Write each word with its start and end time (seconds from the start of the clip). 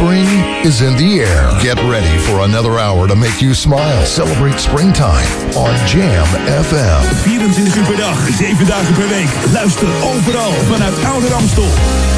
Spring 0.00 0.32
is 0.64 0.80
in 0.80 0.96
the 0.96 1.20
air. 1.20 1.44
Get 1.60 1.76
ready 1.84 2.16
for 2.24 2.40
another 2.40 2.78
hour 2.78 3.06
to 3.06 3.14
make 3.14 3.42
you 3.42 3.52
smile. 3.52 4.00
Celebrate 4.06 4.58
springtime 4.58 5.28
on 5.52 5.76
Jam 5.84 6.24
FM. 6.48 7.04
24 7.28 7.76
uur 7.76 7.84
per 7.84 7.96
dag, 7.96 8.18
7 8.32 8.66
dagen 8.66 8.94
per 8.94 9.08
week. 9.08 9.28
Luister 9.52 9.88
overal 10.02 10.52
vanuit 10.72 11.04
Oude 11.04 11.28
Ramstel. 11.28 11.68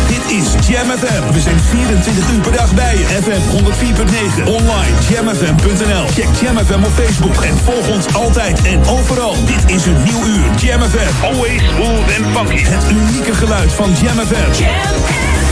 Dit 0.08 0.24
is 0.38 0.68
Jam 0.68 0.86
FM. 0.98 1.32
We 1.32 1.40
zijn 1.40 1.60
24 1.60 2.32
uur 2.32 2.40
per 2.40 2.52
dag 2.52 2.74
bij 2.74 2.96
je. 2.96 3.04
FM 3.04 3.42
104.9. 3.50 4.44
Online 4.44 4.94
jamfm.nl. 5.08 6.06
Check 6.06 6.28
Jam 6.40 6.58
FM 6.58 6.82
op 6.84 6.92
Facebook 6.94 7.42
en 7.42 7.58
volg 7.64 7.88
ons 7.88 8.14
altijd 8.14 8.62
en 8.62 8.80
overal. 8.86 9.34
Dit 9.46 9.76
is 9.76 9.86
een 9.86 10.02
nieuw 10.02 10.24
uur 10.26 10.46
Jam 10.56 10.80
FM. 10.80 11.24
Always 11.24 11.62
smooth 11.74 12.08
and 12.16 12.26
funky. 12.36 12.62
Het 12.64 12.84
unieke 12.90 13.34
geluid 13.34 13.72
van 13.72 13.90
Jam 14.02 14.18
FM. 14.26 15.51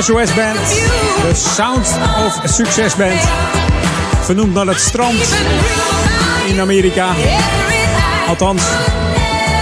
SOS 0.00 0.34
Band. 0.34 0.58
De 1.22 1.34
Sound 1.34 1.98
of 2.26 2.40
Success 2.44 2.96
Band. 2.96 3.20
Vernoemd 4.20 4.54
naar 4.54 4.66
het 4.66 4.80
strand 4.80 5.34
in 6.46 6.60
Amerika. 6.60 7.14
Althans, 8.28 8.62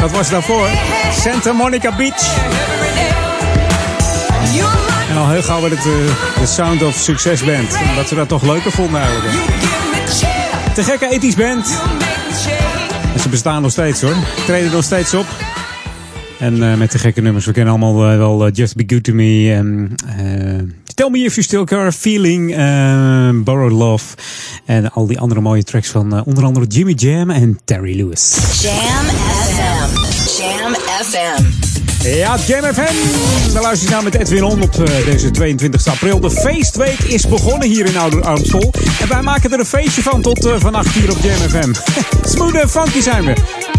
dat 0.00 0.10
was 0.10 0.30
daarvoor. 0.30 0.68
Santa 1.12 1.52
Monica 1.52 1.96
Beach. 1.96 2.36
En 5.10 5.16
al 5.16 5.28
heel 5.28 5.42
gauw 5.42 5.60
werd 5.60 5.76
het 5.76 5.86
uh, 5.86 5.94
de 6.40 6.46
Sound 6.46 6.82
of 6.82 6.94
Success 6.94 7.44
Band. 7.44 7.78
Omdat 7.88 8.08
ze 8.08 8.14
dat 8.14 8.28
toch 8.28 8.42
leuker 8.42 8.72
vonden 8.72 9.00
eigenlijk. 9.00 9.34
Te 10.74 10.82
gekke 10.82 11.08
ethisch 11.08 11.36
band. 11.36 11.66
Ze 13.20 13.28
bestaan 13.28 13.62
nog 13.62 13.70
steeds 13.70 14.00
hoor. 14.00 14.16
Treden 14.46 14.72
nog 14.72 14.84
steeds 14.84 15.14
op. 15.14 15.26
En 16.38 16.56
uh, 16.56 16.74
met 16.74 16.92
de 16.92 16.98
gekke 16.98 17.20
nummers. 17.20 17.46
We 17.46 17.52
kennen 17.52 17.72
allemaal 17.72 18.12
uh, 18.12 18.16
wel 18.16 18.50
Just 18.50 18.76
Be 18.76 18.84
Good 18.86 19.04
To 19.04 19.12
Me. 19.12 19.52
En, 19.52 19.94
Tell 20.94 21.10
Me 21.10 21.18
If 21.18 21.34
You 21.34 21.42
Still 21.42 21.64
Care 21.64 21.92
Feeling. 21.92 22.48
Borrowed 23.44 23.72
Love. 23.72 24.16
En 24.64 24.92
al 24.92 25.06
die 25.06 25.18
andere 25.18 25.40
mooie 25.40 25.62
tracks 25.62 25.88
van 25.88 26.24
onder 26.24 26.44
andere 26.44 26.66
Jimmy 26.66 26.92
Jam 26.92 27.30
en 27.30 27.58
Terry 27.64 27.96
Lewis. 27.96 28.36
Jam 28.62 29.04
FM. 29.04 29.94
Jam 30.40 30.74
FM. 30.74 31.42
Ja, 32.08 32.36
Jam 32.46 32.74
FM. 32.74 32.94
We 33.52 33.60
luisteren 33.60 33.92
nou 33.92 34.04
met 34.04 34.14
Edwin 34.14 34.44
On 34.44 34.62
op 34.62 34.72
deze 35.04 35.30
22 35.30 35.86
april. 35.86 36.20
De 36.20 36.30
feestweek 36.30 36.98
is 36.98 37.28
begonnen 37.28 37.68
hier 37.68 37.86
in 37.86 37.96
Ouder 37.96 38.22
Amstel. 38.22 38.72
En 39.00 39.08
wij 39.08 39.22
maken 39.22 39.52
er 39.52 39.58
een 39.58 39.66
feestje 39.66 40.02
van 40.02 40.22
tot 40.22 40.48
vannacht 40.58 40.94
hier 40.94 41.10
op 41.10 41.18
Jam 41.22 41.48
FM. 41.48 41.72
Smooth 42.34 42.54
en 42.54 42.70
funky 42.70 43.00
zijn 43.00 43.24
we. 43.24 43.32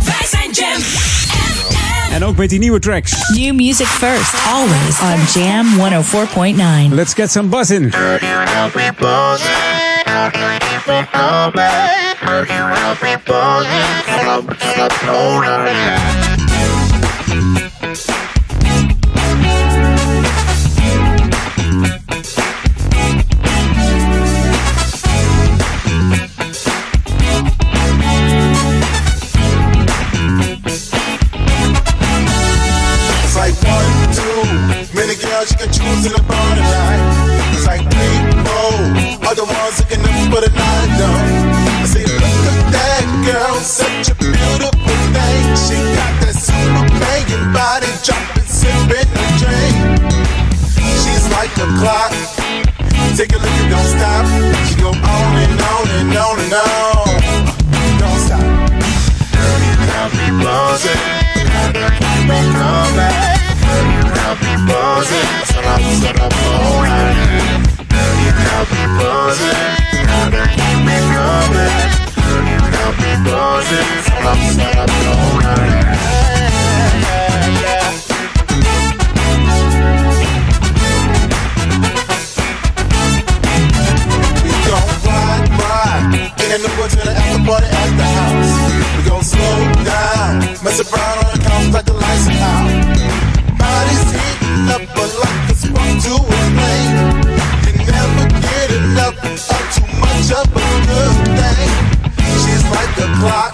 Wij 0.03 0.27
zijn 0.29 0.51
Jam 0.51 0.81
FM. 0.81 1.04
En 2.15 2.23
ook 2.23 2.35
met 2.35 2.49
die 2.49 2.59
nieuwe 2.59 2.79
tracks. 2.79 3.29
New 3.33 3.53
music 3.53 3.87
first, 3.87 4.33
always 4.47 4.99
on 5.01 5.41
Jam 5.41 5.65
104.9. 5.77 6.93
Let's 6.93 7.13
get 7.13 7.31
some 7.31 7.49
buzzing. 7.49 7.93
It's 17.57 17.74
in 36.05 36.13
the 36.13 36.21
bar 36.29 36.49
tonight. 36.53 37.01
It's 37.49 37.65
like 37.65 37.81
three, 37.81 38.17
four, 38.45 38.77
other 39.25 39.41
ones 39.41 39.75
looking 39.81 40.05
up 40.05 40.17
for 40.29 40.41
the 40.45 40.51
night 40.53 40.91
though. 41.01 41.21
I 41.81 41.85
say, 41.89 42.05
look 42.05 42.45
at 42.45 42.61
that 42.77 43.05
girl, 43.25 43.57
such 43.65 44.13
a 44.13 44.15
beautiful 44.21 44.97
thing. 45.17 45.43
She 45.65 45.77
got 45.97 46.13
that 46.21 46.37
super 46.37 46.85
banging 47.01 47.49
body, 47.49 47.89
dropping, 48.05 48.45
sipping 48.45 49.09
a 49.09 49.25
drink. 49.41 49.77
She's 51.01 51.25
like 51.33 51.53
a 51.57 51.67
clock. 51.81 52.13
Take 53.17 53.33
a 53.33 53.39
look 53.41 53.57
and 53.65 53.69
don't 53.73 53.89
stop. 53.89 54.25
She 54.69 54.77
go 54.77 54.93
on 54.93 55.31
and 55.41 55.57
on 55.57 55.85
and 55.89 56.13
on 56.13 56.37
and 56.37 56.53
on. 56.53 57.17
Don't 57.97 58.21
stop. 58.21 58.45
Girl, 59.33 59.57
you 59.57 59.73
got 59.89 60.09
me 60.13 60.27
buzzing. 60.37 61.01
Keep 61.97 62.29
me 62.29 62.39
coming. 62.53 63.34
Got 64.25 64.41
me 64.41 64.55
up, 66.17 66.33
all 66.49 66.81
night. 66.81 67.13
Girl, 67.93 68.15
you 68.25 68.33
got 68.41 68.65
me 68.73 68.81
buzzing. 68.97 69.69
Gotta 70.09 70.49
keep 70.49 70.77
me 70.81 70.97
coming. 71.13 71.73
Girl, 72.17 72.41
you 72.49 72.57
got 72.73 72.93
me 72.97 73.11
buzzing. 73.21 73.85
All 74.25 74.41
night. 75.45 75.85
We 84.41 84.53
gon' 84.65 84.89
ride, 85.05 85.45
ride, 85.61 86.17
in 86.41 86.59
the 86.65 86.69
after 87.13 87.41
party 87.45 87.69
at 87.69 87.91
the 87.93 88.07
house. 88.17 88.53
We 88.97 89.01
gon' 89.07 89.21
slow 89.21 89.57
down, 89.85 90.33
mess 90.65 90.81
around 90.81 91.17
on 91.21 91.29
the 91.31 91.41
couch 91.45 91.67
like 91.71 91.85
the 91.85 91.93
lights 91.93 92.27
out. 92.41 93.34
Bodies 93.75 94.07
heating 94.15 94.71
up, 94.71 94.83
but 94.95 95.11
like 95.19 95.51
a 95.51 95.55
spark 95.55 95.99
to 96.07 96.15
flame. 96.55 96.95
You 97.67 97.91
never 97.91 98.25
get 98.39 98.71
enough 98.71 99.19
of 99.19 99.35
too 99.75 99.83
much 99.99 100.31
of 100.31 100.47
a 100.47 100.67
good 100.87 101.15
thing. 101.35 101.71
She's 102.39 102.63
like 102.71 102.95
a 103.03 103.07
clock. 103.19 103.51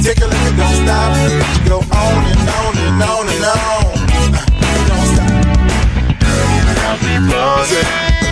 Take 0.00 0.24
a 0.24 0.28
look 0.32 0.56
don't 0.56 0.76
stop. 0.80 1.12
She 1.52 1.60
go 1.68 1.78
on 1.84 2.24
and 2.32 2.48
on 2.48 2.72
and 2.80 3.02
on 3.04 3.28
and 3.28 3.44
on. 3.44 3.92
Uh, 4.08 4.40
don't 4.88 5.06
stop. 5.12 5.28
Girl, 6.24 6.48
you 6.56 6.64
got 6.80 6.96
me 7.04 7.14
buzzing. 7.28 7.88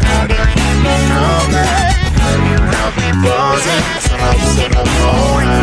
Gotta 0.09 0.41
keep 0.57 0.77
me 0.81 0.95
coming. 1.13 1.69
Girl, 2.17 2.41
you 2.49 2.57
got 2.73 2.93
me 2.97 3.09
buzzing. 3.21 3.85
Set 4.01 4.21
up, 4.25 4.41
set 4.57 4.73
up 4.75 4.89
all 5.05 5.37
night. 5.45 5.58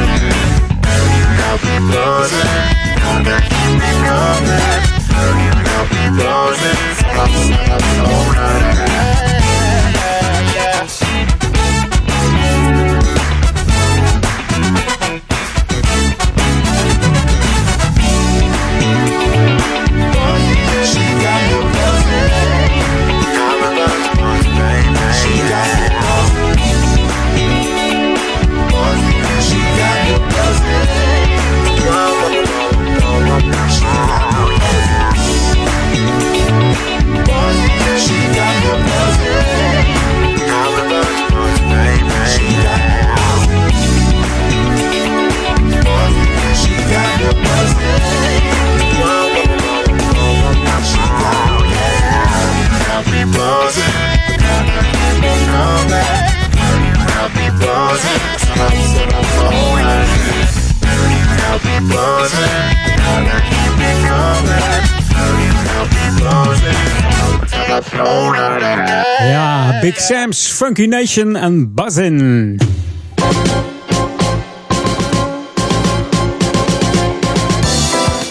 Funky 70.34 70.86
Nation 70.86 71.36
en 71.36 71.74
Buzzin'. 71.74 72.60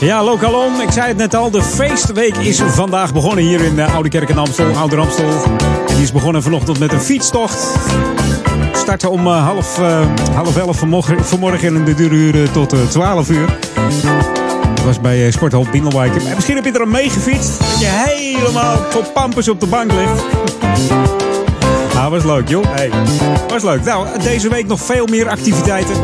Ja, 0.00 0.24
Lokalon, 0.24 0.80
ik 0.80 0.90
zei 0.90 1.08
het 1.08 1.16
net 1.16 1.34
al, 1.34 1.50
de 1.50 1.62
feestweek 1.62 2.36
is 2.36 2.60
vandaag 2.66 3.12
begonnen 3.12 3.44
hier 3.44 3.60
in 3.60 3.74
de 3.74 3.84
Oude 3.84 4.08
Kerk 4.08 4.28
in 4.28 4.38
Amstel, 4.38 4.76
Ouder 4.76 4.98
Amstel. 4.98 5.42
En 5.88 5.94
die 5.94 6.02
is 6.02 6.12
begonnen 6.12 6.42
vanochtend 6.42 6.78
met 6.78 6.92
een 6.92 7.00
fietstocht. 7.00 7.76
Starten 8.72 9.10
om 9.10 9.26
uh, 9.26 9.46
half, 9.46 9.78
uh, 9.78 10.06
half 10.34 10.56
elf 10.56 10.78
vanmorgen, 10.78 11.24
vanmorgen 11.24 11.76
en 11.76 11.84
de 11.84 11.94
duurde 11.94 12.50
tot 12.50 12.74
uh, 12.74 12.80
twaalf 12.88 13.30
uur. 13.30 13.58
Dat 14.74 14.84
was 14.84 15.00
bij 15.00 15.30
Sporthal 15.30 15.66
Bingelwijk. 15.70 16.34
Misschien 16.34 16.54
heb 16.56 16.64
je 16.64 16.72
er 16.72 16.80
al 16.80 16.86
mee 16.86 17.10
gefietst. 17.10 17.58
Dat 17.58 17.80
je 17.80 17.86
helemaal 17.86 18.88
tot 18.90 19.12
pampers 19.12 19.48
op 19.48 19.60
de 19.60 19.66
bank 19.66 19.92
ligt. 19.92 20.22
Nou, 22.04 22.16
was 22.16 22.25
leuk, 22.25 22.49
joh. 22.49 22.64
Hey, 22.68 22.90
was 23.49 23.62
leuk. 23.62 23.84
Nou, 23.84 24.06
deze 24.23 24.49
week 24.49 24.66
nog 24.66 24.80
veel 24.80 25.06
meer 25.06 25.28
activiteiten. 25.28 25.94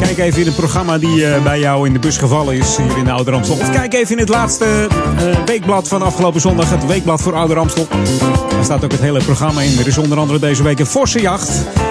Kijk 0.00 0.18
even 0.18 0.40
in 0.40 0.46
het 0.46 0.56
programma 0.56 0.98
die 0.98 1.20
uh, 1.20 1.42
bij 1.42 1.58
jou 1.58 1.86
in 1.86 1.92
de 1.92 1.98
bus 1.98 2.16
gevallen 2.16 2.54
is 2.54 2.76
hier 2.76 2.98
in 2.98 3.04
de. 3.04 3.40
Of 3.50 3.70
kijk 3.70 3.94
even 3.94 4.12
in 4.12 4.18
het 4.18 4.28
laatste 4.28 4.64
uh, 4.64 5.44
weekblad 5.44 5.88
van 5.88 6.02
afgelopen 6.02 6.40
zondag. 6.40 6.70
Het 6.70 6.86
weekblad 6.86 7.22
voor 7.22 7.34
Ouder 7.34 7.58
Amstel. 7.58 7.86
Daar 8.50 8.64
staat 8.64 8.84
ook 8.84 8.92
het 8.92 9.00
hele 9.00 9.22
programma 9.22 9.60
in. 9.60 9.78
Er 9.78 9.86
is 9.86 9.98
onder 9.98 10.18
andere 10.18 10.38
deze 10.38 10.62
week 10.62 10.78
een 10.78 10.86
forse 10.86 11.20
jacht. 11.20 11.50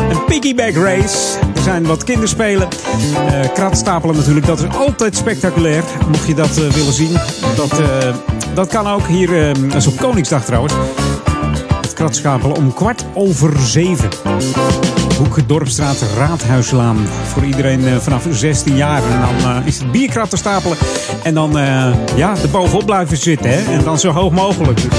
Een 0.09 0.25
piggyback 0.25 0.73
race. 0.73 1.37
Er 1.55 1.61
zijn 1.61 1.85
wat 1.85 2.03
kinderspelen. 2.03 2.67
Uh, 3.13 3.53
kratstapelen 3.53 4.15
natuurlijk. 4.15 4.45
Dat 4.45 4.59
is 4.59 4.75
altijd 4.75 5.15
spectaculair. 5.15 5.83
Mocht 6.07 6.27
je 6.27 6.35
dat 6.35 6.53
willen 6.55 6.93
zien. 6.93 7.17
Dat, 7.55 7.81
dat 8.53 8.67
kan 8.67 8.87
ook 8.87 9.07
hier. 9.07 9.53
dat 9.61 9.75
is 9.75 9.87
op 9.87 9.97
Koningsdag 9.97 10.45
trouwens. 10.45 10.73
Het 11.97 12.05
kratschapelen 12.05 12.55
om 12.55 12.73
kwart 12.73 13.05
over 13.13 13.59
zeven. 13.59 14.09
Hoek 15.17 15.47
Dorpstraat 15.47 16.03
Raadhuislaan. 16.17 16.97
Voor 17.23 17.43
iedereen 17.43 17.87
eh, 17.87 17.95
vanaf 17.95 18.25
16 18.31 18.75
jaar. 18.75 19.01
En 19.03 19.19
dan 19.21 19.51
eh, 19.51 19.67
is 19.67 19.79
het 19.79 19.91
bierkrat 19.91 20.37
stapelen. 20.37 20.77
En 21.23 21.33
dan 21.33 21.57
uh, 21.57 21.93
ja, 22.15 22.35
er 22.41 22.49
bovenop 22.49 22.85
blijven 22.85 23.17
zitten. 23.17 23.49
Hè? 23.49 23.73
En 23.73 23.83
dan 23.83 23.99
zo 23.99 24.11
hoog 24.11 24.31
mogelijk. 24.31 24.79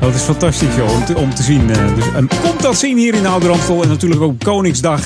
Dat 0.00 0.14
is 0.14 0.22
fantastisch 0.22 0.76
joh, 0.76 0.94
om, 0.94 1.04
te, 1.04 1.16
om 1.16 1.34
te 1.34 1.42
zien. 1.42 1.66
Dus, 1.66 2.12
en 2.14 2.28
komt 2.42 2.62
dat 2.62 2.76
zien 2.76 2.98
hier 2.98 3.14
in 3.14 3.22
de 3.22 3.28
Oude. 3.28 3.52
En 3.82 3.88
natuurlijk 3.88 4.20
ook 4.20 4.38
Koningsdag. 4.44 5.00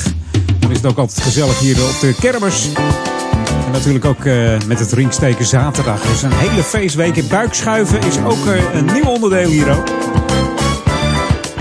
Dan 0.58 0.70
is 0.70 0.76
het 0.76 0.86
ook 0.86 0.98
altijd 0.98 1.20
gezellig 1.22 1.58
hier 1.58 1.82
op 1.82 2.00
de 2.00 2.14
kermis. 2.20 2.68
En 3.72 3.78
natuurlijk 3.78 4.04
ook 4.04 4.24
uh, 4.24 4.58
met 4.66 4.78
het 4.78 4.92
ringsteken 4.92 5.46
zaterdag. 5.46 6.00
Dus 6.00 6.22
een 6.22 6.32
hele 6.32 6.62
feestweek. 6.62 7.28
Buikschuiven 7.28 8.00
is 8.00 8.18
ook 8.18 8.46
uh, 8.46 8.74
een 8.74 8.84
nieuw 8.84 9.04
onderdeel 9.04 9.48
hier 9.48 9.70
ook. 9.70 9.86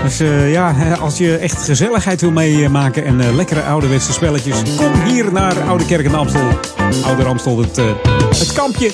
Dus 0.03 0.21
uh, 0.21 0.51
ja, 0.51 0.95
als 0.99 1.17
je 1.17 1.37
echt 1.37 1.63
gezelligheid 1.63 2.21
wil 2.21 2.31
meemaken 2.31 3.05
en 3.05 3.35
lekkere 3.35 3.61
ouderwetse 3.61 4.13
spelletjes, 4.13 4.61
kom 4.75 4.93
hier 5.05 5.31
naar 5.31 5.61
Oude 5.61 5.85
Kerk 5.85 6.05
in 6.05 6.15
Amstel. 6.15 6.47
Oude 7.05 7.23
Amstel, 7.23 7.59
het, 7.59 7.75
het 8.37 8.53
kampje. 8.53 8.91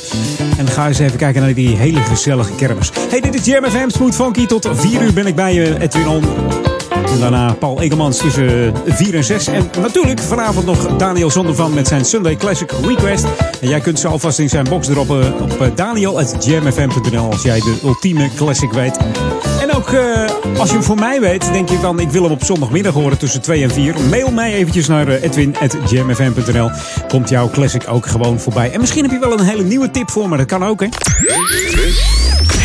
En 0.57 0.67
ga 0.67 0.87
eens 0.87 0.99
even 0.99 1.17
kijken 1.17 1.41
naar 1.41 1.53
die 1.53 1.75
hele 1.75 1.99
gezellige 1.99 2.55
kermis. 2.55 2.91
Hey, 3.09 3.21
dit 3.21 3.35
is 3.35 3.45
Jam 3.45 3.65
FM 3.65 3.89
Smooth 3.89 4.15
Funky. 4.15 4.45
Tot 4.45 4.69
4 4.71 5.01
uur 5.01 5.13
ben 5.13 5.27
ik 5.27 5.35
bij 5.35 5.53
je, 5.53 5.79
Edwin. 5.79 6.76
En 7.11 7.19
daarna 7.19 7.53
Paul 7.53 7.81
Egelmans 7.81 8.17
tussen 8.17 8.73
4 8.85 9.15
en 9.15 9.23
6. 9.23 9.47
En 9.47 9.69
natuurlijk 9.81 10.19
vanavond 10.19 10.65
nog 10.65 10.95
Daniel 10.97 11.31
Zondervan 11.31 11.73
met 11.73 11.87
zijn 11.87 12.05
Sunday 12.05 12.35
Classic 12.35 12.71
Request. 12.85 13.25
En 13.61 13.67
jij 13.67 13.79
kunt 13.79 13.99
ze 13.99 14.07
alvast 14.07 14.39
in 14.39 14.49
zijn 14.49 14.69
box 14.69 14.87
droppen 14.87 15.41
op 15.41 15.71
daniel.jamfm.nl 15.75 17.31
als 17.31 17.41
jij 17.41 17.59
de 17.59 17.79
ultieme 17.83 18.29
classic 18.35 18.71
weet. 18.71 18.97
En 19.61 19.73
ook 19.73 19.91
uh, 19.91 20.25
als 20.57 20.69
je 20.69 20.75
hem 20.75 20.83
voor 20.83 20.99
mij 20.99 21.19
weet, 21.19 21.51
denk 21.51 21.69
je 21.69 21.77
van 21.77 21.99
ik 21.99 22.09
wil 22.09 22.23
hem 22.23 22.31
op 22.31 22.43
zondagmiddag 22.43 22.93
horen 22.93 23.17
tussen 23.17 23.41
2 23.41 23.63
en 23.63 23.71
4. 23.71 23.95
Mail 24.09 24.31
mij 24.31 24.53
eventjes 24.53 24.87
naar 24.87 25.07
edwin.jamfm.nl. 25.07 26.69
Komt 27.07 27.29
jouw 27.29 27.49
classic 27.49 27.83
ook 27.87 28.05
gewoon 28.05 28.39
voorbij. 28.39 28.71
En 28.71 28.79
misschien 28.79 29.03
heb 29.03 29.11
je 29.11 29.19
wel 29.19 29.39
een 29.39 29.45
hele 29.45 29.63
nieuwe 29.63 29.91
tip 29.91 30.11
voor 30.11 30.29
me, 30.29 30.37
dat 30.37 30.45
kan 30.45 30.65
ook 30.65 30.79
hè. 30.79 30.87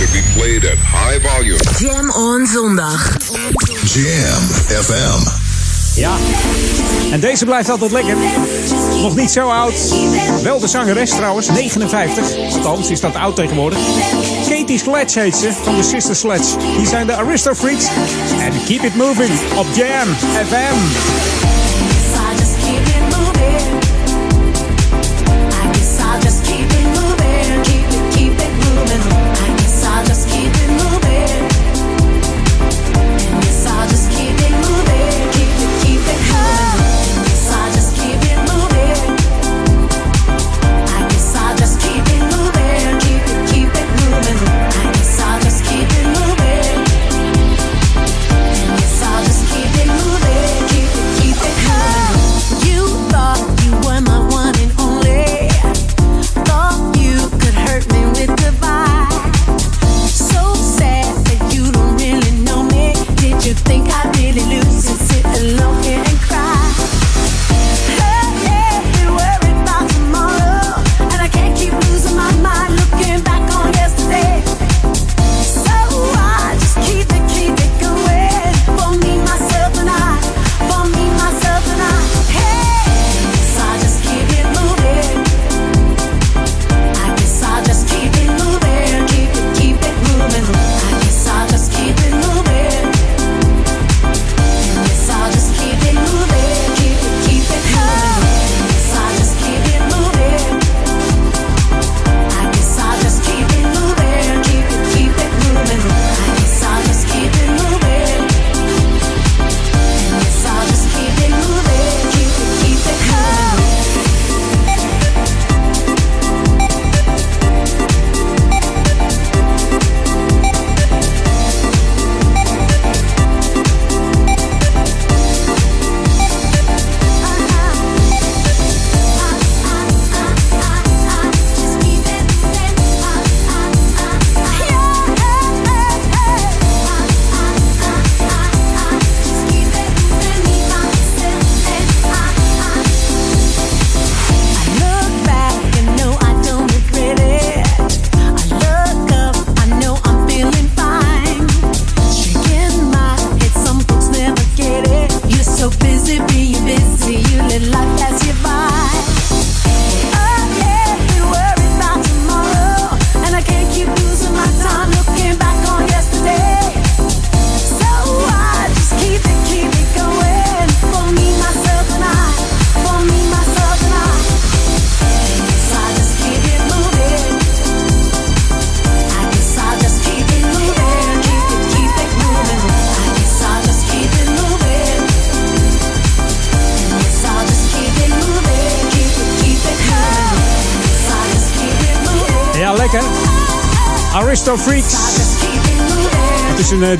Should 0.02 0.24
be 0.24 0.40
played 0.40 0.64
at 0.64 0.78
high 0.78 1.18
volume. 1.18 1.58
Jam 1.78 2.10
on 2.10 2.46
zondag. 2.46 3.16
Jam 3.84 4.42
FM. 4.82 5.28
Ja, 5.94 6.16
en 7.10 7.20
deze 7.20 7.44
blijft 7.44 7.68
altijd 7.68 7.92
lekker. 7.92 8.16
Nog 9.02 9.16
niet 9.16 9.30
zo 9.30 9.48
oud. 9.48 9.74
Wel 10.42 10.60
de 10.60 10.68
zangeres 10.68 11.10
trouwens, 11.10 11.48
59. 11.48 12.36
Althans 12.36 12.90
is 12.90 13.00
dat 13.00 13.14
oud 13.14 13.36
tegenwoordig. 13.36 13.78
Katie 14.48 14.78
Sledge 14.78 15.20
heet 15.20 15.36
ze, 15.36 15.52
van 15.62 15.76
de 15.76 15.82
Sister 15.82 16.16
Sledge. 16.16 16.56
Die 16.76 16.86
zijn 16.86 17.06
de 17.06 17.16
Aristo 17.16 17.54
Freaks. 17.54 17.86
En 18.40 18.64
Keep 18.64 18.82
It 18.82 18.96
Moving 18.96 19.32
op 19.56 19.66
Jam 19.74 20.08
FM. 20.48 21.41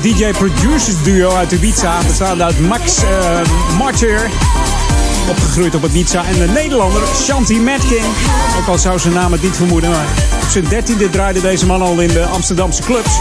DJ-producers 0.01 1.03
duo 1.03 1.35
uit 1.35 1.51
Ibiza. 1.51 1.97
Bestaande 2.07 2.43
uit 2.43 2.59
Max 2.59 3.03
uh, 3.03 3.77
Martyr. 3.77 4.29
Opgegroeid 5.29 5.75
op 5.75 5.85
Ibiza. 5.85 6.25
En 6.25 6.39
de 6.39 6.47
Nederlander 6.47 7.01
Shanti 7.15 7.61
Matkin. 7.61 8.03
Ook 8.59 8.67
al 8.67 8.77
zou 8.77 8.99
zijn 8.99 9.13
naam 9.13 9.31
het 9.31 9.41
niet 9.41 9.55
vermoeden. 9.55 9.89
Maar 9.89 10.05
op 10.43 10.49
zijn 10.49 10.65
dertiende 10.67 11.09
draaide 11.09 11.41
deze 11.41 11.65
man 11.65 11.81
al 11.81 11.99
in 11.99 12.07
de 12.07 12.25
Amsterdamse 12.25 12.81
clubs. 12.81 13.11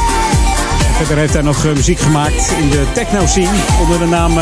Verder 0.96 1.16
heeft 1.16 1.32
hij 1.32 1.42
nog 1.42 1.64
uh, 1.64 1.72
muziek 1.72 2.00
gemaakt 2.00 2.52
in 2.62 2.70
de 2.70 2.86
techno-scene. 2.92 3.58
Onder 3.80 3.98
de 3.98 4.06
naam 4.06 4.32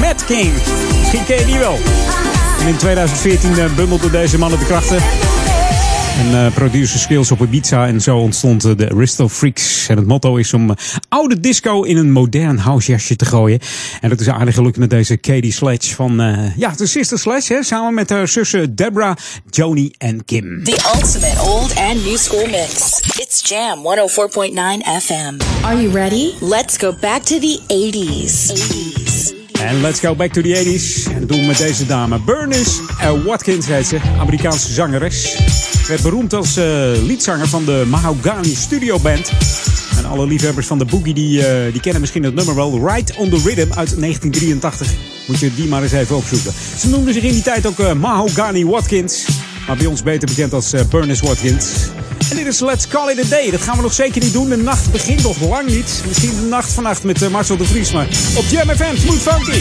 Mad 0.00 0.24
King. 0.24 0.52
Misschien 0.98 1.24
ken 1.24 1.38
je 1.38 1.44
die 1.44 1.58
wel. 1.58 1.78
En 2.60 2.66
in 2.66 2.76
2014 2.76 3.54
bundelde 3.76 4.10
deze 4.10 4.38
mannen 4.38 4.58
de 4.58 4.64
krachten 4.64 5.02
En 6.24 6.30
uh, 6.30 6.54
producer 6.54 6.98
skills 6.98 7.30
op 7.30 7.40
Ibiza. 7.40 7.86
En 7.86 8.00
zo 8.00 8.18
ontstond 8.18 8.78
de 8.78 8.90
Aristo 8.90 9.28
Freaks. 9.28 9.88
En 9.88 9.96
het 9.96 10.06
motto 10.06 10.36
is 10.36 10.54
om 10.54 10.74
oude 11.08 11.40
disco 11.40 11.82
in 11.82 11.96
een 11.96 12.12
modern 12.12 12.58
housejasje 12.58 13.16
te 13.16 13.24
gooien. 13.24 13.58
En 14.00 14.08
dat 14.08 14.20
is 14.20 14.28
aardig 14.28 14.54
gelukt 14.54 14.76
met 14.76 14.90
deze 14.90 15.16
Katie 15.16 15.52
Sledge 15.52 15.94
van... 15.94 16.20
Uh, 16.20 16.56
ja, 16.56 16.72
de 16.76 16.86
Sister 16.86 17.18
Sledge, 17.18 17.54
hè, 17.54 17.62
samen 17.62 17.94
met 17.94 18.10
haar 18.10 18.28
zussen 18.28 18.74
Deborah, 18.74 19.16
Joni 19.50 19.92
en 19.98 20.24
Kim. 20.24 20.64
The 20.64 20.92
ultimate 20.94 21.40
old 21.40 21.74
and 21.76 22.04
new 22.04 22.16
school 22.16 22.46
mix. 22.46 23.00
It's 23.00 23.48
Jam 23.48 23.78
104.9 23.78 23.82
FM. 25.02 25.64
Are 25.64 25.82
you 25.82 25.92
ready? 25.92 26.30
Let's 26.40 26.76
go 26.76 26.94
back 27.00 27.22
to 27.22 27.38
the 27.38 27.60
80s. 27.68 28.52
80s. 28.52 29.34
En 29.60 29.80
let's 29.80 30.00
go 30.00 30.14
back 30.14 30.32
to 30.32 30.42
the 30.42 30.64
80s. 30.64 31.12
En 31.12 31.20
dat 31.20 31.28
doen 31.28 31.40
we 31.40 31.46
met 31.46 31.58
deze 31.58 31.86
dame. 31.86 32.20
Bernice 32.20 32.70
Watkins 33.24 33.66
heet 33.66 33.86
ze. 33.86 33.98
Amerikaanse 34.18 34.72
zangeres. 34.72 35.36
Werd 35.88 36.02
beroemd 36.02 36.32
als 36.32 36.58
uh, 36.58 36.64
liedzanger 37.02 37.48
van 37.48 37.64
de 37.64 37.84
Mahogany 37.86 38.54
Studio 38.54 38.98
Band. 38.98 39.32
En 39.96 40.04
alle 40.04 40.26
liefhebbers 40.26 40.66
van 40.66 40.78
de 40.78 40.84
boogie 40.84 41.14
die, 41.14 41.38
uh, 41.38 41.72
die 41.72 41.80
kennen 41.80 42.00
misschien 42.00 42.22
het 42.22 42.34
nummer 42.34 42.54
wel. 42.54 42.88
Right 42.88 43.16
on 43.16 43.30
the 43.30 43.36
Rhythm 43.44 43.72
uit 43.72 44.00
1983. 44.00 44.92
Moet 45.26 45.38
je 45.38 45.54
die 45.54 45.68
maar 45.68 45.82
eens 45.82 45.92
even 45.92 46.16
opzoeken. 46.16 46.52
Ze 46.78 46.88
noemden 46.88 47.14
zich 47.14 47.22
in 47.22 47.32
die 47.32 47.42
tijd 47.42 47.66
ook 47.66 47.78
uh, 47.78 47.92
Mahogany 47.92 48.64
Watkins. 48.64 49.24
Maar 49.66 49.76
bij 49.76 49.86
ons 49.86 50.02
beter 50.02 50.28
bekend 50.28 50.52
als 50.52 50.74
Bernice 50.90 51.26
Watkins. 51.26 51.72
En 52.30 52.36
dit 52.36 52.46
is 52.46 52.60
Let's 52.60 52.88
Call 52.88 53.10
It 53.10 53.24
A 53.24 53.28
Day. 53.28 53.50
Dat 53.50 53.62
gaan 53.62 53.76
we 53.76 53.82
nog 53.82 53.92
zeker 53.92 54.22
niet 54.22 54.32
doen. 54.32 54.48
De 54.48 54.56
nacht 54.56 54.92
begint 54.92 55.22
nog 55.22 55.40
lang 55.40 55.68
niet. 55.68 56.02
Misschien 56.06 56.36
de 56.40 56.46
nacht 56.46 56.72
vannacht 56.72 57.02
met 57.02 57.30
Marcel 57.30 57.56
de 57.56 57.64
Vries. 57.64 57.92
Maar 57.92 58.06
op 58.36 58.44
Jam 58.50 58.68
FM, 58.68 58.96
Smooth 58.96 59.22
Funky. 59.22 59.60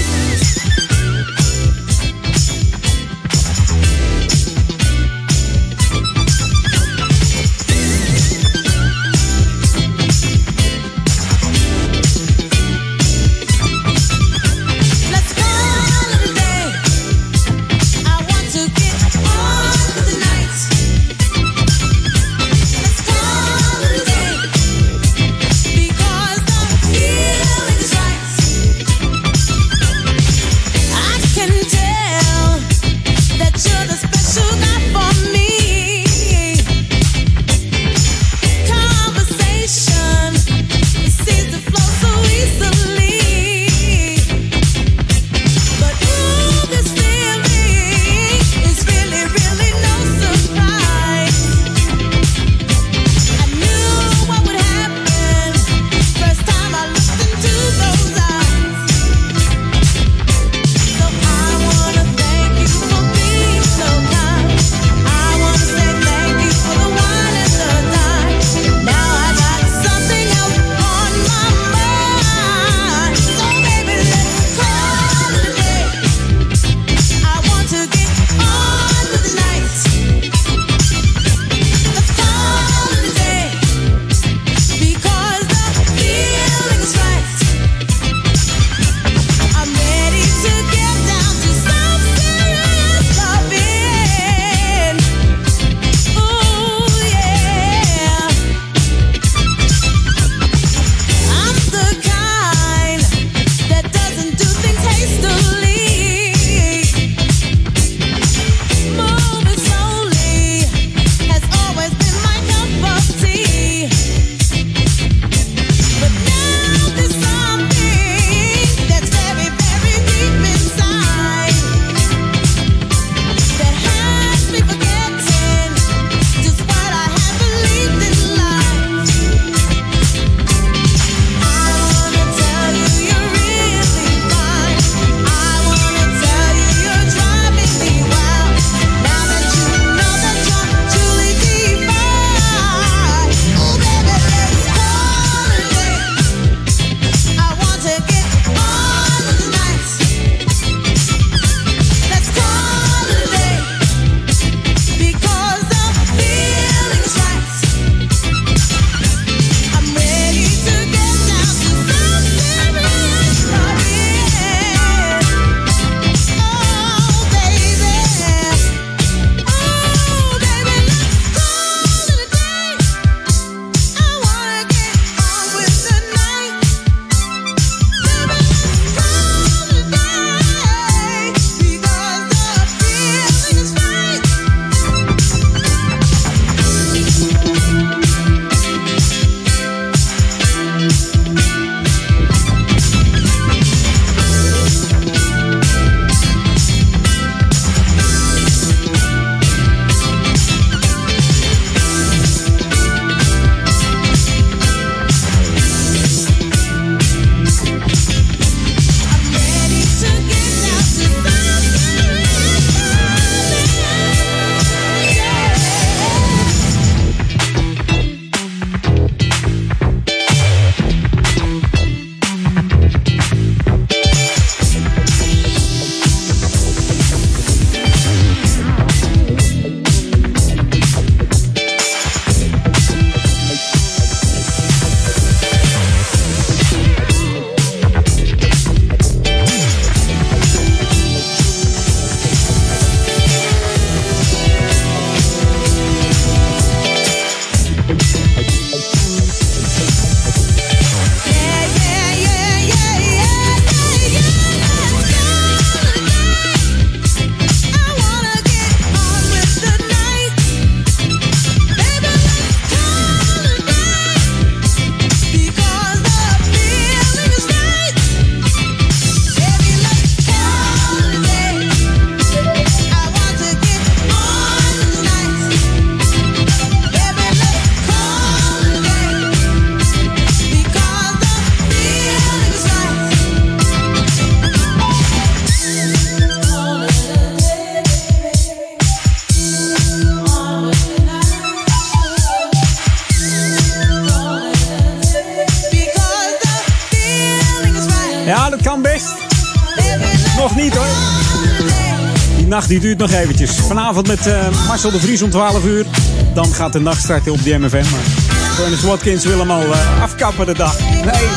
Die 302.68 302.80
duurt 302.80 302.98
nog 302.98 303.12
eventjes. 303.12 303.52
Vanavond 303.52 304.08
met 304.08 304.28
uh, 304.28 304.68
Marcel 304.68 304.92
de 304.92 305.00
Vries 305.00 305.22
om 305.22 305.30
12 305.30 305.66
uur. 305.66 305.86
Dan 306.34 306.54
gaat 306.54 306.74
de 306.74 306.80
nacht 306.80 307.04
starten 307.04 307.32
op 307.32 307.44
de 307.44 307.58
MFM. 307.58 307.92
Maar 307.92 308.64
Ernest 308.64 308.84
Watkins 308.84 309.26
wil 309.26 309.40
hem 309.40 309.52
al 309.52 309.64
uh, 309.64 310.02
afkappen 310.02 310.46
de 310.46 310.54
dag. 310.54 310.80
Nee, 310.80 311.28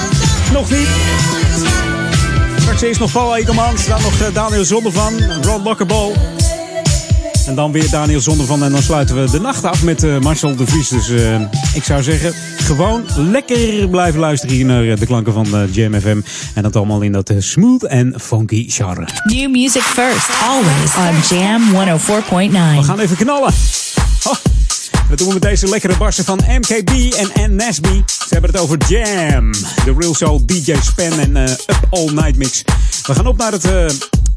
nog 0.52 0.70
niet. 0.70 0.88
Straks 2.60 2.82
eerst 2.82 3.00
nog 3.00 3.12
Paul 3.12 3.36
Ekelmans. 3.36 3.86
Dan 3.86 4.02
nog 4.02 4.20
uh, 4.20 4.26
Daniel 4.34 4.64
Zondervan. 4.64 5.12
Ron 5.42 5.62
Lockerball. 5.62 6.12
En 7.46 7.54
dan 7.54 7.72
weer 7.72 7.90
Daniel 7.90 8.20
Zondervan. 8.20 8.64
En 8.64 8.72
dan 8.72 8.82
sluiten 8.82 9.22
we 9.22 9.30
de 9.30 9.40
nacht 9.40 9.64
af 9.64 9.82
met 9.82 10.20
Marcel 10.20 10.56
de 10.56 10.66
Vries. 10.66 10.88
Dus 10.88 11.10
ik 11.74 11.84
zou 11.84 12.02
zeggen, 12.02 12.34
gewoon 12.66 13.04
lekker 13.16 13.88
blijven 13.88 14.20
luisteren 14.20 14.54
hier 14.54 14.64
naar 14.64 14.84
uh, 14.84 14.96
de 14.96 15.06
klanken 15.06 15.32
van 15.32 15.46
uh, 15.46 15.74
Jam 15.74 16.00
FM. 16.00 16.20
En 16.54 16.62
dat 16.62 16.76
allemaal 16.76 17.00
in 17.00 17.12
dat 17.12 17.32
smooth 17.38 17.82
en 17.84 18.14
funky 18.20 18.70
genre. 18.70 19.08
New 19.24 19.50
music 19.50 19.82
first, 19.82 20.28
always 20.42 20.94
on 20.96 21.36
Jam 21.36 21.62
104.9. 21.62 22.78
We 22.78 22.82
gaan 22.82 22.98
even 22.98 23.16
knallen. 23.16 23.52
Oh. 24.24 24.34
Dat 25.08 25.18
doen 25.18 25.26
we 25.26 25.32
met 25.32 25.42
deze 25.42 25.68
lekkere 25.68 25.96
barsen 25.96 26.24
van 26.24 26.40
MKB 26.48 27.14
en 27.34 27.56
Nesby. 27.56 28.02
Ze 28.06 28.26
hebben 28.28 28.50
het 28.50 28.60
over 28.60 28.78
Jam. 28.88 29.52
De 29.52 29.94
Real 29.98 30.14
Soul 30.14 30.46
DJ 30.46 30.74
Span 30.82 31.18
en 31.18 31.36
uh, 31.36 31.42
Up 31.50 31.86
All 31.90 32.10
Night 32.12 32.36
Mix. 32.36 32.62
We 33.06 33.14
gaan 33.14 33.26
op 33.26 33.36
naar 33.36 33.52
het 33.52 33.64
uh, 33.64 33.86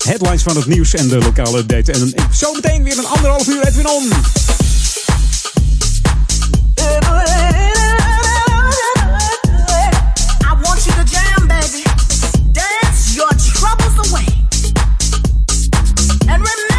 headlines 0.05 0.43
van 0.43 0.55
het 0.55 0.65
nieuws 0.65 0.93
en 0.93 1.07
de 1.07 1.17
lokale 1.17 1.57
update. 1.57 1.91
En 1.91 2.13
zo 2.33 2.53
meteen 2.53 2.83
weer 2.83 2.97
een 2.97 3.07
anderhalf 3.07 3.47
uur 3.47 3.67
Edwin 3.67 3.87
On. 3.87 4.11
Remember, 16.39 16.78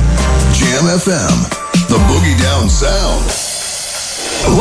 Jam 0.71 0.87
FM, 0.87 1.49
the 1.87 1.99
Boogie 2.07 2.41
Down 2.41 2.69
Sound. 2.69 3.25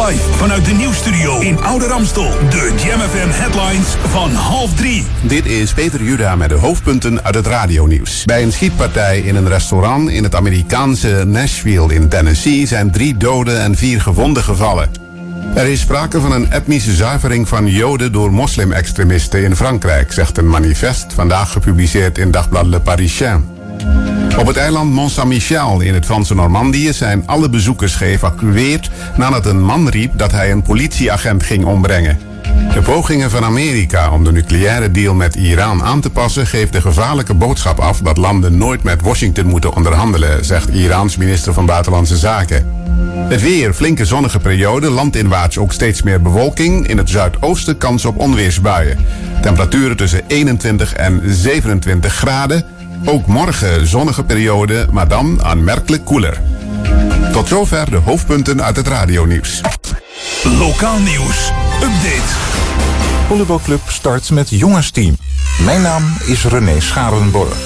Live 0.06 0.32
vanuit 0.32 0.64
de 0.64 0.72
nieuwstudio 0.72 1.40
in 1.40 1.62
Oude 1.62 1.86
Ramstel. 1.86 2.30
De 2.50 2.72
Jam 2.84 3.00
FM 3.00 3.28
headlines 3.28 3.86
van 4.08 4.30
half 4.30 4.74
drie. 4.74 5.04
Dit 5.22 5.46
is 5.46 5.72
Peter 5.72 6.02
Juda 6.02 6.36
met 6.36 6.48
de 6.48 6.54
hoofdpunten 6.54 7.24
uit 7.24 7.34
het 7.34 7.46
radionieuws. 7.46 8.24
Bij 8.24 8.42
een 8.42 8.52
schietpartij 8.52 9.18
in 9.18 9.36
een 9.36 9.48
restaurant 9.48 10.08
in 10.08 10.22
het 10.22 10.34
Amerikaanse 10.34 11.24
Nashville 11.26 11.94
in 11.94 12.08
Tennessee 12.08 12.66
zijn 12.66 12.90
drie 12.90 13.16
doden 13.16 13.60
en 13.60 13.76
vier 13.76 14.00
gewonden 14.00 14.42
gevallen. 14.42 14.90
Er 15.54 15.66
is 15.66 15.80
sprake 15.80 16.20
van 16.20 16.32
een 16.32 16.50
etnische 16.50 16.94
zuivering 16.94 17.48
van 17.48 17.66
Joden 17.66 18.12
door 18.12 18.32
moslim-extremisten 18.32 19.42
in 19.42 19.56
Frankrijk, 19.56 20.12
zegt 20.12 20.38
een 20.38 20.48
manifest 20.48 21.12
vandaag 21.12 21.52
gepubliceerd 21.52 22.18
in 22.18 22.30
dagblad 22.30 22.66
Le 22.66 22.80
Parisien. 22.80 23.59
Op 24.38 24.46
het 24.46 24.56
eiland 24.56 24.92
Mont 24.92 25.10
Saint-Michel 25.10 25.80
in 25.80 25.94
het 25.94 26.04
Franse 26.04 26.34
Normandië 26.34 26.92
zijn 26.92 27.22
alle 27.26 27.48
bezoekers 27.48 27.94
geëvacueerd 27.94 28.90
nadat 29.16 29.46
een 29.46 29.62
man 29.62 29.88
riep 29.88 30.18
dat 30.18 30.32
hij 30.32 30.50
een 30.50 30.62
politieagent 30.62 31.42
ging 31.42 31.64
ombrengen. 31.64 32.18
De 32.74 32.82
pogingen 32.82 33.30
van 33.30 33.44
Amerika 33.44 34.10
om 34.12 34.24
de 34.24 34.32
nucleaire 34.32 34.90
deal 34.90 35.14
met 35.14 35.34
Iran 35.34 35.82
aan 35.82 36.00
te 36.00 36.10
passen 36.10 36.46
geeft 36.46 36.72
de 36.72 36.80
gevaarlijke 36.80 37.34
boodschap 37.34 37.78
af 37.78 37.98
dat 37.98 38.16
landen 38.16 38.58
nooit 38.58 38.82
met 38.82 39.02
Washington 39.02 39.46
moeten 39.46 39.74
onderhandelen, 39.74 40.44
zegt 40.44 40.68
Iraans 40.68 41.16
minister 41.16 41.52
van 41.52 41.66
Buitenlandse 41.66 42.16
Zaken. 42.16 42.66
Het 43.28 43.42
weer, 43.42 43.74
flinke 43.74 44.04
zonnige 44.04 44.38
periode, 44.38 44.90
landinwaarts 44.90 45.58
ook 45.58 45.72
steeds 45.72 46.02
meer 46.02 46.22
bewolking. 46.22 46.88
In 46.88 46.98
het 46.98 47.10
zuidoosten 47.10 47.78
kans 47.78 48.04
op 48.04 48.16
onweersbuien. 48.16 48.98
Temperaturen 49.42 49.96
tussen 49.96 50.22
21 50.26 50.92
en 50.92 51.22
27 51.26 52.14
graden. 52.14 52.64
Ook 53.04 53.26
morgen 53.26 53.86
zonnige 53.86 54.24
periode, 54.24 54.86
maar 54.90 55.08
dan 55.08 55.42
aanmerkelijk 55.42 56.04
koeler. 56.04 56.40
Tot 57.32 57.48
zover 57.48 57.90
de 57.90 57.96
hoofdpunten 57.96 58.62
uit 58.62 58.76
het 58.76 58.88
radionieuws. 58.88 59.60
Lokaal 60.58 60.98
nieuws. 60.98 61.50
Update. 61.74 62.28
Volleybalclub 63.26 63.80
start 63.86 64.30
met 64.30 64.48
jongensteam. 64.50 65.16
Mijn 65.64 65.82
naam 65.82 66.12
is 66.26 66.44
René 66.44 66.80
Scharenborg. 66.80 67.56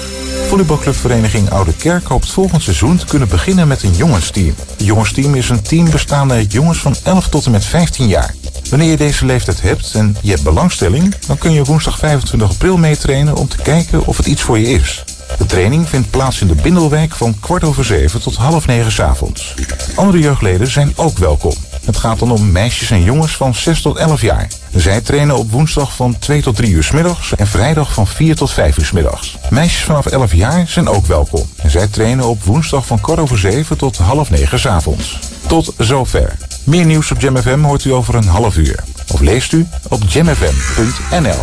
Volleybalclubvereniging 0.47 1.49
Oude 1.49 1.73
Kerk 1.73 2.07
hoopt 2.07 2.31
volgend 2.31 2.61
seizoen 2.61 2.97
te 2.97 3.05
kunnen 3.05 3.27
beginnen 3.27 3.67
met 3.67 3.83
een 3.83 3.95
jongensteam. 3.95 4.53
Het 4.77 4.85
jongensteam 4.85 5.35
is 5.35 5.49
een 5.49 5.61
team 5.61 5.89
bestaande 5.89 6.33
uit 6.33 6.51
jongens 6.51 6.77
van 6.77 6.95
11 7.03 7.29
tot 7.29 7.45
en 7.45 7.51
met 7.51 7.65
15 7.65 8.07
jaar. 8.07 8.35
Wanneer 8.69 8.89
je 8.89 8.97
deze 8.97 9.25
leeftijd 9.25 9.61
hebt 9.61 9.93
en 9.93 10.17
je 10.21 10.29
hebt 10.29 10.43
belangstelling, 10.43 11.15
dan 11.27 11.37
kun 11.37 11.51
je 11.51 11.63
woensdag 11.63 11.97
25 11.97 12.49
april 12.49 12.77
meetrainen 12.77 13.35
om 13.35 13.47
te 13.47 13.57
kijken 13.57 14.05
of 14.05 14.17
het 14.17 14.25
iets 14.25 14.41
voor 14.41 14.59
je 14.59 14.67
is. 14.67 15.03
De 15.37 15.45
training 15.45 15.89
vindt 15.89 16.09
plaats 16.09 16.41
in 16.41 16.47
de 16.47 16.55
Bindelwijk 16.55 17.15
van 17.15 17.39
kwart 17.39 17.63
over 17.63 17.85
zeven 17.85 18.21
tot 18.21 18.35
half 18.35 18.67
negen 18.67 18.91
's 18.91 18.99
avonds. 18.99 19.53
Andere 19.95 20.19
jeugdleden 20.19 20.67
zijn 20.67 20.93
ook 20.95 21.17
welkom. 21.17 21.53
Het 21.85 21.97
gaat 21.97 22.19
dan 22.19 22.31
om 22.31 22.51
meisjes 22.51 22.91
en 22.91 23.03
jongens 23.03 23.35
van 23.35 23.55
6 23.55 23.81
tot 23.81 23.97
11 23.97 24.21
jaar. 24.21 24.47
Zij 24.75 25.01
trainen 25.01 25.37
op 25.37 25.51
woensdag 25.51 25.95
van 25.95 26.19
2 26.19 26.41
tot 26.41 26.55
3 26.55 26.71
uur 26.71 26.83
's 26.83 26.91
middags 26.91 27.35
en 27.35 27.47
vrijdag 27.47 27.93
van 27.93 28.07
4 28.07 28.35
tot 28.35 28.51
5 28.51 28.77
uur 28.77 28.85
's 28.85 28.91
middags. 28.91 29.37
Meisjes 29.49 29.83
vanaf 29.83 30.05
11 30.05 30.33
jaar 30.33 30.67
zijn 30.67 30.87
ook 30.87 31.05
welkom. 31.05 31.49
Zij 31.65 31.87
trainen 31.87 32.25
op 32.25 32.43
woensdag 32.43 32.85
van 32.85 33.01
kwart 33.01 33.19
over 33.19 33.37
7 33.37 33.77
tot 33.77 33.97
half 33.97 34.29
negen 34.29 34.59
's 34.59 34.65
avonds. 34.65 35.19
Tot 35.47 35.73
zover. 35.77 36.37
Meer 36.63 36.85
nieuws 36.85 37.11
op 37.11 37.21
Jam 37.21 37.37
FM 37.37 37.61
hoort 37.61 37.85
u 37.85 37.93
over 37.93 38.15
een 38.15 38.27
half 38.27 38.57
uur. 38.57 38.83
Of 39.13 39.19
leest 39.19 39.51
u 39.51 39.67
op 39.89 40.01
jamfm.nl. 40.07 41.39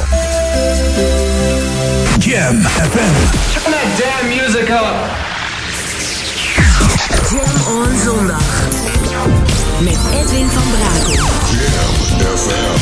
Jam 2.18 2.56
FM. 2.62 3.14
Turn 3.52 3.72
that 3.72 3.88
damn 3.98 4.28
music 4.28 4.70
up. 4.70 4.96
Jam 7.30 7.56
on 7.76 7.98
zondag. 7.98 8.68
Met 9.80 9.98
Edwin 10.20 10.48
van 10.48 10.70
Brakel. 10.70 11.12
Jam 11.50 12.36
FM. 12.36 12.81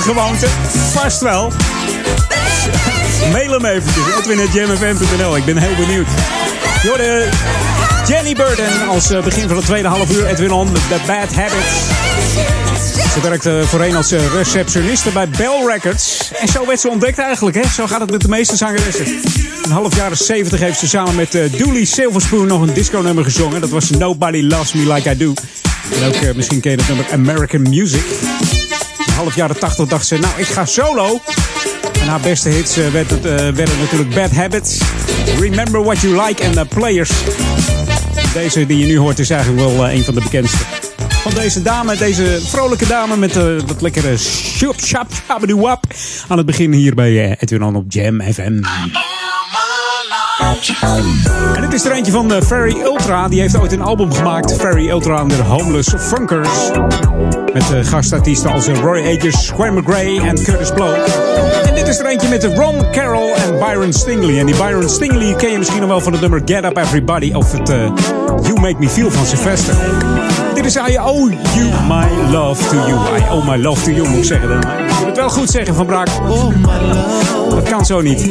Gewoonte? 0.00 0.46
Vast 0.92 1.20
wel. 1.20 1.52
Mail 3.32 3.50
hem 3.50 3.64
eventjes. 3.64 4.04
Edwin.jamfm.nl. 4.18 5.36
Ik 5.36 5.44
ben 5.44 5.56
heel 5.56 5.74
benieuwd. 5.86 6.06
Je 6.82 6.88
hoorde 6.88 7.28
Jenny 8.06 8.34
Burden 8.34 8.88
als 8.88 9.10
eh, 9.10 9.22
begin 9.22 9.48
van 9.48 9.56
het 9.56 9.66
tweede 9.66 9.88
half 9.88 10.10
uur. 10.10 10.26
Edwin 10.26 10.52
On, 10.52 10.72
The 10.72 11.00
Bad 11.06 11.34
Habits. 11.34 11.88
Ze 13.12 13.20
werkte 13.22 13.62
voorheen 13.66 13.96
als 13.96 14.12
eh, 14.12 14.34
receptioniste 14.34 15.10
bij 15.10 15.28
Bell 15.28 15.66
Records. 15.66 16.30
En 16.40 16.48
zo 16.48 16.66
werd 16.66 16.80
ze 16.80 16.88
ontdekt 16.88 17.18
eigenlijk. 17.18 17.56
Hè? 17.56 17.68
Zo 17.68 17.86
gaat 17.86 18.00
het 18.00 18.10
met 18.10 18.20
de 18.20 18.28
meeste 18.28 18.56
zangeressen. 18.56 19.06
Een 19.62 19.70
half 19.70 19.96
jaren 19.96 20.16
70 20.16 20.60
heeft 20.60 20.78
ze 20.78 20.88
samen 20.88 21.14
met 21.14 21.34
eh, 21.34 21.52
Dooley 21.58 21.84
Silverspoon 21.84 22.46
nog 22.46 22.60
een 22.60 22.74
disco-nummer 22.74 23.24
gezongen. 23.24 23.60
Dat 23.60 23.70
was 23.70 23.90
Nobody 23.90 24.40
Loves 24.40 24.72
Me 24.72 24.92
Like 24.92 25.10
I 25.10 25.16
Do. 25.16 25.34
En 26.00 26.06
ook 26.06 26.36
misschien 26.36 26.60
ken 26.60 26.70
je 26.70 26.76
het 26.76 26.88
nummer 26.88 27.06
American 27.12 27.62
Music. 27.62 28.04
Half 29.20 29.34
jaren 29.34 29.58
80 29.58 29.88
dacht 29.88 30.06
ze, 30.06 30.18
nou 30.18 30.32
ik 30.36 30.46
ga 30.46 30.64
solo. 30.64 31.20
En 32.00 32.08
haar 32.08 32.20
beste 32.20 32.48
hits 32.48 32.76
eh, 32.76 32.88
werd 32.88 33.10
het, 33.10 33.24
eh, 33.24 33.34
werden 33.36 33.78
natuurlijk 33.78 34.14
Bad 34.14 34.30
Habits, 34.30 34.78
Remember 35.38 35.82
What 35.82 36.00
You 36.00 36.26
Like 36.26 36.42
en 36.42 36.58
eh, 36.58 36.64
Players. 36.68 37.10
Deze 38.34 38.66
die 38.66 38.78
je 38.78 38.86
nu 38.86 38.98
hoort 38.98 39.18
is 39.18 39.30
eigenlijk 39.30 39.62
wel 39.62 39.90
een 39.90 40.04
van 40.04 40.14
de 40.14 40.20
bekendste. 40.20 40.58
Van 41.08 41.34
deze 41.34 41.62
dame, 41.62 41.96
deze 41.96 42.40
vrolijke 42.44 42.86
dame 42.86 43.16
met 43.16 43.34
dat 43.66 43.80
lekkere 43.80 44.18
shop 44.18 45.08
wap 45.56 45.84
Aan 46.28 46.36
het 46.36 46.46
begin 46.46 46.72
hier 46.72 46.94
bij 46.94 47.36
Edwin 47.38 47.62
On 47.62 47.76
op 47.76 47.84
Jam 47.88 48.22
FM. 48.22 48.62
En 51.54 51.60
dit 51.60 51.72
is 51.72 51.84
er 51.84 51.92
eentje 51.92 52.12
van 52.12 52.32
uh, 52.32 52.40
Ferry 52.40 52.80
Ultra. 52.80 53.28
Die 53.28 53.40
heeft 53.40 53.58
ooit 53.58 53.72
een 53.72 53.82
album 53.82 54.12
gemaakt. 54.12 54.56
Ferry 54.56 54.90
Ultra 54.90 55.18
en 55.18 55.28
de 55.28 55.34
Homeless 55.34 55.94
Funkers. 55.98 56.70
Met 57.52 57.70
uh, 57.72 57.84
gastartiesten 57.84 58.52
als 58.52 58.68
uh, 58.68 58.78
Roy 58.78 58.98
Ayers, 58.98 59.46
Square 59.46 59.72
McGray 59.72 60.18
en 60.18 60.42
Curtis 60.44 60.70
Blow. 60.70 60.94
En 61.64 61.74
dit 61.74 61.88
is 61.88 61.98
er 61.98 62.06
eentje 62.06 62.28
met 62.28 62.44
Ron 62.44 62.90
Carroll 62.92 63.32
en 63.32 63.58
Byron 63.58 63.92
Stingley. 63.92 64.38
En 64.38 64.46
die 64.46 64.56
Byron 64.56 64.88
Stingley 64.88 65.34
ken 65.34 65.50
je 65.50 65.58
misschien 65.58 65.80
nog 65.80 65.88
wel 65.88 66.00
van 66.00 66.12
het 66.12 66.20
nummer 66.20 66.42
Get 66.44 66.64
Up 66.64 66.76
Everybody. 66.76 67.32
Of 67.32 67.52
het 67.52 67.68
You 68.42 68.60
Make 68.60 68.76
Me 68.78 68.88
Feel 68.88 69.10
van 69.10 69.26
Sylvester. 69.26 69.74
Is 70.70 70.76
I 70.76 70.96
Owe 71.00 71.28
You 71.28 71.70
My 71.88 72.08
Love 72.30 72.60
To 72.68 72.76
You. 72.76 72.96
I 72.96 73.28
Owe 73.30 73.44
My 73.44 73.56
Love 73.56 73.84
To 73.84 73.90
You 73.90 74.08
moet 74.08 74.18
ik 74.18 74.24
zeggen. 74.24 74.48
Dan. 74.48 74.60
Je 74.60 74.94
moet 74.98 75.06
het 75.06 75.16
wel 75.16 75.28
goed 75.28 75.50
zeggen 75.50 75.74
Van 75.74 75.86
Braak. 75.86 76.08
Dat 77.50 77.68
kan 77.68 77.84
zo 77.84 78.00
niet. 78.00 78.30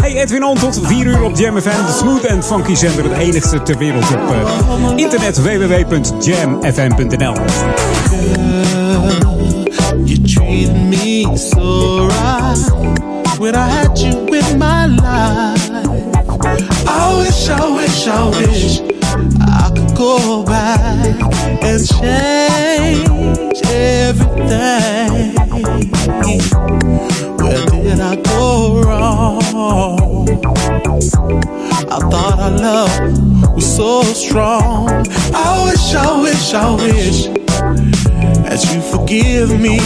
Hey 0.00 0.16
Edwin 0.16 0.44
On 0.44 0.58
tot 0.58 0.80
4 0.82 1.06
uur 1.06 1.22
op 1.22 1.36
Jam 1.36 1.60
FM. 1.60 1.68
De 1.86 1.96
smooth 1.98 2.30
and 2.30 2.44
funky 2.44 2.74
zender. 2.74 3.04
Het 3.04 3.18
enigste 3.18 3.62
ter 3.62 3.78
wereld 3.78 4.04
op 4.04 4.20
uh, 4.30 4.36
internet 4.96 5.42
www.jamfm.nl 5.42 7.34
You 10.04 10.72
me 10.72 11.36
so 11.36 12.06
right 12.06 12.72
when 13.38 13.54
I 13.54 13.68
had 13.70 14.00
you 14.00 14.26
my 14.56 14.86
life. 14.86 15.70
I 16.86 17.16
wish, 17.16 17.48
I 17.48 17.74
wish, 17.76 18.06
I 18.06 18.28
wish 18.28 18.97
I 19.50 19.70
could 19.74 19.96
go 19.96 20.44
back 20.44 21.20
and 21.62 21.80
change 21.86 23.60
everything. 23.64 25.34
Where 27.38 27.66
did 27.66 28.00
I 28.00 28.16
go 28.16 28.82
wrong? 28.82 30.28
I 31.90 31.98
thought 32.10 32.38
our 32.38 32.50
love 32.50 33.54
was 33.54 33.76
so 33.76 34.02
strong. 34.02 34.88
I 35.34 35.64
wish, 35.64 35.94
I 35.94 36.20
wish, 36.22 36.54
I 36.54 36.74
wish 36.76 37.26
that 38.44 38.60
you 38.72 38.80
forgive 38.82 39.58
me. 39.60 39.78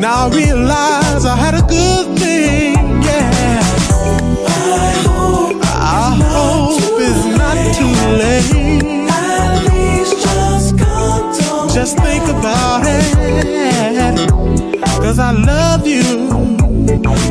Now 0.00 0.26
I 0.26 0.30
realize 0.34 1.24
I 1.26 1.36
had 1.36 1.54
a 1.54 1.62
good 1.66 2.18
thing, 2.18 2.74
yeah. 3.02 3.29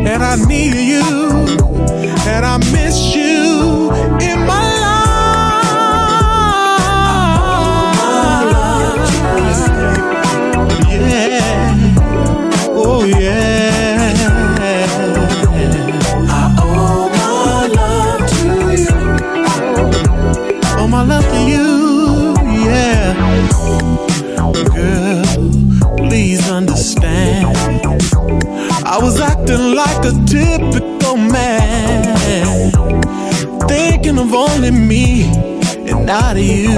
And 0.10 0.24
I 0.24 0.36
need 0.48 0.74
you, 0.76 1.04
and 2.28 2.46
I 2.46 2.58
miss 2.72 3.16
you 3.16 3.92
in 4.20 4.46
my 4.46 4.69
a 30.10 30.14
typical 30.26 31.18
man, 31.18 32.72
thinking 33.68 34.18
of 34.18 34.34
only 34.34 34.72
me 34.72 35.26
and 35.88 36.06
not 36.06 36.36
you. 36.36 36.76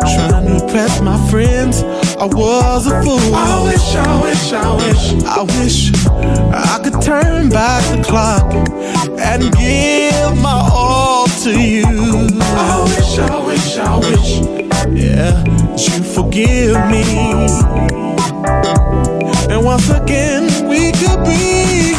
Trying 0.00 0.46
to 0.46 0.52
impress 0.62 1.00
my 1.00 1.18
friends, 1.30 1.82
I 2.18 2.26
was 2.26 2.86
a 2.86 3.02
fool. 3.02 3.34
I 3.34 3.62
wish, 3.64 3.96
I 3.96 4.22
wish, 4.22 4.52
I 4.52 4.76
wish, 4.76 5.14
I 5.24 5.42
wish 5.58 5.90
I 6.52 6.78
could 6.84 7.00
turn 7.00 7.48
back 7.48 7.82
the 7.96 8.02
clock 8.04 8.52
and 9.18 9.50
give 9.56 10.36
my 10.42 10.68
all 10.70 11.26
to 11.42 11.58
you. 11.58 11.86
I 11.86 12.84
wish, 12.84 13.18
I 13.18 13.38
wish, 13.46 13.78
I 13.78 13.96
wish, 13.98 14.40
yeah, 14.92 15.42
that 15.42 15.88
you 15.88 16.02
forgive 16.04 16.76
me. 16.90 17.04
And 19.50 19.64
once 19.64 19.88
again, 19.88 20.44
we 20.68 20.92
could 20.92 21.24
be. 21.24 21.94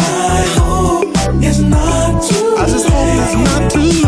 I 0.00 0.44
hope 0.58 1.08
it's 1.42 1.58
not 1.60 2.22
too 2.22 2.54
I 2.58 2.66
just 2.66 2.88
hope 2.88 3.08
it's 3.22 3.34
not 3.34 3.70
too 3.70 3.80
late. 3.80 4.07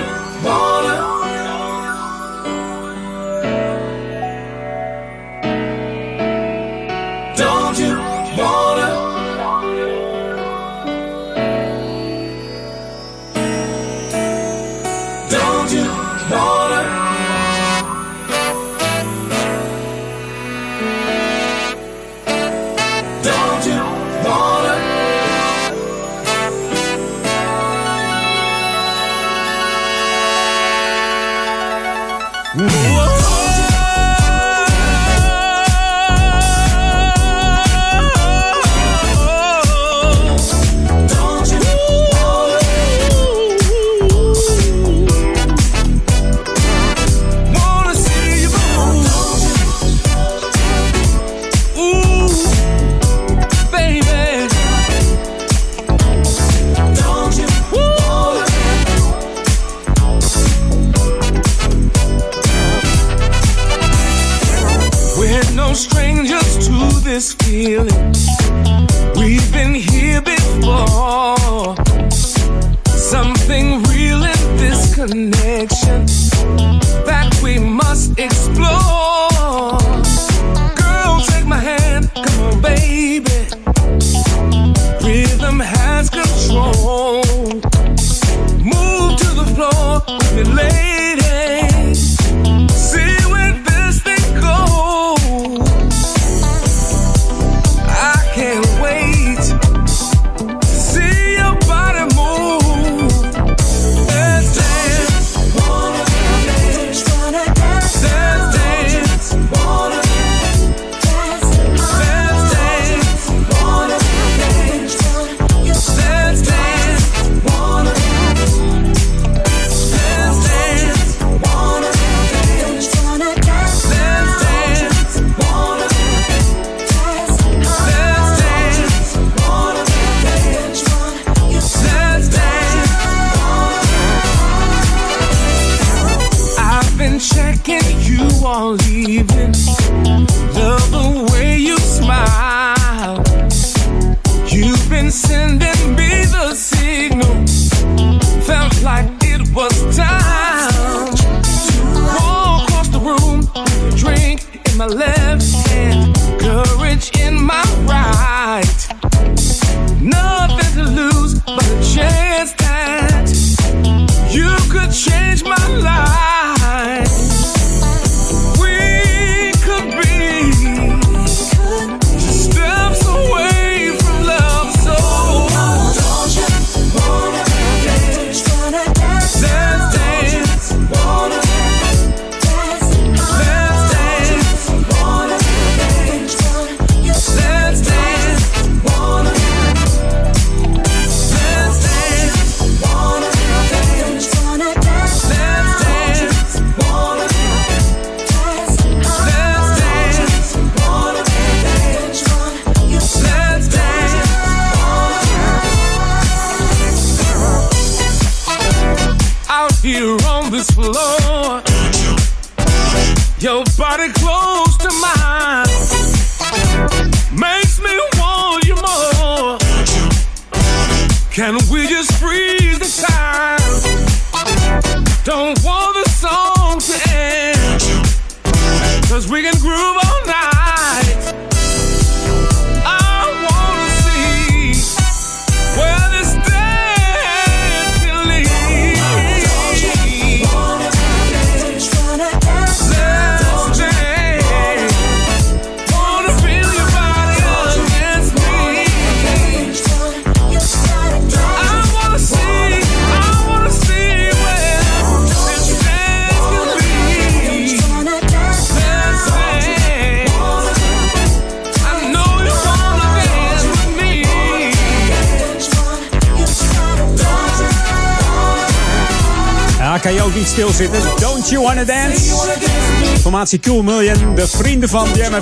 Formatie 273.51 273.71
Cool 273.71 273.83
Million, 273.83 274.35
de 274.35 274.47
vrienden 274.47 274.89
van 274.89 275.07
Jam. 275.15 275.33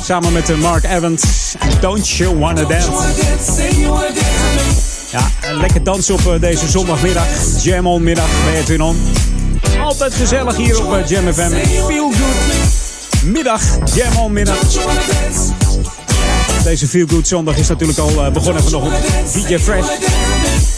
Samen 0.00 0.32
met 0.32 0.56
Mark 0.56 0.84
Evans. 0.84 1.54
Don't 1.80 2.08
you 2.08 2.38
wanna 2.38 2.64
dance? 2.64 2.90
Ja, 5.10 5.30
lekker 5.54 5.84
dansen 5.84 6.14
op 6.14 6.26
eh, 6.26 6.40
deze 6.40 6.68
zondagmiddag. 6.68 7.26
Jam 7.62 7.86
on 7.86 8.02
middag 8.02 8.28
bij 8.44 8.60
Edwin 8.60 8.82
On. 8.82 8.96
Altijd 9.80 10.14
gezellig 10.14 10.56
hier 10.56 10.86
op 10.86 10.92
eh, 10.94 11.08
Jam 11.08 11.32
FM. 11.32 11.50
Feel 11.86 12.12
good 12.12 13.24
middag. 13.24 13.62
Jam 13.94 14.16
on 14.16 14.32
middag. 14.32 14.58
Deze 16.64 16.88
Feel 16.88 17.06
Good 17.06 17.28
zondag 17.28 17.56
is 17.56 17.68
natuurlijk 17.68 17.98
al 17.98 18.24
eh, 18.24 18.32
begonnen 18.32 18.62
vanochtend. 18.62 19.32
DJ 19.32 19.58
Fresh. 19.58 19.86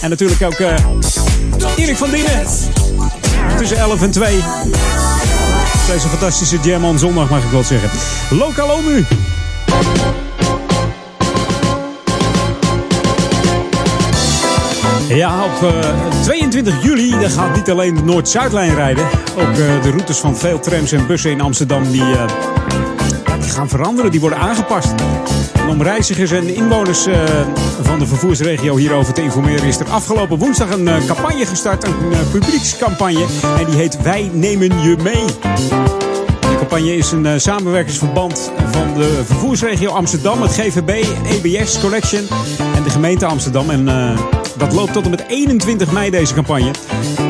En 0.01 0.11
natuurlijk 0.11 0.43
ook 0.43 0.59
Erik 1.77 1.97
van 1.97 2.11
Dienen. 2.11 2.47
Tussen 3.59 3.77
11 3.77 4.03
en 4.03 4.11
2. 4.11 4.43
Deze 5.87 6.09
fantastische 6.09 6.59
Jam 6.63 6.85
on 6.85 6.99
zondag 6.99 7.31
mag 7.31 7.45
ik 7.45 7.51
wel 7.51 7.63
zeggen. 7.63 7.91
Lokaal 8.37 8.71
Omu. 8.71 9.05
Ja, 15.09 15.45
op 15.45 15.63
eh, 15.63 16.21
22 16.23 16.83
juli 16.83 17.11
dan 17.11 17.31
gaat 17.31 17.57
niet 17.57 17.71
alleen 17.71 17.95
de 17.95 18.03
Noord-Zuidlijn 18.03 18.75
rijden. 18.75 19.05
Ook 19.37 19.51
eh, 19.51 19.83
de 19.83 19.91
routes 19.91 20.19
van 20.19 20.37
veel 20.37 20.61
trams 20.61 20.93
en 20.93 21.07
bussen 21.07 21.31
in 21.31 21.41
Amsterdam 21.41 21.91
die, 21.91 22.03
eh, 22.03 22.27
die 23.41 23.51
gaan 23.51 23.69
veranderen. 23.69 24.11
Die 24.11 24.21
worden 24.21 24.39
aangepast. 24.39 24.95
Om 25.69 25.83
reizigers 25.83 26.31
en 26.31 26.55
inwoners 26.55 27.07
eh, 27.07 27.25
van 27.83 27.99
de 27.99 28.07
vervoersregio 28.07 28.77
hierover 28.77 29.15
te 29.15 29.23
informeren... 29.23 29.67
is 29.67 29.79
er 29.79 29.89
afgelopen 29.89 30.39
woensdag 30.39 30.71
een 30.71 30.89
eh, 30.89 31.05
campagne 31.07 31.47
gestart. 31.47 31.85
Een 31.85 32.13
eh, 32.13 32.19
publiekscampagne. 32.31 33.27
En 33.59 33.65
die 33.65 33.75
heet 33.75 34.03
Wij 34.03 34.31
nemen 34.33 34.83
je 34.83 34.97
mee. 35.03 35.25
De 36.41 36.57
campagne 36.59 36.97
is 36.97 37.13
een 37.13 37.41
samenwerkingsverband 37.41 38.53
van 38.73 38.95
de 38.95 39.23
vervoersregio 39.25 39.91
Amsterdam, 39.91 40.43
het 40.43 40.53
GVB, 40.53 41.05
EBS 41.29 41.81
Collection 41.81 42.27
en 42.75 42.83
de 42.83 42.91
gemeente 42.91 43.27
Amsterdam. 43.27 43.71
En 43.71 43.85
dat 44.57 44.73
loopt 44.73 44.93
tot 44.93 45.05
en 45.05 45.11
met 45.11 45.25
21 45.29 45.93
mei 45.93 46.11
deze 46.11 46.35
campagne. 46.35 46.71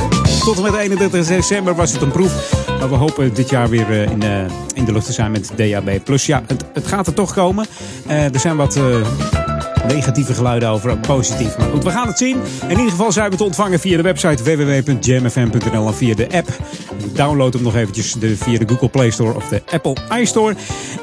Tot 0.44 0.56
en 0.56 0.62
met 0.62 0.74
31 0.74 1.26
december 1.26 1.74
was 1.74 1.92
het 1.92 2.02
een 2.02 2.10
proef. 2.10 2.52
Maar 2.78 2.88
we 2.88 2.94
hopen 2.94 3.34
dit 3.34 3.50
jaar 3.50 3.68
weer 3.68 3.90
eh, 3.90 4.10
in, 4.10 4.22
eh, 4.22 4.44
in 4.74 4.84
de 4.84 4.92
lucht 4.92 5.06
te 5.06 5.12
zijn 5.12 5.30
met 5.30 5.50
DAB 5.56 6.04
Plus. 6.04 6.26
Ja, 6.26 6.42
het, 6.46 6.64
het 6.72 6.86
gaat 6.86 7.06
er 7.06 7.14
toch 7.14 7.34
komen. 7.34 7.66
Er 8.06 8.40
zijn 8.40 8.56
wat, 8.56 8.78
negatieve 9.86 10.34
geluiden 10.34 10.68
over, 10.68 10.90
ook 10.90 11.00
positief. 11.00 11.58
Maar 11.58 11.68
goed, 11.68 11.84
we 11.84 11.90
gaan 11.90 12.06
het 12.06 12.18
zien. 12.18 12.36
In 12.62 12.70
ieder 12.70 12.90
geval 12.90 13.12
zijn 13.12 13.30
we 13.30 13.36
te 13.36 13.44
ontvangen 13.44 13.80
via 13.80 13.96
de 13.96 14.02
website 14.02 14.42
www.jamfm.nl 14.42 15.86
en 15.86 15.94
via 15.94 16.14
de 16.14 16.28
app. 16.32 16.48
Download 17.12 17.52
hem 17.52 17.62
nog 17.62 17.76
eventjes 17.76 18.12
de, 18.12 18.36
via 18.36 18.58
de 18.58 18.68
Google 18.68 18.88
Play 18.88 19.10
Store 19.10 19.34
of 19.34 19.48
de 19.48 19.62
Apple 19.70 19.96
iStore. 20.20 20.54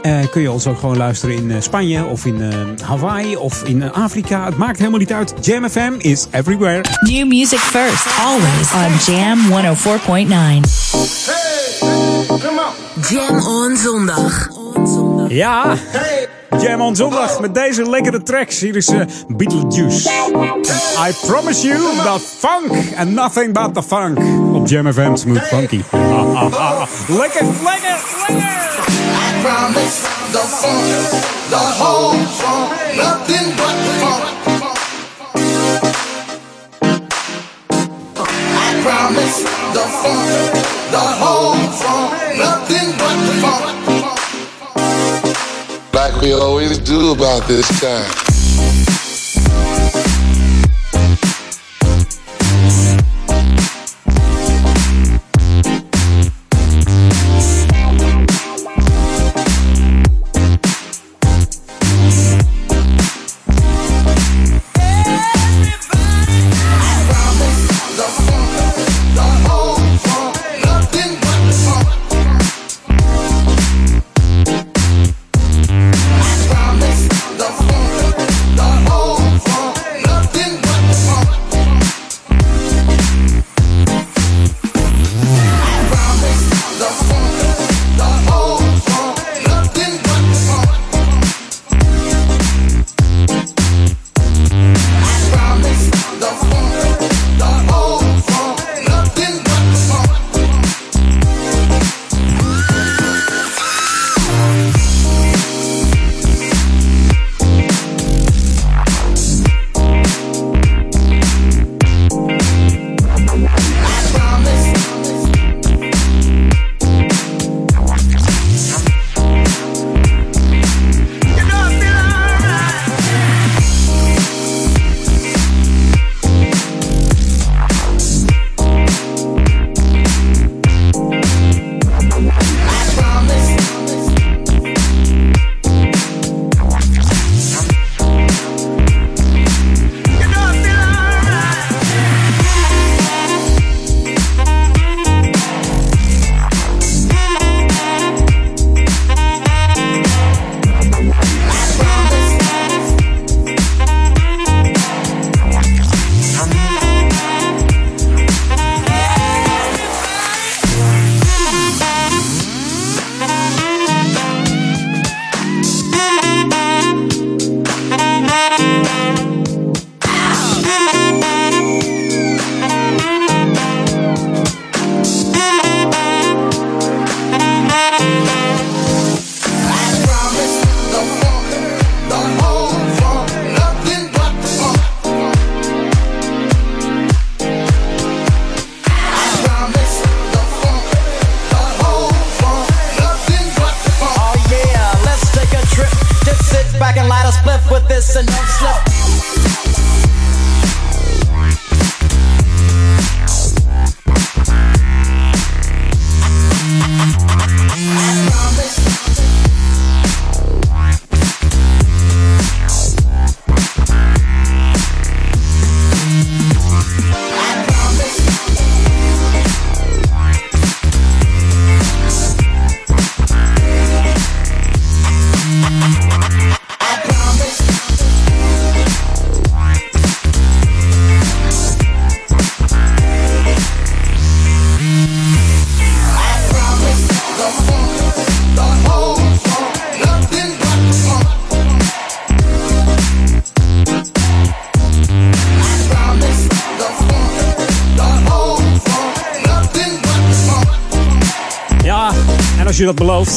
Eh, 0.01 0.19
kun 0.31 0.41
je 0.41 0.51
ons 0.51 0.67
ook 0.67 0.79
gewoon 0.79 0.97
luisteren 0.97 1.35
in 1.35 1.51
eh, 1.51 1.61
Spanje 1.61 2.05
of 2.05 2.25
in 2.25 2.41
eh, 2.41 2.57
Hawaii 2.85 3.35
of 3.35 3.63
in 3.63 3.91
Afrika. 3.91 4.45
Het 4.45 4.57
maakt 4.57 4.77
helemaal 4.77 4.99
niet 4.99 5.13
uit. 5.13 5.33
Jam 5.41 5.69
FM 5.69 5.93
is 5.97 6.27
everywhere. 6.31 6.81
New 6.99 7.27
music 7.27 7.59
first, 7.59 8.07
always 8.19 8.73
on 8.73 9.13
Jam 9.13 9.39
104.9. 9.49 10.83
Jam 13.09 13.45
on 13.47 13.77
zondag. 13.77 14.49
Ja, 15.27 15.75
Jam 16.61 16.81
on 16.81 16.95
zondag 16.95 17.39
met 17.39 17.53
deze 17.53 17.89
lekkere 17.89 18.23
tracks. 18.23 18.59
Hier 18.59 18.75
is 18.75 18.87
eh, 18.87 18.99
Beetlejuice. 19.27 20.09
I 21.07 21.11
promise 21.27 21.67
you 21.67 21.77
the 21.79 22.19
funk 22.19 22.71
and 22.95 23.13
nothing 23.13 23.53
but 23.53 23.73
the 23.73 23.83
funk. 23.83 24.17
Op 24.53 24.67
Jam 24.67 24.93
FM 24.93 25.15
Smooth 25.15 25.47
Funky. 25.47 25.81
lekker, 27.21 27.45
lekker, 27.63 27.97
lekker. 28.27 28.63
promise 29.43 29.99
the 30.31 30.39
funk, 30.39 31.11
the 31.49 31.63
whole 31.79 32.15
funk, 32.39 32.71
nothing 32.95 33.47
but 33.59 33.75
the 33.85 33.93
funk. 34.01 34.23
I 38.65 38.69
promise 38.85 39.37
the 39.75 39.85
funk, 39.99 40.53
the 40.95 41.05
whole 41.19 41.59
funk, 41.81 42.37
nothing 42.37 42.87
but 42.97 43.15
the 43.27 43.33
funk. 43.41 43.82
We 46.03 46.33
always 46.33 46.79
do 46.79 47.13
about 47.13 47.47
this 47.47 47.67
time. 47.79 48.32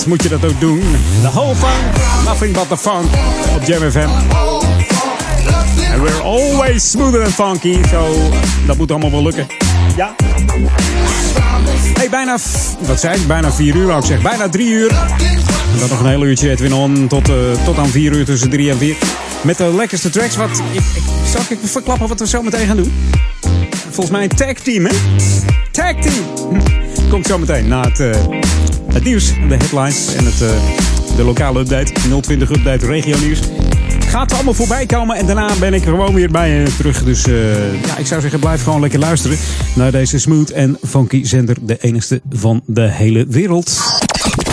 Moet 0.07 0.23
je 0.23 0.29
dat 0.29 0.45
ook 0.45 0.61
doen. 0.61 0.81
The 1.23 1.31
whole 1.31 1.55
funk, 1.55 2.25
nothing 2.25 2.55
but 2.55 2.69
the 2.69 2.77
funk 2.77 3.07
op 3.55 3.63
Jam 3.65 3.91
FM. 3.91 4.09
And 5.93 6.03
we're 6.03 6.23
always 6.23 6.91
smoother 6.91 7.23
and 7.23 7.35
funky, 7.35 7.79
so 7.91 8.31
dat 8.67 8.77
moet 8.77 8.91
allemaal 8.91 9.11
wel 9.11 9.23
lukken. 9.23 9.47
Ja. 9.97 10.15
Hey, 11.95 12.09
bijna, 12.11 12.39
wat 12.79 13.01
zei 13.01 13.21
ik? 13.21 13.27
Bijna 13.27 13.53
vier 13.53 13.75
uur, 13.75 13.97
ik 13.97 14.05
zeggen. 14.05 14.23
Bijna 14.23 14.49
drie 14.49 14.69
uur. 14.69 14.91
En 15.73 15.79
dan 15.79 15.89
nog 15.89 16.01
een 16.01 16.07
heel 16.07 16.25
uurtje 16.25 16.51
Edwin 16.51 16.73
On 16.73 17.07
tot, 17.09 17.29
eh, 17.29 17.35
tot 17.65 17.79
aan 17.79 17.89
vier 17.89 18.13
uur 18.13 18.25
tussen 18.25 18.51
drie 18.51 18.71
en 18.71 18.79
vier. 18.79 18.97
Met 19.41 19.57
de 19.57 19.75
lekkerste 19.77 20.11
tracks. 20.11 20.37
Wat, 20.37 20.63
ik, 20.73 20.83
ik, 21.49 21.51
ik 21.51 21.69
verklappen 21.69 22.09
wat 22.09 22.21
we 22.21 22.27
zo 22.27 22.43
meteen 22.43 22.67
gaan 22.67 22.77
doen? 22.77 22.93
Volgens 23.71 24.11
mij 24.11 24.23
een 24.23 24.37
tag 24.37 24.53
team, 24.53 24.85
hè? 24.85 24.93
Tag 25.71 25.93
team! 25.93 26.25
Hm. 26.51 27.09
Komt 27.09 27.27
zo 27.27 27.39
meteen 27.39 27.69
na 27.69 27.81
het, 27.81 28.01
eh, 28.01 28.11
het 28.97 29.05
nieuws, 29.05 29.33
de 29.49 29.55
headlines 29.55 30.15
en 30.15 30.25
het, 30.25 30.43
eh, 30.43 31.17
de 31.17 31.23
lokale 31.23 31.61
update. 31.61 31.93
020 32.21 32.51
update 32.51 32.87
regio 32.87 33.19
nieuws. 33.19 33.39
gaat 34.09 34.33
allemaal 34.33 34.55
voorbij 34.55 34.87
komen. 34.87 35.17
En 35.17 35.27
daarna 35.27 35.49
ben 35.59 35.75
ik 35.75 35.83
gewoon 35.83 36.15
weer 36.15 36.31
bij 36.31 36.51
je 36.51 36.75
terug. 36.77 37.05
Dus 37.05 37.27
eh, 37.27 37.87
ja, 37.87 37.97
ik 37.97 38.07
zou 38.07 38.21
zeggen, 38.21 38.41
blijf 38.41 38.63
gewoon 38.63 38.81
lekker 38.81 38.99
luisteren 38.99 39.39
naar 39.75 39.93
deze 39.93 40.19
smooth 40.19 40.51
en 40.51 40.79
funky 40.87 41.25
zender. 41.25 41.57
De 41.61 41.77
enigste 41.81 42.21
van 42.31 42.63
de 42.67 42.91
hele 42.91 43.27
wereld. 43.29 43.79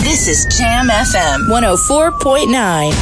This 0.02 0.26
is 0.26 0.56
Jam 0.56 0.88
FM 0.88 1.40
104.9. 1.48 2.94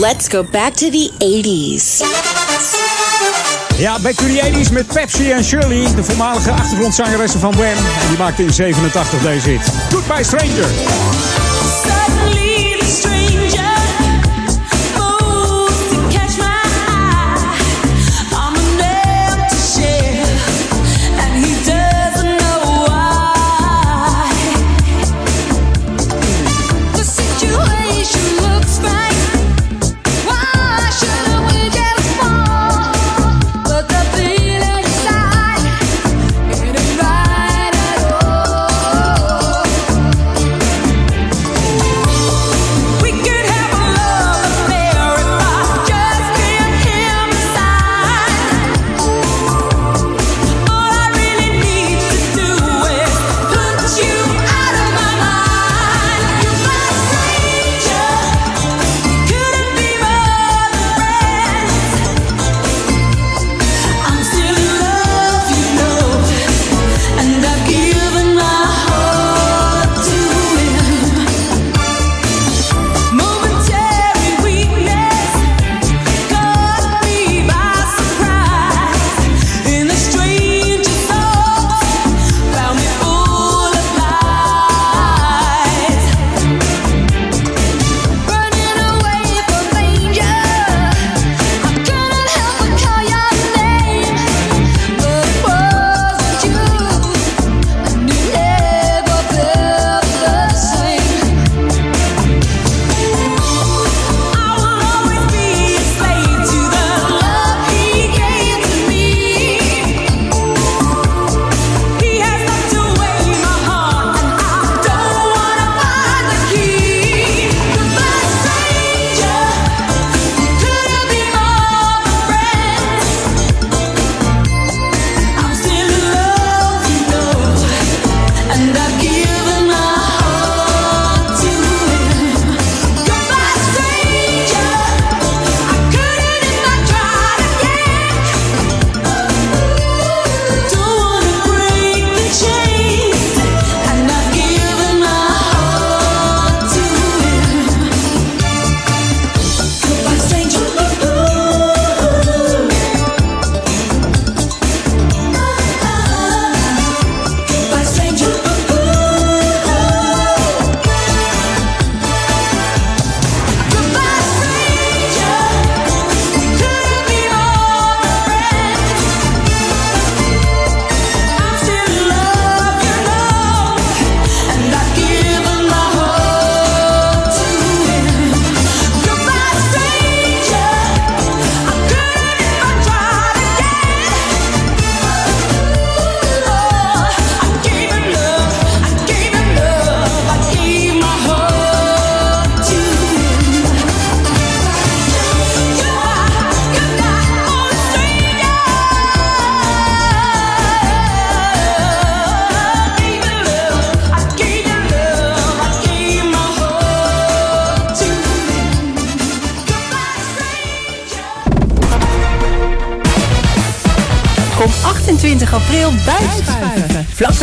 Let's 0.00 0.28
go 0.28 0.44
back 0.52 0.74
to 0.74 0.90
the 0.90 1.10
80s. 1.18 2.04
Ja, 3.78 3.98
the 3.98 4.14
80s 4.14 4.72
met 4.72 4.86
Pepsi 4.86 5.30
en 5.30 5.44
Shirley. 5.44 5.94
De 5.94 6.04
voormalige 6.04 6.50
achtergrondzangeressen 6.50 7.40
van 7.40 7.52
Wham. 7.52 7.76
En 7.76 8.08
die 8.08 8.18
maakte 8.18 8.42
in 8.42 8.52
87 8.52 9.22
deze 9.22 9.48
hit. 9.48 9.72
Goodbye 9.90 10.24
Stranger. 10.24 10.68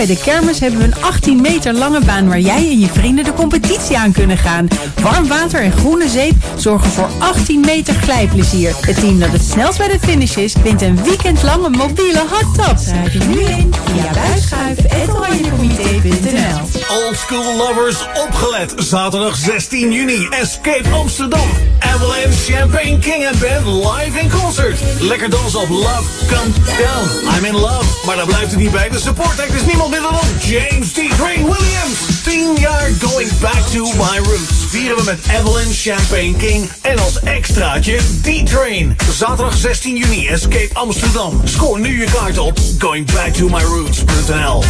Bij 0.08 0.16
de 0.16 0.22
kermis 0.22 0.60
hebben 0.60 0.80
we 0.80 0.86
een 0.86 1.04
18 1.04 1.42
meter 1.42 1.74
lange 1.74 2.02
baan 2.06 2.28
waar 2.28 2.40
jij 2.40 2.70
en 2.70 2.80
je 2.80 2.88
vrienden 2.88 3.24
de 3.24 3.34
competitie 3.34 3.98
aan 3.98 4.12
kunnen 4.12 4.38
gaan. 4.38 4.68
Warm 5.02 5.28
water 5.28 5.62
en 5.62 5.72
groene 5.72 6.10
zeep 6.10 6.34
zorgen 6.58 6.90
voor 6.90 7.10
18 7.20 7.60
meter 7.60 7.94
glijplezier. 7.94 8.76
Het 8.82 9.00
team 9.00 9.20
dat 9.20 9.32
het 9.32 9.44
snelst 9.44 9.78
bij 9.78 9.88
de 9.88 10.00
finish 10.00 10.36
is, 10.36 10.56
wint 10.64 10.82
een 10.82 11.04
weekend 11.04 11.44
lang 11.44 11.66
een 11.66 11.72
mobiele 11.72 12.24
hardtop. 12.30 12.78
Schrijf 12.78 13.14
je 13.14 13.20
nu 13.20 13.40
in 13.40 13.74
via 13.86 14.14
buisschuiven.oranjecomité.nl 14.14 16.83
Old 16.94 17.18
School 17.18 17.56
Lovers 17.58 18.06
opgelet. 18.14 18.74
Zaterdag 18.78 19.36
16 19.36 19.92
juni. 19.92 20.28
Escape 20.30 20.90
Amsterdam. 20.92 21.50
Avalanche 21.80 22.52
Champagne 22.52 23.00
King 23.00 23.28
and 23.28 23.40
Band 23.40 23.66
live 23.66 24.20
in 24.20 24.30
concert. 24.30 24.80
Lekker 25.00 25.30
dansen 25.30 25.60
op 25.60 25.70
Love 25.70 26.04
Come 26.28 26.52
Down. 26.66 27.36
I'm 27.38 27.46
in 27.46 27.56
love. 27.56 28.06
Maar 28.06 28.16
daar 28.16 28.26
blijft 28.26 28.52
het 28.52 28.60
niet 28.60 28.72
bij. 28.72 28.90
De 28.90 29.00
support 29.00 29.40
act 29.40 29.54
is 29.54 29.66
niemand 29.66 29.90
minder 29.90 30.12
dan 30.12 30.28
James 30.40 30.92
D. 30.92 30.96
Train 31.18 31.44
Williams. 31.44 32.24
10 32.24 32.56
jaar 32.60 32.90
going 33.02 33.40
back 33.40 33.62
to 33.72 33.84
my 33.84 34.18
roots. 34.18 34.66
Vieren 34.68 34.98
we 34.98 35.04
met 35.04 35.20
Avalanche 35.40 35.92
Champagne 35.92 36.36
King. 36.38 36.70
En 36.82 37.00
als 37.00 37.20
extraatje 37.20 37.98
D-Train. 38.22 38.96
Zaterdag 39.12 39.58
16 39.58 39.96
juni. 39.96 40.28
Escape 40.28 40.70
Amsterdam. 40.74 41.42
Scoor 41.44 41.80
nu 41.80 42.00
je 42.00 42.06
kaart 42.12 42.38
op 42.38 42.60
goingbacktomyroots.nl 42.80 44.64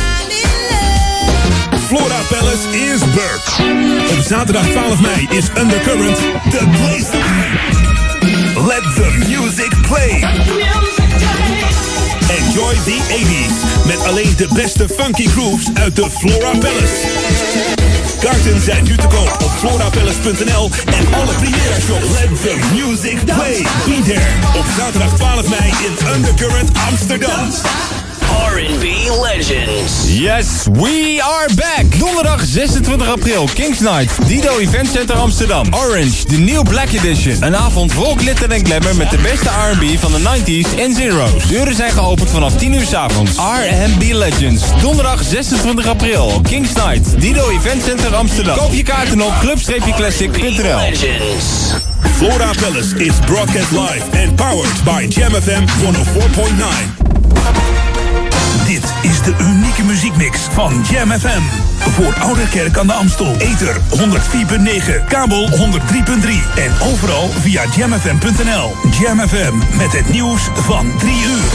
Flora 1.93 2.21
Palace 2.27 2.65
is 2.71 2.99
back. 2.99 3.41
Op 4.11 4.23
zaterdag 4.23 4.65
12 4.65 4.99
mei 5.01 5.27
is 5.29 5.49
Undercurrent 5.57 6.17
the 6.49 6.67
place 6.77 7.09
to 7.11 7.17
be. 7.17 8.65
Let 8.67 8.83
the 8.95 9.25
music 9.27 9.71
play. 9.81 10.23
Enjoy 12.37 12.73
the 12.73 12.99
80s 13.09 13.85
met 13.85 14.07
alleen 14.07 14.35
de 14.37 14.47
beste 14.53 14.89
funky 14.89 15.27
grooves 15.27 15.67
uit 15.73 15.95
de 15.95 16.09
Flora 16.09 16.57
Palace. 16.57 17.07
Kaarten 18.19 18.61
zijn 18.61 18.83
nu 18.83 18.95
te 18.95 19.07
koop 19.07 19.37
op 19.43 19.51
florapalace.nl 19.57 20.69
en 20.85 21.13
alle 21.13 21.33
Primera 21.33 21.79
shows. 21.79 22.09
Let 22.19 22.41
the 22.41 22.55
music 22.73 23.25
play. 23.25 23.65
Be 23.85 24.01
there 24.05 24.59
op 24.59 24.65
zaterdag 24.77 25.15
12 25.15 25.49
mei 25.49 25.71
in 25.85 26.15
Undercurrent 26.15 26.69
Amsterdam. 26.89 27.92
R&B 28.53 29.09
Legends. 29.21 30.19
Yes, 30.19 30.67
we 30.71 31.21
are 31.21 31.47
back! 31.55 31.99
Donderdag 31.99 32.41
26 32.45 33.07
april, 33.07 33.47
Kings 33.53 33.79
Night, 33.79 34.27
Dido 34.27 34.57
Event 34.57 34.87
Center 34.91 35.15
Amsterdam. 35.15 35.73
Orange, 35.73 36.25
de 36.27 36.37
New 36.37 36.63
Black 36.63 36.91
Edition. 36.91 37.43
Een 37.43 37.55
avond 37.55 37.93
vol 37.93 38.15
glitter 38.15 38.51
en 38.51 38.65
glamour 38.65 38.95
met 38.95 39.09
de 39.09 39.17
beste 39.17 39.49
R&B 39.49 39.99
van 39.99 40.11
de 40.11 40.19
90s 40.19 40.79
en 40.79 40.93
zero's. 40.93 41.47
Deuren 41.47 41.75
zijn 41.75 41.91
geopend 41.91 42.29
vanaf 42.29 42.55
10 42.55 42.73
uur 42.73 42.85
s 42.85 42.93
avonds. 42.93 43.31
R&B 43.31 44.03
Legends. 44.11 44.63
Donderdag 44.81 45.23
26 45.23 45.87
april, 45.87 46.41
Kings 46.41 46.73
Night, 46.73 47.21
Dido 47.21 47.49
Event 47.49 47.83
Center 47.83 48.15
Amsterdam. 48.15 48.57
Koop 48.57 48.73
je 48.73 48.83
kaarten 48.83 49.21
op 49.21 49.33
club-classic.nl. 49.39 50.79
Flora 52.15 52.51
Palace 52.61 52.95
is 52.95 53.13
broadcast 53.25 53.71
live 53.71 54.03
and 54.23 54.35
powered 54.35 54.83
by 54.83 55.05
Jam 55.09 55.31
FM 55.31 55.63
104.9. 55.63 57.02
De 59.23 59.35
unieke 59.41 59.83
muziekmix 59.83 60.39
van 60.39 60.83
Jam 60.91 61.11
FM. 61.11 61.41
Voor 61.77 62.13
Ouderkerk 62.19 62.77
aan 62.77 62.87
de 62.87 62.93
Amstel. 62.93 63.35
Ether 63.37 63.75
104.9, 63.75 65.07
kabel 65.07 65.49
103.3 65.49 65.55
en 66.55 66.71
overal 66.91 67.29
via 67.29 67.63
jamfm.nl. 67.75 68.71
Jam 68.99 69.19
FM 69.19 69.77
met 69.77 69.91
het 69.91 70.09
nieuws 70.09 70.41
van 70.53 70.97
3 70.97 71.11
uur. 71.13 71.51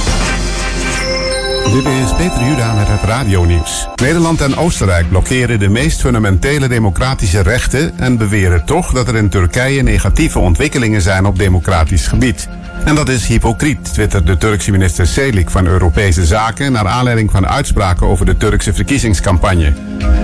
Dit 1.73 1.87
is 1.87 2.15
Peter 2.17 2.45
Juda 2.45 2.75
met 2.75 2.89
het 2.89 3.03
radionieuws. 3.03 3.89
Nederland 4.03 4.41
en 4.41 4.57
Oostenrijk 4.57 5.09
blokkeren 5.09 5.59
de 5.59 5.69
meest 5.69 6.01
fundamentele 6.01 6.69
democratische 6.69 7.43
rechten 7.43 7.99
en 7.99 8.17
beweren 8.17 8.65
toch 8.65 8.93
dat 8.93 9.09
er 9.09 9.17
in 9.17 9.29
Turkije 9.29 9.83
negatieve 9.83 10.39
ontwikkelingen 10.39 11.03
zijn 11.03 11.27
op 11.27 11.39
democratisch 11.39 12.07
gebied. 12.07 12.49
En 12.89 12.95
dat 12.95 13.09
is 13.09 13.27
hypocriet, 13.27 13.93
twittert 13.93 14.27
de 14.27 14.37
Turkse 14.37 14.71
minister 14.71 15.07
Selik 15.07 15.51
van 15.51 15.67
Europese 15.67 16.27
Zaken 16.27 16.73
naar 16.73 16.87
aanleiding 16.87 17.31
van 17.31 17.47
uitspraken 17.47 18.07
over 18.07 18.27
de 18.27 18.37
Turkse 18.37 18.73
verkiezingscampagne. 18.73 19.73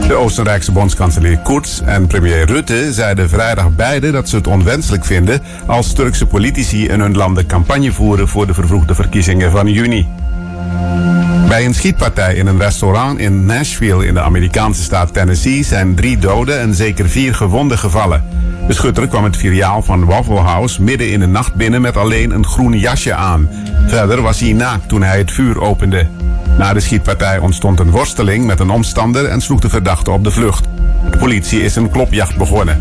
De 0.06 0.14
Oostenrijkse 0.14 0.72
bondskanselier 0.72 1.38
Kurz 1.38 1.80
en 1.80 2.06
premier 2.06 2.46
Rutte 2.46 2.92
zeiden 2.92 3.28
vrijdag 3.28 3.70
beide 3.70 4.10
dat 4.10 4.28
ze 4.28 4.36
het 4.36 4.46
onwenselijk 4.46 5.04
vinden 5.04 5.40
als 5.66 5.92
Turkse 5.92 6.26
politici 6.26 6.88
in 6.88 7.00
hun 7.00 7.16
landen 7.16 7.46
campagne 7.46 7.92
voeren 7.92 8.28
voor 8.28 8.46
de 8.46 8.54
vervroegde 8.54 8.94
verkiezingen 8.94 9.50
van 9.50 9.68
juni. 9.68 10.08
Bij 11.48 11.64
een 11.64 11.74
schietpartij 11.74 12.34
in 12.34 12.46
een 12.46 12.60
restaurant 12.60 13.18
in 13.18 13.46
Nashville 13.46 14.06
in 14.06 14.14
de 14.14 14.20
Amerikaanse 14.20 14.82
staat 14.82 15.12
Tennessee 15.12 15.64
zijn 15.64 15.94
drie 15.94 16.18
doden 16.18 16.60
en 16.60 16.74
zeker 16.74 17.08
vier 17.08 17.34
gewonden 17.34 17.78
gevallen. 17.78 18.24
De 18.66 18.72
schutter 18.72 19.08
kwam 19.08 19.24
het 19.24 19.36
filiaal 19.36 19.82
van 19.82 20.04
Waffle 20.04 20.38
House 20.40 20.82
midden 20.82 21.10
in 21.10 21.20
de 21.20 21.26
nacht 21.26 21.54
binnen 21.54 21.80
met 21.80 21.96
alleen 21.96 22.30
een 22.30 22.46
groen 22.46 22.78
jasje 22.78 23.14
aan. 23.14 23.48
Verder 23.86 24.22
was 24.22 24.40
hij 24.40 24.52
naakt 24.52 24.88
toen 24.88 25.02
hij 25.02 25.18
het 25.18 25.32
vuur 25.32 25.60
opende. 25.60 26.06
Na 26.58 26.72
de 26.72 26.80
schietpartij 26.80 27.38
ontstond 27.38 27.80
een 27.80 27.90
worsteling 27.90 28.46
met 28.46 28.60
een 28.60 28.70
omstander 28.70 29.24
en 29.24 29.40
sloeg 29.40 29.60
de 29.60 29.68
verdachte 29.68 30.10
op 30.10 30.24
de 30.24 30.30
vlucht. 30.30 30.64
De 31.10 31.18
politie 31.18 31.62
is 31.62 31.76
een 31.76 31.90
klopjacht 31.90 32.36
begonnen. 32.36 32.78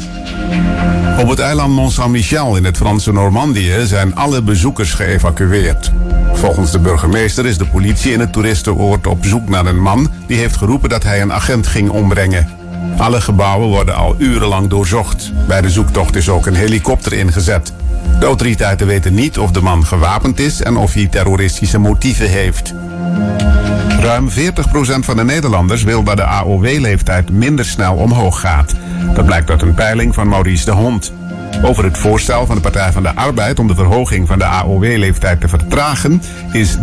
Op 1.19 1.29
het 1.29 1.39
eiland 1.39 1.73
Mont 1.73 1.91
Saint-Michel 1.91 2.55
in 2.55 2.65
het 2.65 2.77
Franse 2.77 3.13
Normandië 3.13 3.85
zijn 3.85 4.15
alle 4.15 4.41
bezoekers 4.41 4.93
geëvacueerd. 4.93 5.91
Volgens 6.33 6.71
de 6.71 6.79
burgemeester 6.79 7.45
is 7.45 7.57
de 7.57 7.65
politie 7.65 8.13
in 8.13 8.19
het 8.19 8.33
toeristenoord 8.33 9.07
op 9.07 9.25
zoek 9.25 9.49
naar 9.49 9.65
een 9.65 9.81
man 9.81 10.11
die 10.27 10.37
heeft 10.37 10.57
geroepen 10.57 10.89
dat 10.89 11.03
hij 11.03 11.21
een 11.21 11.33
agent 11.33 11.67
ging 11.67 11.89
ombrengen. 11.89 12.62
Alle 12.97 13.21
gebouwen 13.21 13.67
worden 13.67 13.95
al 13.95 14.15
urenlang 14.17 14.69
doorzocht. 14.69 15.31
Bij 15.47 15.61
de 15.61 15.69
zoektocht 15.69 16.15
is 16.15 16.29
ook 16.29 16.45
een 16.45 16.55
helikopter 16.55 17.13
ingezet. 17.13 17.73
De 18.19 18.25
autoriteiten 18.25 18.87
weten 18.87 19.13
niet 19.13 19.37
of 19.37 19.51
de 19.51 19.61
man 19.61 19.85
gewapend 19.85 20.39
is 20.39 20.61
en 20.61 20.77
of 20.77 20.93
hij 20.93 21.07
terroristische 21.07 21.77
motieven 21.77 22.29
heeft. 22.29 22.73
Ruim 23.99 24.29
40% 24.29 24.33
van 24.99 25.15
de 25.15 25.23
Nederlanders 25.23 25.83
wil 25.83 26.03
dat 26.03 26.17
de 26.17 26.23
AOW-leeftijd 26.23 27.29
minder 27.29 27.65
snel 27.65 27.95
omhoog 27.95 28.39
gaat. 28.39 28.75
Dat 29.13 29.25
blijkt 29.25 29.49
uit 29.49 29.61
een 29.61 29.73
peiling 29.73 30.13
van 30.13 30.27
Maurice 30.27 30.65
de 30.65 30.71
Hond. 30.71 31.13
Over 31.63 31.83
het 31.83 31.97
voorstel 31.97 32.45
van 32.45 32.55
de 32.55 32.61
Partij 32.61 32.91
van 32.91 33.03
de 33.03 33.15
Arbeid 33.15 33.59
om 33.59 33.67
de 33.67 33.75
verhoging 33.75 34.27
van 34.27 34.39
de 34.39 34.45
AOW-leeftijd 34.45 35.41
te 35.41 35.47
vertragen 35.47 36.21
is 36.51 36.77
43% 36.77 36.79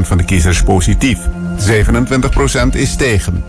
van 0.00 0.16
de 0.16 0.24
kiezers 0.24 0.62
positief. 0.62 1.18
27% 1.56 2.68
is 2.70 2.96
tegen. 2.96 3.44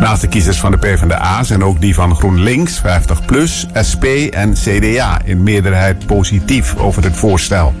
Naast 0.00 0.20
de 0.20 0.28
kiezers 0.28 0.60
van 0.60 0.70
de 0.70 0.76
PvdA 0.78 1.42
zijn 1.42 1.64
ook 1.64 1.80
die 1.80 1.94
van 1.94 2.16
GroenLinks, 2.16 2.82
50PLUS, 2.82 3.66
SP 3.88 4.04
en 4.30 4.52
CDA 4.52 5.20
in 5.24 5.42
meerderheid 5.42 6.06
positief 6.06 6.76
over 6.76 7.02
het 7.04 7.16
voorstel. 7.16 7.74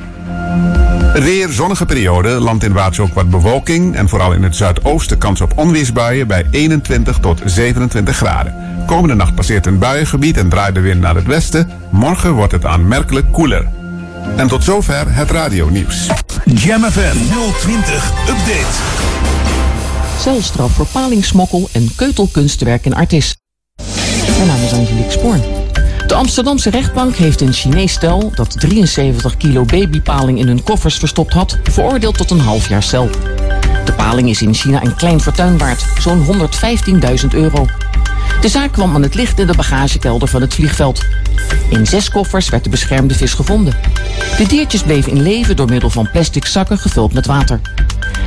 Het 1.14 1.24
weer, 1.24 1.48
zonnige 1.48 1.86
periode, 1.86 2.28
landinwaarts 2.28 3.00
ook 3.00 3.14
wat 3.14 3.30
bewolking 3.30 3.96
en 3.96 4.08
vooral 4.08 4.32
in 4.32 4.42
het 4.42 4.56
zuidoosten 4.56 5.18
kans 5.18 5.40
op 5.40 5.58
onweersbuien 5.58 6.26
bij 6.26 6.46
21 6.50 7.18
tot 7.18 7.40
27 7.44 8.16
graden. 8.16 8.54
Komende 8.86 9.14
nacht 9.14 9.34
passeert 9.34 9.66
een 9.66 9.78
buiengebied 9.78 10.36
en 10.36 10.48
draait 10.48 10.74
de 10.74 10.80
wind 10.80 11.00
naar 11.00 11.14
het 11.14 11.26
westen. 11.26 11.70
Morgen 11.90 12.32
wordt 12.32 12.52
het 12.52 12.64
aanmerkelijk 12.64 13.32
koeler. 13.32 13.66
En 14.36 14.48
tot 14.48 14.64
zover 14.64 15.14
het 15.14 15.30
radionieuws. 15.30 16.06
Jam 16.44 16.82
FM 16.82 17.16
020 17.60 18.12
Update. 18.28 19.43
Celstraf 20.18 20.72
voor 20.72 20.86
palingsmokkel 20.86 21.68
en 21.72 21.90
keutelkunstwerk 21.96 22.84
in 22.84 22.94
Artis. 22.94 23.36
Mijn 24.26 24.46
naam 24.46 24.62
is 24.62 24.72
Angelique 24.72 25.10
Spoor. 25.10 25.36
De 26.06 26.14
Amsterdamse 26.14 26.70
rechtbank 26.70 27.16
heeft 27.16 27.40
een 27.40 27.52
Chinees 27.52 27.92
stel 27.92 28.32
dat 28.34 28.60
73 28.60 29.36
kilo 29.36 29.64
babypaling 29.64 30.38
in 30.38 30.46
hun 30.46 30.62
koffers 30.62 30.98
verstopt 30.98 31.32
had, 31.32 31.58
veroordeeld 31.62 32.16
tot 32.16 32.30
een 32.30 32.40
half 32.40 32.68
jaar 32.68 32.82
cel. 32.82 33.08
De 33.84 33.92
paling 33.96 34.28
is 34.28 34.42
in 34.42 34.54
China 34.54 34.82
een 34.82 34.94
klein 34.94 35.20
fortuin 35.20 35.58
waard, 35.58 35.86
zo'n 35.98 36.26
115.000 36.26 37.28
euro. 37.30 37.66
De 38.40 38.48
zaak 38.48 38.72
kwam 38.72 38.94
aan 38.94 39.02
het 39.02 39.14
licht 39.14 39.38
in 39.38 39.46
de 39.46 39.54
bagagekelder 39.54 40.28
van 40.28 40.40
het 40.40 40.54
vliegveld. 40.54 41.04
In 41.68 41.86
zes 41.86 42.10
koffers 42.10 42.48
werd 42.48 42.64
de 42.64 42.70
beschermde 42.70 43.14
vis 43.14 43.32
gevonden. 43.32 43.74
De 44.36 44.46
diertjes 44.46 44.82
bleven 44.82 45.12
in 45.12 45.22
leven 45.22 45.56
door 45.56 45.68
middel 45.68 45.90
van 45.90 46.10
plastic 46.10 46.46
zakken 46.46 46.78
gevuld 46.78 47.12
met 47.12 47.26
water. 47.26 47.60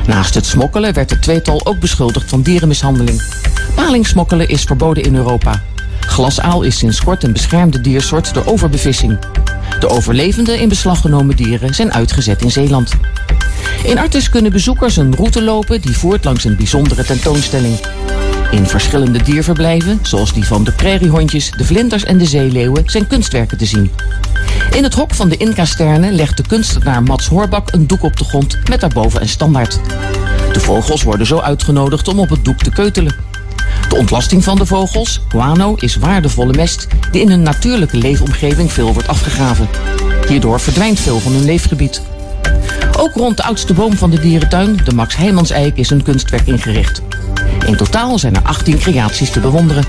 Naast 0.08 0.34
het 0.34 0.46
smokkelen 0.46 0.94
werd 0.94 1.10
het 1.10 1.22
tweetal 1.22 1.66
ook 1.66 1.80
beschuldigd 1.80 2.30
van 2.30 2.42
dierenmishandeling. 2.42 3.22
Palingsmokkelen 3.76 4.50
is 4.50 4.64
verboden 4.64 5.04
in 5.04 5.16
Europa. 5.16 5.64
Glasaal 6.00 6.62
is 6.62 6.78
sinds 6.78 7.04
kort 7.04 7.24
een 7.24 7.34
beschermde 7.34 7.82
diersoort 7.82 8.34
door 8.34 8.46
overbevissing. 8.46 9.20
De 9.80 9.90
overlevende 9.90 10.62
in 10.62 10.70
beslag 10.70 11.02
genomen 11.02 11.36
dieren 11.36 11.76
zijn 11.76 11.94
uitgezet 11.94 12.42
in 12.42 12.52
Zeeland. 12.52 12.92
In 13.84 13.98
Artis 13.98 14.30
kunnen 14.30 14.52
bezoekers 14.52 14.98
een 14.98 15.16
route 15.16 15.42
lopen 15.42 15.82
die 15.82 15.98
voert 15.98 16.26
langs 16.26 16.44
een 16.44 16.56
bijzondere 16.56 17.04
tentoonstelling. 17.04 17.80
In 18.52 18.66
verschillende 18.66 19.24
dierverblijven, 19.24 20.00
zoals 20.02 20.34
die 20.34 20.46
van 20.46 20.64
de 20.64 20.72
prairiehondjes, 20.72 21.52
de 21.52 21.66
vlinders 21.66 22.04
en 22.04 22.18
de 22.18 22.26
zeeleeuwen, 22.26 22.84
zijn 22.86 23.08
kunstwerken 23.08 23.58
te 23.58 23.66
zien. 23.66 23.92
In 24.72 24.84
het 24.84 24.94
hok 24.94 25.14
van 25.14 25.30
de 25.30 25.38
Inca-sternen 25.38 26.14
legt 26.14 26.38
de 26.38 26.44
kunstenaar 26.48 27.04
Mats 27.04 27.28
Horbak 27.28 27.72
een 27.72 27.88
doek 27.88 28.04
op 28.04 28.18
de 28.18 28.24
grond 28.24 28.58
met 28.70 28.80
daarboven 28.80 29.22
een 29.22 29.30
standaard. 29.30 29.80
De 30.54 30.60
vogels 30.60 31.04
worden 31.04 31.28
zo 31.28 31.40
uitgenodigd 31.40 32.08
om 32.08 32.20
op 32.20 32.30
het 32.30 32.46
doek 32.46 32.58
te 32.58 32.70
keutelen. 32.70 33.16
De 33.90 33.96
ontlasting 33.96 34.44
van 34.44 34.58
de 34.58 34.66
vogels, 34.66 35.22
guano, 35.30 35.76
is 35.76 35.96
waardevolle 35.96 36.54
mest 36.54 36.88
die 37.12 37.22
in 37.22 37.30
hun 37.30 37.42
natuurlijke 37.42 37.98
leefomgeving 37.98 38.72
veel 38.72 38.94
wordt 38.94 39.08
afgegraven. 39.08 39.68
Hierdoor 40.28 40.60
verdwijnt 40.60 41.00
veel 41.00 41.20
van 41.20 41.32
hun 41.32 41.46
leefgebied. 41.46 42.02
Ook 42.98 43.14
rond 43.14 43.38
de 43.38 43.44
oudste 43.44 43.74
boom 43.74 43.98
van 43.98 44.10
de 44.10 44.20
dierentuin, 44.20 44.80
de 44.84 44.96
Max 44.96 45.16
Heijmans-eik, 45.16 45.78
is 45.78 45.90
een 45.90 46.04
kunstwerk 46.04 46.48
ingericht. 46.48 47.02
In 47.66 47.76
totaal 47.76 48.20
zijn 48.20 48.36
er 48.36 48.42
18 48.42 48.78
creaties 48.78 49.32
te 49.32 49.40
bewonderen. 49.40 49.84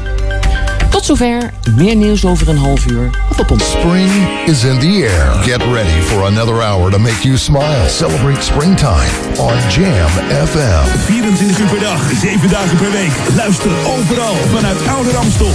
Tot 0.91 1.05
zover, 1.05 1.51
meer 1.77 1.97
nieuws 1.97 2.25
over 2.25 2.49
een 2.49 2.59
half 2.59 2.87
uur 2.87 3.11
of 3.31 3.39
op 3.39 3.51
ons. 3.51 3.71
Spring 3.71 4.11
is 4.47 4.65
in 4.65 4.79
the 4.79 5.09
air. 5.11 5.43
Get 5.43 5.63
ready 5.73 6.01
for 6.01 6.25
another 6.25 6.63
hour 6.63 6.91
to 6.91 6.99
make 6.99 7.23
you 7.23 7.37
smile. 7.37 7.89
Celebrate 7.89 8.43
springtime 8.43 9.11
on 9.39 9.55
Jam 9.69 10.09
FM. 10.47 10.99
24 11.05 11.59
uur 11.59 11.67
per 11.67 11.81
dag, 11.81 12.01
7 12.21 12.49
dagen 12.49 12.77
per 12.77 12.91
week. 12.91 13.13
Luister 13.37 13.71
overal 13.87 14.35
vanuit 14.55 14.87
Oude 14.87 15.11
Ramstel. 15.11 15.53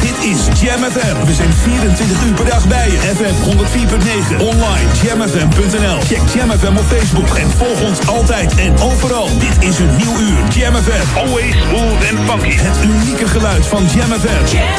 Dit 0.00 0.30
is 0.30 0.60
Jam 0.60 0.82
FM. 0.90 1.26
We 1.26 1.34
zijn 1.34 1.52
24 1.52 2.24
uur 2.26 2.34
per 2.34 2.44
dag 2.44 2.68
bij 2.68 2.90
je. 2.90 2.98
FM 2.98 3.34
104.9. 3.50 4.40
Online 4.40 4.86
jamfm.nl. 5.02 6.00
Check 6.00 6.22
Jam 6.34 6.50
FM 6.50 6.76
op 6.76 6.84
Facebook 6.84 7.36
en 7.36 7.50
volg 7.50 7.82
ons 7.88 8.06
altijd 8.06 8.54
en 8.54 8.80
overal. 8.80 9.28
Dit 9.38 9.68
is 9.68 9.78
een 9.78 9.96
nieuw 9.96 10.18
uur. 10.20 10.38
Jam 10.54 10.74
FM. 10.74 11.16
Always 11.18 11.54
smooth 11.68 12.02
and 12.10 12.30
funky. 12.30 12.56
Het 12.56 12.84
unieke 12.84 13.28
geluid 13.28 13.66
van 13.66 13.82
Jam 13.94 14.10
FM. 14.20 14.69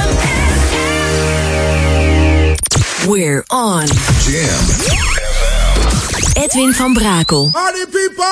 We're 3.07 3.43
on 3.49 3.87
Jam 4.23 4.61
FM. 4.79 6.43
Edwin 6.43 6.73
van 6.73 6.93
Brakel. 6.93 7.51
Party 7.51 7.85
people! 7.85 8.25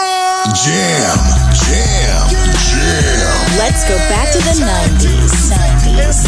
Jam, 0.64 1.18
jam, 1.54 2.30
jam. 2.30 3.58
Let's 3.58 3.84
go 3.90 3.98
back 4.08 4.32
to 4.32 4.40
the 4.40 4.56
90s. 4.64 5.52
90s. 5.52 6.24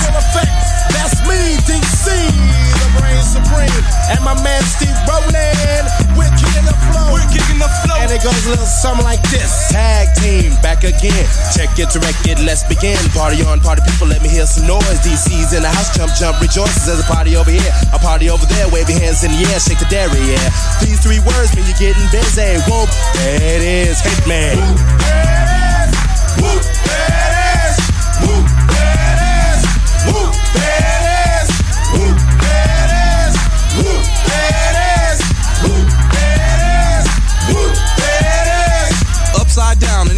That's 0.91 1.21
me, 1.27 1.55
DC, 1.69 2.05
the 2.81 2.89
brain 2.99 3.21
supreme, 3.23 3.85
and 4.11 4.23
my 4.23 4.33
man 4.43 4.61
Steve 4.63 4.97
Rowland. 5.07 6.00
We're 6.17 6.31
kicking 6.35 6.65
the 6.67 6.75
flow. 6.89 7.13
We're 7.15 7.29
kicking 7.31 7.59
the 7.59 7.69
flow. 7.83 7.97
And 8.01 8.11
it 8.11 8.23
goes 8.23 8.35
a 8.45 8.49
little 8.51 8.65
something 8.65 9.05
like 9.05 9.21
this. 9.31 9.69
Tag 9.71 10.11
team, 10.19 10.53
back 10.61 10.83
again. 10.83 11.25
Check 11.55 11.77
it, 11.79 11.89
direct 11.89 12.27
it, 12.27 12.39
let's 12.43 12.63
begin. 12.63 12.97
Party 13.15 13.41
on, 13.43 13.59
party 13.59 13.81
people, 13.87 14.07
let 14.07 14.21
me 14.21 14.29
hear 14.29 14.45
some 14.45 14.67
noise. 14.67 14.99
DC's 15.05 15.53
in 15.53 15.63
the 15.63 15.71
house, 15.71 15.95
jump, 15.95 16.11
jump, 16.15 16.41
rejoices. 16.41 16.85
There's 16.85 16.99
a 16.99 17.07
party 17.07 17.35
over 17.35 17.51
here, 17.51 17.71
a 17.93 17.99
party 17.99 18.29
over 18.29 18.45
there. 18.45 18.67
Wave 18.69 18.89
your 18.89 18.99
hands 18.99 19.23
in 19.23 19.31
the 19.31 19.41
air, 19.51 19.59
shake 19.59 19.79
the 19.79 19.87
dairy, 19.87 20.19
yeah. 20.27 20.49
These 20.81 20.99
three 20.99 21.19
words 21.23 21.55
mean 21.55 21.65
you're 21.65 21.79
getting 21.79 22.07
busy. 22.11 22.59
Whoop, 22.67 22.89
that 23.21 23.61
is 23.63 24.01
Hitman. 24.01 24.57
Whoop, 24.57 24.77
that 24.99 25.87
is, 25.87 25.91
whoop, 26.41 26.63
that 27.07 27.31
is, 27.55 27.77
whoop, 28.19 28.45
that 28.75 29.17
is, 29.21 29.59
whoop, 30.07 30.33
that 30.55 31.15
is. 31.15 31.20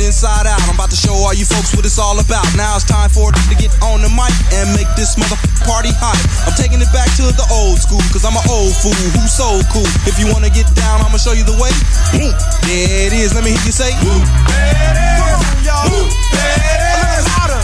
Inside 0.03 0.45
out. 0.45 0.59
I'm 0.67 0.75
about 0.75 0.91
to 0.91 0.99
show 0.99 1.15
all 1.15 1.33
you 1.33 1.47
folks 1.47 1.71
what 1.73 1.87
it's 1.87 1.97
all 1.97 2.19
about. 2.19 2.43
Now 2.59 2.75
it's 2.75 2.83
time 2.83 3.09
for 3.09 3.31
it 3.31 3.39
to 3.47 3.55
get 3.55 3.71
on 3.79 4.03
the 4.03 4.11
mic 4.11 4.31
and 4.51 4.67
make 4.75 4.87
this 4.99 5.15
mother 5.15 5.39
party 5.63 5.95
hot. 5.95 6.19
I'm 6.43 6.53
taking 6.59 6.83
it 6.83 6.91
back 6.91 7.07
to 7.17 7.31
the 7.31 7.47
old 7.49 7.79
school, 7.79 8.03
cause 8.11 8.27
I'm 8.27 8.35
an 8.35 8.45
old 8.51 8.75
fool 8.83 8.93
who's 9.15 9.31
so 9.31 9.63
cool. 9.71 9.87
If 10.03 10.19
you 10.19 10.27
wanna 10.27 10.51
get 10.51 10.67
down, 10.75 11.01
I'ma 11.01 11.17
show 11.17 11.31
you 11.31 11.47
the 11.47 11.55
way. 11.55 11.71
Whoop, 12.19 12.35
there 12.67 13.07
it 13.07 13.13
is. 13.15 13.33
Let 13.33 13.47
me 13.47 13.55
hear 13.55 13.65
you 13.65 13.73
say. 13.73 13.95
Whoop, 14.03 14.23
there 14.51 14.75
it 14.75 14.97
is. 14.99 15.19
On, 15.23 15.41
y'all. 15.63 15.87
Whoop, 15.87 16.11
there 16.35 16.59
it 16.59 16.81
is. 16.83 16.99
A 16.99 17.07
little 17.07 17.25
louder. 17.31 17.61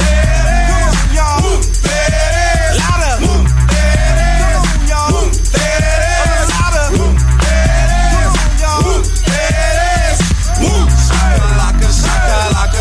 There 0.00 0.13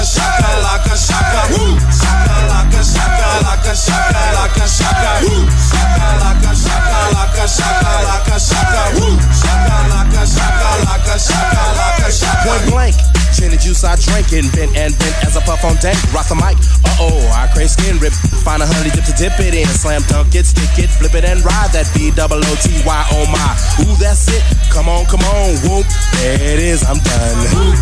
shakalaka, 0.05 0.95
shakalaka, 0.95 0.95
shaka. 0.95 1.41
Whoop, 1.53 1.79
shakalaka, 1.89 2.81
shakalaka, 2.83 3.73
shakalaka, 3.73 4.65
shaka. 4.67 5.11
Whoop, 5.23 5.47
shakalaka, 5.69 6.51
shakalaka, 6.53 7.45
shakalaka, 7.47 8.35
shaka. 8.39 8.81
Whoop, 8.99 9.19
shakalaka, 9.41 10.21
shakalaka, 10.27 11.15
shakalaka, 11.17 12.07
shaka. 12.11 12.43
Point 12.47 12.65
blank. 12.71 12.95
Gin 13.33 13.49
and 13.51 13.59
juice 13.59 13.83
I 13.83 13.95
drink 13.95 14.31
and 14.31 14.45
bent 14.53 14.77
and 14.77 14.93
bent 14.99 15.15
as 15.25 15.35
I 15.35 15.41
puff 15.41 15.65
on 15.65 15.75
deck. 15.77 15.97
Rock 16.13 16.27
the 16.29 16.35
mic. 16.35 16.53
Uh 16.85 17.01
oh, 17.01 17.17
I 17.33 17.49
crave 17.51 17.71
skin 17.71 17.97
rip. 17.97 18.13
Find 18.45 18.61
a 18.61 18.67
honey 18.67 18.91
dip 18.91 19.05
to 19.05 19.13
dip 19.13 19.39
it 19.39 19.55
in. 19.55 19.65
Slam 19.65 20.03
dunk 20.07 20.35
it, 20.35 20.45
stick 20.45 20.69
it, 20.77 20.89
flip 20.91 21.15
it 21.15 21.25
and 21.25 21.43
ride 21.43 21.71
that 21.73 21.89
B 21.95 22.11
double 22.11 22.37
O 22.37 22.55
T 22.61 22.69
Y. 22.85 23.07
Oh 23.11 23.25
my. 23.33 23.49
Ooh, 23.81 23.95
that's 23.97 24.29
it. 24.29 24.43
Come 24.69 24.87
on, 24.87 25.05
come 25.07 25.21
on. 25.21 25.57
Whoop. 25.65 25.87
There 26.21 26.37
it 26.37 26.59
is. 26.59 26.83
I'm 26.83 26.99
done. 27.01 27.37
Whoop. 27.57 27.73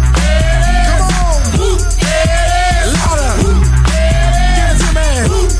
Come 0.87 1.11
on. 1.19 1.30
Louder. 2.93 3.33
Give 4.55 4.71
it 4.71 4.77
to 4.79 4.89
me. 4.95 5.50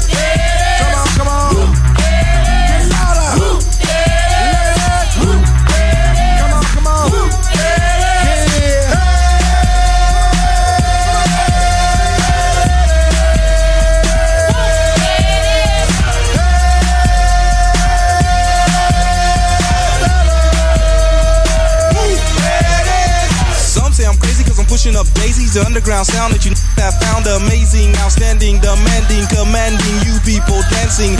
Up 25.02 25.10
daisies. 25.18 25.58
The 25.58 25.66
underground 25.66 26.06
sound 26.06 26.38
that 26.38 26.46
you 26.46 26.54
have 26.78 26.94
found 27.02 27.26
amazing, 27.26 27.98
outstanding, 28.06 28.62
demanding, 28.62 29.26
commanding 29.34 29.96
you 30.06 30.14
people 30.22 30.62
dancing. 30.70 31.18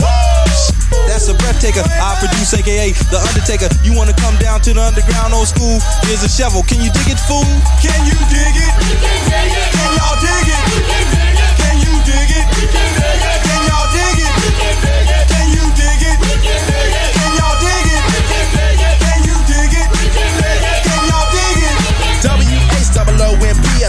That's 1.10 1.26
a 1.26 1.34
breath 1.34 1.58
taker. 1.58 1.82
I 1.82 2.14
produce, 2.22 2.54
aka 2.54 2.94
The 3.10 3.18
Undertaker. 3.18 3.66
You 3.82 3.98
wanna 3.98 4.14
come 4.14 4.38
down 4.38 4.62
to 4.62 4.70
the 4.70 4.78
underground 4.78 5.34
old 5.34 5.50
school? 5.50 5.82
Here's 6.06 6.22
a 6.22 6.30
shovel. 6.30 6.62
Can 6.62 6.78
you 6.78 6.94
dig 6.94 7.10
it, 7.10 7.20
fool? 7.26 7.42
Can 7.82 7.98
you 8.06 8.14
dig 8.30 8.54
it? 8.54 8.72
Can 9.74 9.90
y'all 9.98 10.18
dig 10.22 10.46
it? 10.46 10.62
Can 11.58 11.74
you 11.82 11.92
dig 12.06 12.30
it? 12.38 12.46
Can 12.46 13.60
y'all 13.66 13.88
dig 13.90 14.18
it? 14.22 14.34
Can 15.26 15.46
you 15.50 15.64
dig 15.74 16.00
it? 16.06 16.18
Can 16.22 16.61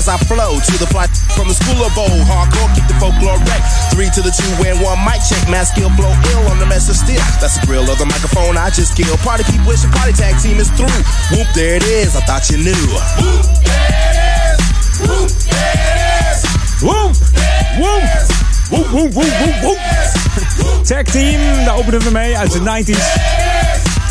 as 0.03 0.11
I 0.11 0.17
flow 0.27 0.59
to 0.59 0.75
the 0.83 0.87
fly 0.91 1.07
from 1.31 1.47
the 1.47 1.55
school 1.55 1.79
of 1.79 1.95
old. 1.95 2.27
Hardcore, 2.27 2.67
keep 2.75 2.83
the 2.91 2.97
folklore 2.99 3.39
wreck. 3.47 3.63
Three 3.87 4.11
to 4.11 4.19
the 4.19 4.35
two 4.35 4.51
and 4.67 4.75
one 4.83 4.99
mic 4.99 5.23
check. 5.23 5.39
Mass 5.47 5.71
skill 5.71 5.87
blow 5.95 6.11
ill 6.11 6.43
on 6.51 6.59
the 6.59 6.67
mess 6.67 6.91
of 6.91 6.99
steel. 6.99 7.23
That's 7.39 7.55
the 7.55 7.63
grill 7.65 7.87
of 7.87 7.97
the 7.97 8.05
microphone 8.05 8.57
I 8.57 8.69
just 8.69 8.97
killed. 8.99 9.19
Party 9.23 9.47
people, 9.47 9.71
it's 9.71 9.83
your 9.83 9.93
party 9.95 10.11
tag 10.11 10.35
team 10.43 10.59
is 10.59 10.67
through. 10.75 10.91
Whoop, 11.31 11.47
there 11.55 11.79
it 11.79 11.87
is. 11.87 12.15
I 12.19 12.21
thought 12.27 12.49
you 12.51 12.59
knew. 12.59 12.75
Whoop, 12.75 13.47
there 13.63 13.95
it 13.95 14.19
is. 14.19 14.59
Whoop, 15.07 15.31
there 15.47 15.71
it 15.87 15.99
is. 16.19 16.39
Whoop, 16.83 17.15
whoop, 17.79 18.03
whoop, 18.67 18.87
whoop, 18.91 19.09
whoop, 19.15 19.33
whoop, 19.39 19.57
whoop. 19.63 19.81
Tag 20.83 21.07
Team, 21.15 21.39
daar 21.65 21.75
openen 21.75 21.99
we 21.99 22.11
mee 22.11 22.37
uit 22.37 22.51
de 22.51 22.59
90s. 22.59 23.07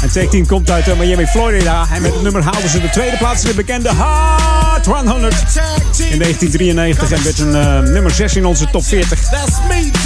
En 0.03 0.13
Tag 0.13 0.27
Team 0.33 0.47
komt 0.47 0.71
uit 0.71 0.89
eh, 0.89 0.97
Miami, 0.97 1.27
Florida. 1.27 1.87
En 1.93 2.03
met 2.03 2.13
het 2.13 2.23
nummer 2.23 2.43
haalden 2.43 2.71
ze 2.71 2.81
de 2.81 2.91
tweede 2.91 3.17
plaats 3.17 3.43
in 3.43 3.49
de 3.49 3.55
bekende 3.55 3.89
Hot 4.87 5.07
100 5.07 5.35
in 6.11 6.19
1993. 6.19 7.11
En 7.11 7.25
werd 7.25 7.39
een 7.39 7.55
eh, 7.55 7.93
nummer 7.93 8.11
6 8.11 8.37
in 8.37 8.47
onze 8.47 8.71
top 8.71 8.85
40. 8.85 9.19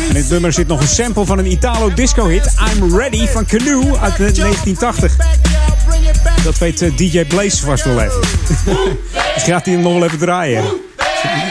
In 0.08 0.14
dit 0.14 0.30
nummer 0.30 0.52
zit 0.52 0.66
nog 0.66 0.80
een 0.80 0.88
sample 0.88 1.24
van 1.24 1.38
een 1.38 1.50
Italo 1.50 1.94
disco 1.94 2.26
hit. 2.26 2.54
I'm 2.72 2.96
Ready 2.98 3.26
van 3.26 3.46
Canoe 3.46 3.98
uit 3.98 4.16
1980. 4.16 5.16
Dat 6.44 6.58
weet 6.58 6.82
eh, 6.82 6.96
DJ 6.96 7.24
Blaze 7.24 7.64
vast 7.64 7.84
wel 7.84 8.00
even. 8.00 8.20
dus 9.34 9.42
gaat 9.42 9.64
hij 9.64 9.74
hem 9.74 9.82
nog 9.82 9.92
wel 9.92 10.04
even 10.04 10.18
draaien. 10.18 10.64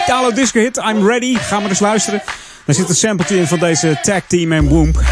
Italo 0.03 0.31
disco 0.31 0.59
hit, 0.59 0.77
I'm 0.77 1.07
Ready. 1.07 1.35
Gaan 1.37 1.63
we 1.63 1.69
eens 1.69 1.79
luisteren. 1.79 2.21
Daar 2.65 2.75
zit 2.75 2.89
een 2.89 2.95
sampletje 2.95 3.37
in 3.37 3.47
van 3.47 3.59
deze 3.59 3.99
tag 4.01 4.21
team 4.27 4.51
en 4.51 4.67
Womp. 4.67 5.03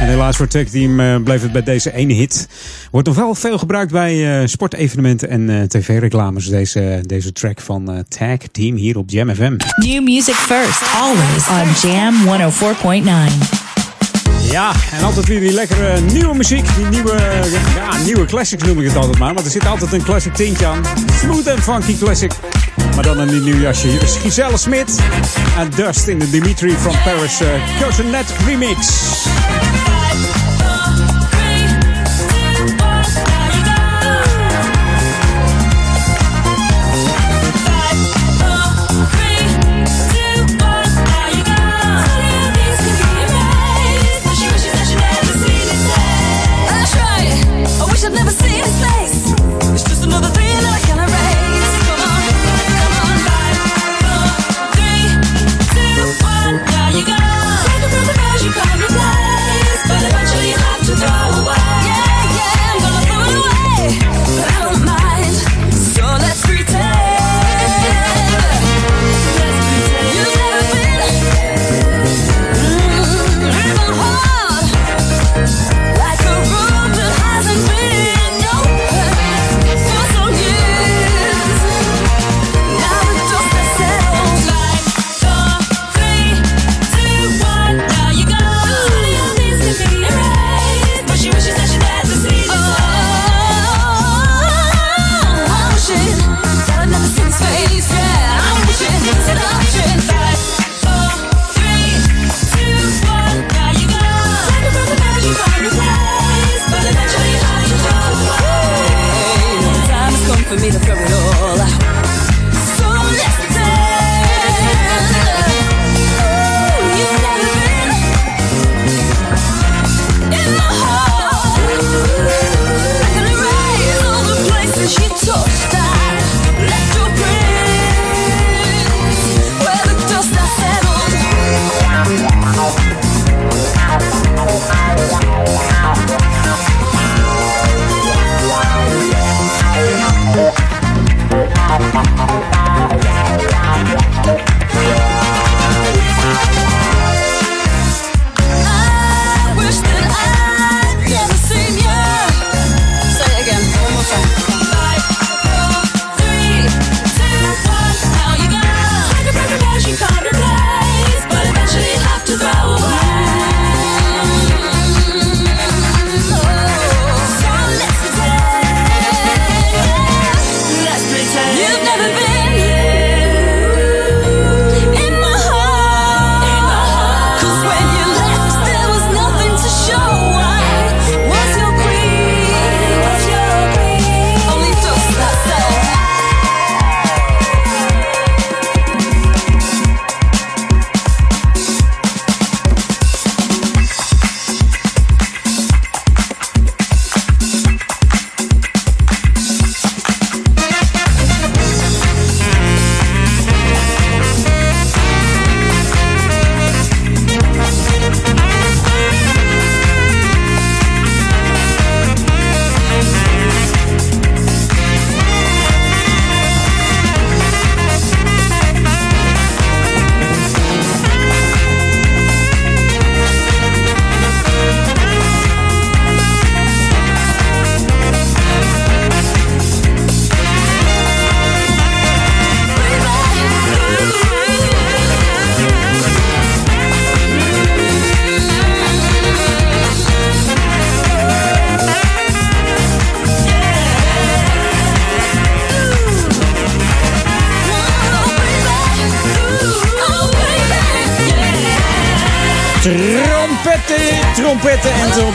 En 0.00 0.06
helaas 0.06 0.36
voor 0.36 0.48
Tag 0.48 0.64
Team 0.64 1.00
eh, 1.00 1.16
bleef 1.22 1.42
het 1.42 1.52
bij 1.52 1.62
deze 1.62 1.92
ene 1.92 2.12
hit. 2.12 2.48
Wordt 2.90 3.06
nog 3.06 3.16
wel 3.16 3.34
veel 3.34 3.58
gebruikt 3.58 3.92
bij 3.92 4.40
eh, 4.40 4.46
sportevenementen 4.46 5.28
en 5.28 5.50
eh, 5.50 5.62
tv-reclames. 5.62 6.46
Deze, 6.46 7.02
deze 7.06 7.32
track 7.32 7.60
van 7.60 8.04
Tag 8.08 8.38
Team 8.52 8.76
hier 8.76 8.98
op 8.98 9.10
Jam 9.10 9.34
FM. 9.34 9.56
New 9.76 10.02
music 10.02 10.34
first, 10.34 10.82
always 11.00 11.48
on 11.48 11.90
Jam 11.90 12.14
104.9. 13.32 13.70
Ja, 14.50 14.72
en 14.92 15.04
altijd 15.04 15.26
weer 15.26 15.40
die 15.40 15.52
lekkere 15.52 16.00
nieuwe 16.00 16.34
muziek. 16.34 16.76
Die 16.76 16.86
nieuwe, 16.86 17.16
ja, 17.74 18.02
nieuwe 18.04 18.24
classics 18.24 18.62
noem 18.62 18.80
ik 18.80 18.86
het 18.86 18.96
altijd 18.96 19.18
maar. 19.18 19.34
Want 19.34 19.46
er 19.46 19.52
zit 19.52 19.66
altijd 19.66 19.92
een 19.92 20.02
classic 20.02 20.34
tintje 20.34 20.66
aan. 20.66 20.82
Smooth 21.12 21.46
en 21.46 21.62
funky 21.62 21.98
classic. 21.98 22.32
Maar 22.94 23.04
dan 23.04 23.18
een 23.18 23.44
nieuw 23.44 23.60
jasje. 23.60 23.88
Hier 23.88 24.02
is 24.02 24.16
Giselle 24.16 24.56
Smit 24.56 24.98
en 25.58 25.70
Dust 25.76 26.06
in 26.06 26.18
de 26.18 26.30
Dimitri 26.30 26.70
from 26.70 26.94
Paris 27.04 27.40
uh, 27.40 28.10
Net 28.10 28.34
remix. 28.46 28.88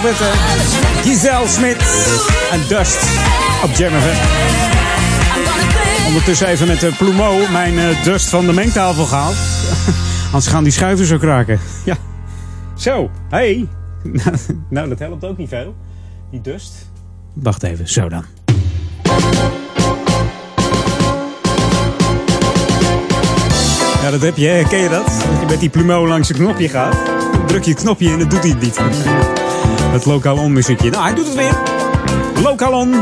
En 0.07 0.15
trompetten. 0.15 1.03
Giselle 1.03 1.48
Smit 1.48 1.77
en 2.52 2.61
Dust 2.68 3.03
op 3.64 3.72
Jam. 3.72 3.94
Ondertussen 6.07 6.48
even 6.48 6.68
met 6.68 6.80
de 6.80 6.94
Plumeau 6.98 7.52
mijn 7.52 7.80
eh, 7.80 8.03
Dust 8.03 8.30
van 8.30 8.45
de 8.45 8.53
mengtafel 8.53 9.06
gehaald. 9.06 9.36
Anders 10.26 10.48
gaan 10.48 10.64
die 10.64 10.72
schuiven 10.73 11.06
zo 11.06 11.18
kraken. 11.18 11.60
Ja. 11.86 11.95
Zo, 12.77 13.10
hey. 13.30 13.68
nou, 14.69 14.90
dat 14.90 14.99
helpt 14.99 15.26
ook 15.26 15.38
niet 15.38 15.49
veel. 15.49 15.76
Die 16.32 16.41
Dust. 16.41 16.90
Wacht 17.34 17.64
even, 17.64 17.90
zo 17.90 18.10
dan. 18.10 18.26
Ja, 24.02 24.11
dat 24.11 24.22
heb 24.22 24.38
je, 24.38 24.65
ken 24.69 24.80
je 24.80 24.90
dat? 24.90 25.06
Dat 25.06 25.40
je 25.40 25.45
met 25.48 25.60
die 25.60 25.69
plumeau 25.69 26.07
langs 26.07 26.30
een 26.30 26.36
knopje 26.36 26.69
gaat. 26.69 26.98
Druk 27.48 27.64
je 27.64 27.72
het 27.72 27.82
knopje 27.82 28.11
en 28.11 28.19
dan 28.19 28.30
doet 28.30 28.41
hij 28.41 28.49
het 28.49 28.61
niet. 28.61 29.45
Het 29.92 30.06
lokaal 30.06 30.38
on 30.38 30.54
muziekje. 30.54 30.90
Nou, 30.90 31.04
hij 31.04 31.14
doet 31.16 31.26
het 31.26 31.36
weer. 31.36 31.58
Lokaal 32.44 32.74
on. 32.74 32.94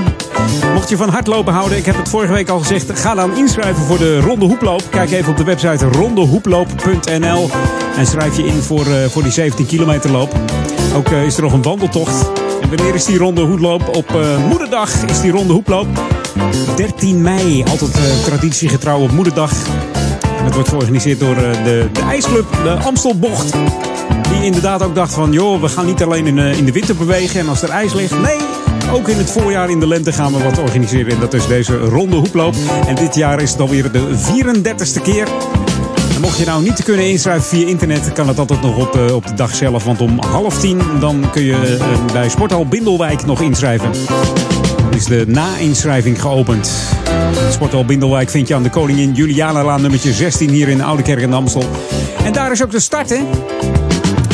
Mocht 0.73 0.89
je 0.89 0.97
van 0.97 1.09
hardlopen 1.09 1.53
houden, 1.53 1.77
ik 1.77 1.85
heb 1.85 1.97
het 1.97 2.09
vorige 2.09 2.33
week 2.33 2.49
al 2.49 2.59
gezegd, 2.59 2.99
ga 2.99 3.15
dan 3.15 3.37
inschrijven 3.37 3.83
voor 3.83 3.97
de 3.97 4.19
Ronde 4.19 4.45
Hoeploop. 4.45 4.83
Kijk 4.89 5.11
even 5.11 5.31
op 5.31 5.37
de 5.37 5.43
website 5.43 5.85
rondehoeploop.nl 5.87 7.49
en 7.97 8.05
schrijf 8.05 8.37
je 8.37 8.45
in 8.45 8.61
voor, 8.61 8.85
eh, 8.85 9.05
voor 9.09 9.23
die 9.23 9.31
17 9.31 9.65
kilometer 9.65 10.11
loop. 10.11 10.35
Ook 10.95 11.07
eh, 11.07 11.23
is 11.23 11.35
er 11.35 11.43
nog 11.43 11.53
een 11.53 11.61
wandeltocht. 11.61 12.31
En 12.61 12.69
wanneer 12.69 12.95
is 12.95 13.05
die 13.05 13.17
Ronde 13.17 13.41
Hoeploop? 13.41 13.95
Op 13.95 14.15
eh, 14.15 14.47
Moederdag 14.49 15.03
is 15.05 15.21
die 15.21 15.31
Ronde 15.31 15.53
Hoeploop. 15.53 15.87
13 16.75 17.21
mei, 17.21 17.63
altijd 17.69 17.91
traditiegetrouw 18.25 18.99
op 19.01 19.11
Moederdag. 19.11 19.51
En 20.45 20.53
wordt 20.53 20.69
georganiseerd 20.69 21.19
door 21.19 21.35
de, 21.35 21.51
de 21.63 22.01
ijsclub, 22.09 22.45
de 22.63 22.69
Amstelbocht. 22.69 23.53
Die 24.29 24.43
inderdaad 24.43 24.83
ook 24.83 24.95
dacht 24.95 25.13
van, 25.13 25.31
joh, 25.31 25.61
we 25.61 25.69
gaan 25.69 25.85
niet 25.85 26.03
alleen 26.03 26.27
in, 26.27 26.39
eh, 26.39 26.57
in 26.57 26.65
de 26.65 26.71
winter 26.71 26.95
bewegen 26.95 27.39
en 27.39 27.49
als 27.49 27.61
er 27.61 27.69
ijs 27.69 27.93
ligt. 27.93 28.21
Nee, 28.21 28.39
ook 28.91 29.07
in 29.07 29.17
het 29.17 29.31
voorjaar 29.31 29.69
in 29.69 29.79
de 29.79 29.87
lente 29.87 30.11
gaan 30.11 30.33
we 30.33 30.43
wat 30.43 30.59
organiseren. 30.59 31.11
En 31.11 31.19
dat 31.19 31.33
is 31.33 31.47
deze 31.47 31.77
ronde 31.77 32.15
hoeploop. 32.15 32.55
En 32.87 32.95
dit 32.95 33.15
jaar 33.15 33.41
is 33.41 33.51
het 33.51 33.59
alweer 33.59 33.91
de 33.91 34.17
34ste 34.17 35.01
keer. 35.01 35.27
En 36.15 36.21
mocht 36.21 36.37
je 36.37 36.45
nou 36.45 36.63
niet 36.63 36.75
te 36.75 36.83
kunnen 36.83 37.09
inschrijven 37.09 37.43
via 37.43 37.67
internet, 37.67 38.13
kan 38.13 38.27
het 38.27 38.39
altijd 38.39 38.61
nog 38.61 38.77
op, 38.77 38.95
eh, 38.95 39.15
op 39.15 39.27
de 39.27 39.33
dag 39.33 39.55
zelf. 39.55 39.83
Want 39.83 40.01
om 40.01 40.19
half 40.19 40.59
tien 40.59 40.81
dan 40.99 41.25
kun 41.31 41.43
je 41.43 41.77
eh, 41.79 42.13
bij 42.13 42.29
Sporthal 42.29 42.65
Bindelwijk 42.65 43.25
nog 43.25 43.41
inschrijven. 43.41 43.91
Dan 44.77 44.93
is 44.93 45.05
de 45.05 45.23
na-inschrijving 45.27 46.21
geopend. 46.21 46.71
Sporthal 47.49 47.85
Bindelwijk 47.85 48.29
vind 48.29 48.47
je 48.47 48.55
aan 48.55 48.63
de 48.63 48.69
Koningin 48.69 49.13
Julianalaan 49.13 49.81
nummertje 49.81 50.13
16 50.13 50.49
hier 50.49 50.67
in 50.67 50.81
Oude 50.81 51.03
Kerk 51.03 51.21
en 51.21 51.33
Amstel. 51.33 51.69
En 52.23 52.33
daar 52.33 52.51
is 52.51 52.63
ook 52.63 52.71
de 52.71 52.79
start, 52.79 53.09
hè? 53.09 53.19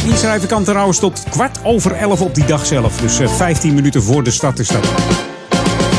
Inschrijven 0.10 0.48
kan 0.48 0.64
trouwens 0.64 1.00
tot 1.00 1.24
kwart 1.30 1.60
over 1.64 1.92
elf 1.92 2.22
op 2.22 2.36
die 2.36 2.46
dag 2.46 2.66
zelf. 2.66 2.98
Dus 2.98 3.20
eh, 3.20 3.30
15 3.30 3.74
minuten 3.74 4.04
voor 4.04 4.24
de 4.24 4.32
start 4.32 4.60
is 4.60 4.68
dat. 4.68 4.88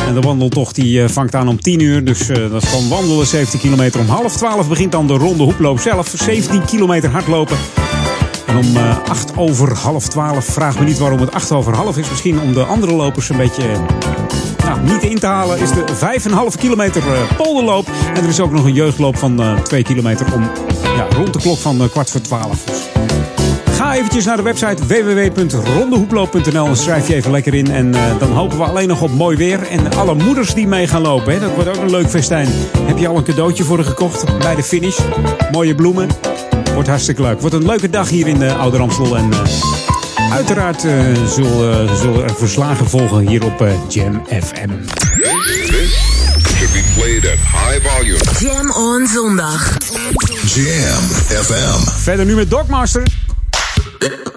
En 0.06 0.14
de 0.14 0.20
wandeltocht 0.20 0.74
die 0.74 1.02
eh, 1.02 1.08
vangt 1.08 1.34
aan 1.34 1.48
om 1.48 1.60
10 1.60 1.80
uur. 1.80 2.04
Dus 2.04 2.28
eh, 2.28 2.50
dat 2.50 2.62
is 2.62 2.88
wandelen 2.88 3.26
17 3.26 3.60
kilometer. 3.60 4.00
Om 4.00 4.08
half 4.08 4.36
12 4.36 4.68
begint 4.68 4.92
dan 4.92 5.06
de 5.06 5.14
ronde 5.14 5.42
hoeploop 5.42 5.80
zelf. 5.80 6.12
17 6.16 6.64
kilometer 6.64 7.10
hardlopen. 7.10 7.56
En 8.50 8.56
om 8.56 8.76
eh 8.76 8.96
8 9.08 9.36
over 9.36 9.76
half 9.76 10.08
12, 10.08 10.44
vraag 10.44 10.78
me 10.78 10.84
niet 10.84 10.98
waarom 10.98 11.20
het 11.20 11.32
8 11.32 11.52
over 11.52 11.74
half 11.74 11.98
is. 11.98 12.10
Misschien 12.10 12.40
om 12.40 12.52
de 12.52 12.64
andere 12.64 12.92
lopers 12.92 13.28
een 13.28 13.36
beetje 13.36 13.62
eh, 13.62 13.78
nou, 14.64 14.80
niet 14.80 15.02
in 15.02 15.18
te 15.18 15.26
halen, 15.26 15.58
is 15.58 15.70
de 15.70 15.84
5,5 16.52 16.58
kilometer 16.58 17.02
eh, 17.14 17.36
polderloop. 17.36 17.88
En 18.14 18.22
er 18.22 18.28
is 18.28 18.40
ook 18.40 18.52
nog 18.52 18.64
een 18.64 18.74
jeugdloop 18.74 19.16
van 19.16 19.42
eh 19.42 19.58
2 19.58 19.82
kilometer 19.82 20.34
om 20.34 20.50
ja, 20.82 21.06
rond 21.16 21.32
de 21.32 21.38
klok 21.38 21.58
van 21.58 21.82
eh, 21.82 21.88
kwart 21.88 22.10
voor 22.10 22.20
12. 22.20 22.64
Dus 22.64 22.78
Ga 23.90 23.96
eventjes 23.96 24.24
naar 24.24 24.36
de 24.36 24.42
website 24.42 24.86
www.rondehoeploop.nl 24.86 26.66
en 26.66 26.76
schrijf 26.76 27.08
je 27.08 27.14
even 27.14 27.30
lekker 27.30 27.54
in. 27.54 27.70
En 27.70 27.94
eh, 27.94 28.18
dan 28.18 28.32
hopen 28.32 28.58
we 28.58 28.64
alleen 28.64 28.88
nog 28.88 29.02
op 29.02 29.10
mooi 29.10 29.36
weer. 29.36 29.62
En 29.62 29.92
alle 29.92 30.14
moeders 30.14 30.54
die 30.54 30.66
mee 30.66 30.86
gaan 30.86 31.02
lopen, 31.02 31.32
hè, 31.32 31.40
dat 31.40 31.54
wordt 31.54 31.68
ook 31.68 31.82
een 31.82 31.90
leuk 31.90 32.08
festijn. 32.08 32.48
Heb 32.82 32.98
je 32.98 33.08
al 33.08 33.16
een 33.16 33.24
cadeautje 33.24 33.64
voor 33.64 33.84
gekocht 33.84 34.38
bij 34.38 34.54
de 34.54 34.62
finish? 34.62 34.98
Mooie 35.52 35.74
bloemen. 35.74 36.08
Wordt 36.74 36.88
hartstikke 36.88 37.22
leuk. 37.22 37.40
Wordt 37.40 37.54
een 37.54 37.66
leuke 37.66 37.90
dag 37.90 38.08
hier 38.08 38.26
in 38.26 38.42
uh, 38.42 38.60
Ouder 38.60 38.80
Amstel. 38.80 39.16
En 39.16 39.32
eh, 39.32 39.38
uiteraard 40.32 40.84
eh, 40.84 40.92
zullen, 41.26 41.88
eh, 41.88 41.94
zullen 41.96 42.24
er 42.24 42.34
verslagen 42.34 42.88
volgen 42.88 43.28
hier 43.28 43.44
op 43.44 43.60
eh, 43.60 43.72
Jam 43.88 44.22
FM. 44.26 44.70
Should 46.56 46.72
be 46.72 46.82
played 46.94 47.26
at 47.26 47.38
high 47.38 47.88
volume. 47.88 48.18
Jam 48.38 48.70
on 48.70 49.06
zondag. 49.06 49.76
Jam 50.46 51.02
FM. 51.42 52.00
Verder 52.00 52.24
nu 52.24 52.34
met 52.34 52.50
Dogmaster. 52.50 53.02
Yeah. 54.02 54.30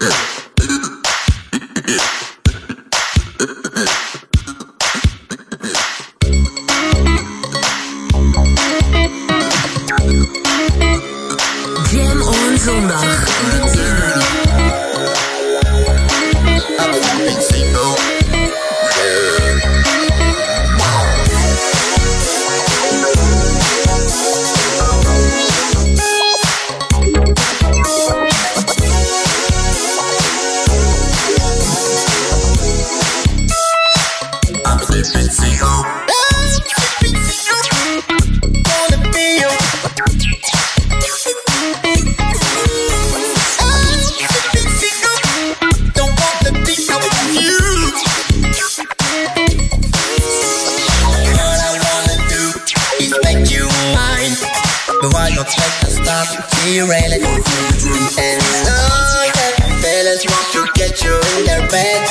A 55.44 55.46
start 55.46 56.30
to 56.30 56.70
really? 56.88 57.20
And 57.20 58.42
all 58.72 59.28
the 59.28 59.50
fellas 59.84 60.24
want 60.26 60.48
to 60.54 60.72
get 60.74 61.04
you 61.04 61.20
in 61.36 61.46
their 61.46 61.68
bed. 61.68 62.08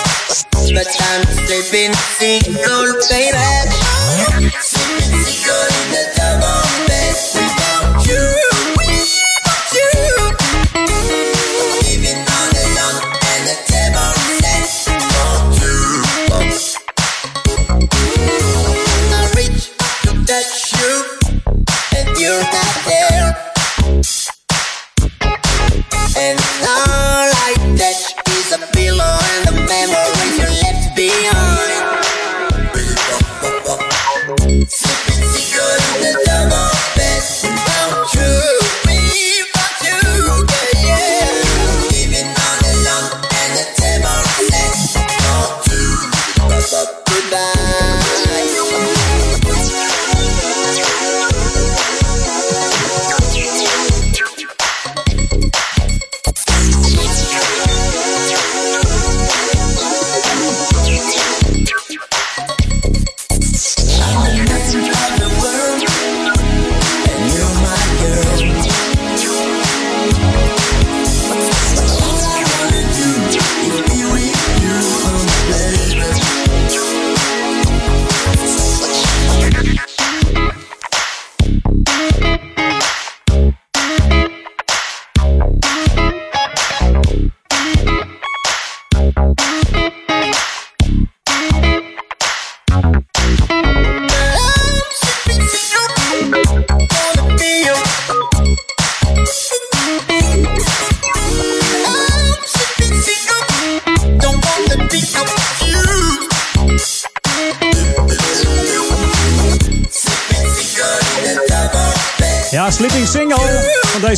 But 0.75 0.87
I'm 1.01 1.25
sleeping 1.47 1.95
single, 2.19 2.93
baby. 3.09 4.02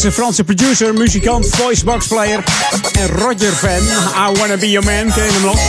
Deze 0.04 0.16
Franse 0.16 0.44
producer, 0.44 0.94
muzikant, 0.94 1.46
voicebox 1.48 2.06
player 2.06 2.44
en 2.92 3.08
Roger 3.08 3.52
fan. 3.52 3.82
I 4.32 4.38
Wanna 4.38 4.56
Be 4.56 4.70
Your 4.70 4.86
Man, 4.86 5.12
ken 5.12 5.24
je 5.24 5.30
hem 5.30 5.42
nog? 5.42 5.60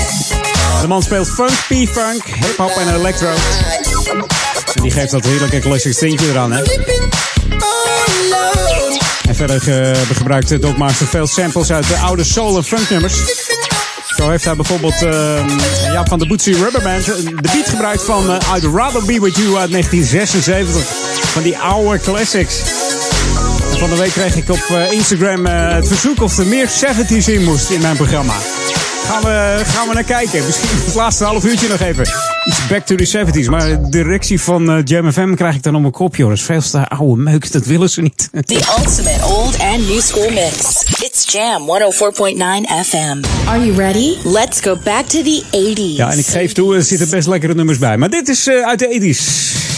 De 0.81 0.87
man 0.87 1.03
speelt 1.03 1.27
funk, 1.27 1.49
P-funk, 1.49 2.23
hip-hop 2.23 2.71
en 2.77 2.95
electro. 2.95 3.29
En 4.73 4.81
die 4.81 4.91
geeft 4.91 5.11
dat 5.11 5.25
heerlijke 5.25 5.59
classic 5.59 5.93
tintje 5.93 6.29
eraan, 6.29 6.51
hè? 6.51 6.63
En 9.27 9.35
verder 9.35 9.61
ge 9.61 9.93
gebruikt 10.13 10.61
Doc 10.61 10.75
Master 10.77 11.07
veel 11.07 11.27
samples 11.27 11.71
uit 11.71 11.87
de 11.87 11.97
oude 11.97 12.23
soul- 12.23 12.57
en 12.57 12.63
funknummers. 12.63 13.15
Zo 14.15 14.29
heeft 14.29 14.45
hij 14.45 14.55
bijvoorbeeld 14.55 15.01
uh, 15.03 15.45
ja, 15.91 16.05
van 16.05 16.19
de 16.19 16.27
Bootsy 16.27 16.51
Rubberband 16.51 17.05
de 17.05 17.49
beat 17.51 17.69
gebruikt 17.69 18.03
van 18.03 18.29
uh, 18.29 18.55
I'd 18.55 18.63
Rather 18.63 19.05
Be 19.05 19.19
With 19.19 19.35
You 19.35 19.57
uit 19.57 19.71
1976. 19.71 20.83
Van 21.31 21.43
die 21.43 21.57
oude 21.57 21.99
classics. 21.99 22.84
En 23.75 23.81
van 23.81 23.89
de 23.89 23.95
week 23.95 24.11
kreeg 24.11 24.35
ik 24.35 24.49
op 24.49 24.67
uh, 24.71 24.91
Instagram 24.91 25.45
het 25.45 25.87
verzoek 25.87 26.21
of 26.21 26.37
er 26.37 26.45
meer 26.45 26.69
70s 26.69 27.25
in 27.25 27.43
moest 27.43 27.69
in 27.69 27.81
mijn 27.81 27.95
programma. 27.95 28.33
Gaan 29.03 29.21
we, 29.21 29.61
gaan 29.65 29.87
we 29.87 29.93
naar 29.93 30.03
kijken. 30.03 30.45
Misschien 30.45 30.69
het 30.85 30.95
laatste 30.95 31.23
half 31.23 31.45
uurtje 31.45 31.67
nog 31.67 31.79
even. 31.79 32.07
Iets 32.45 32.67
back 32.67 32.85
to 32.85 32.95
the 32.95 33.17
70s. 33.17 33.49
Maar 33.49 33.67
de 33.67 33.89
directie 33.89 34.41
van 34.41 34.77
uh, 34.77 34.81
Jam 34.83 35.11
FM 35.11 35.33
krijg 35.33 35.55
ik 35.55 35.63
dan 35.63 35.75
op 35.75 35.81
mijn 35.81 35.93
kop, 35.93 36.15
joh. 36.15 36.29
Dat 36.29 36.37
is 36.37 36.43
veel 36.43 36.61
te 36.61 36.87
oude 36.87 37.21
meuk. 37.21 37.51
Dat 37.51 37.65
willen 37.65 37.89
ze 37.89 38.01
niet. 38.01 38.29
The 38.45 38.75
ultimate 38.77 39.25
old 39.25 39.59
and 39.59 39.87
new 39.87 40.01
school 40.01 40.29
mix. 40.29 40.83
It's 41.03 41.31
Jam 41.31 41.61
104.9 41.61 42.85
FM. 42.85 43.47
Are 43.47 43.65
you 43.65 43.75
ready? 43.75 44.17
Let's 44.23 44.59
go 44.61 44.77
back 44.83 45.05
to 45.05 45.21
the 45.21 45.43
80s. 45.51 45.95
Ja, 45.95 46.11
en 46.11 46.17
ik 46.17 46.27
geef 46.27 46.53
toe, 46.53 46.75
er 46.75 46.83
zitten 46.83 47.09
best 47.09 47.27
lekkere 47.27 47.53
nummers 47.53 47.77
bij. 47.77 47.97
Maar 47.97 48.09
dit 48.09 48.27
is 48.27 48.47
uh, 48.47 48.67
uit 48.67 48.79
de 48.79 49.15
80s. 49.15 49.74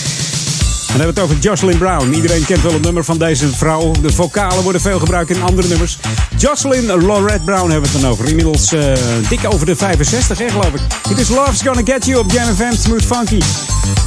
Dan 0.88 0.96
hebben 0.96 1.16
we 1.16 1.22
het 1.22 1.32
over 1.32 1.44
Jocelyn 1.44 1.78
Brown. 1.78 2.14
Iedereen 2.14 2.46
kent 2.46 2.62
wel 2.62 2.74
het 2.74 2.82
nummer 2.82 3.04
van 3.04 3.18
deze 3.18 3.56
vrouw. 3.56 3.92
De 4.02 4.14
vocalen 4.14 4.64
worden 4.64 4.82
veel 4.82 5.00
gebruikt 5.00 5.30
in 5.30 5.42
andere 5.42 5.68
nummers. 5.68 5.98
Jocelyn 6.38 6.86
Lorette 6.86 7.44
Brown 7.44 7.70
hebben 7.70 7.90
we 7.90 7.98
het 7.98 8.02
dan 8.02 8.12
over. 8.12 8.28
Inmiddels 8.28 8.74
uh, 8.74 8.94
dik 9.30 9.40
over 9.54 9.66
de 9.66 9.76
65, 9.76 10.38
hè, 10.38 10.50
geloof 10.50 10.74
ik. 10.74 10.82
Dit 11.08 11.20
is 11.20 11.30
Love's 11.30 11.62
Gonna 11.62 11.82
Get 11.84 12.06
You 12.06 12.20
op 12.20 12.32
Jam 12.32 12.56
FM 12.56 12.76
Smooth 12.80 13.06
Funky. 13.06 13.40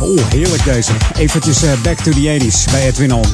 Oh, 0.00 0.20
heerlijk 0.28 0.64
deze. 0.64 0.92
Eventjes 1.18 1.64
uh, 1.64 1.70
back 1.82 1.98
to 1.98 2.10
the 2.10 2.38
80s 2.40 2.72
bij 2.72 2.86
Edwin 2.86 3.14
On. 3.14 3.24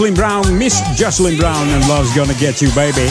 Jocelyn 0.00 0.14
Brown, 0.14 0.56
Miss 0.56 0.80
Jocelyn 0.96 1.36
Brown 1.36 1.68
and 1.74 1.86
Love's 1.86 2.10
Gonna 2.12 2.32
Get 2.32 2.58
You 2.58 2.72
Baby. 2.72 3.10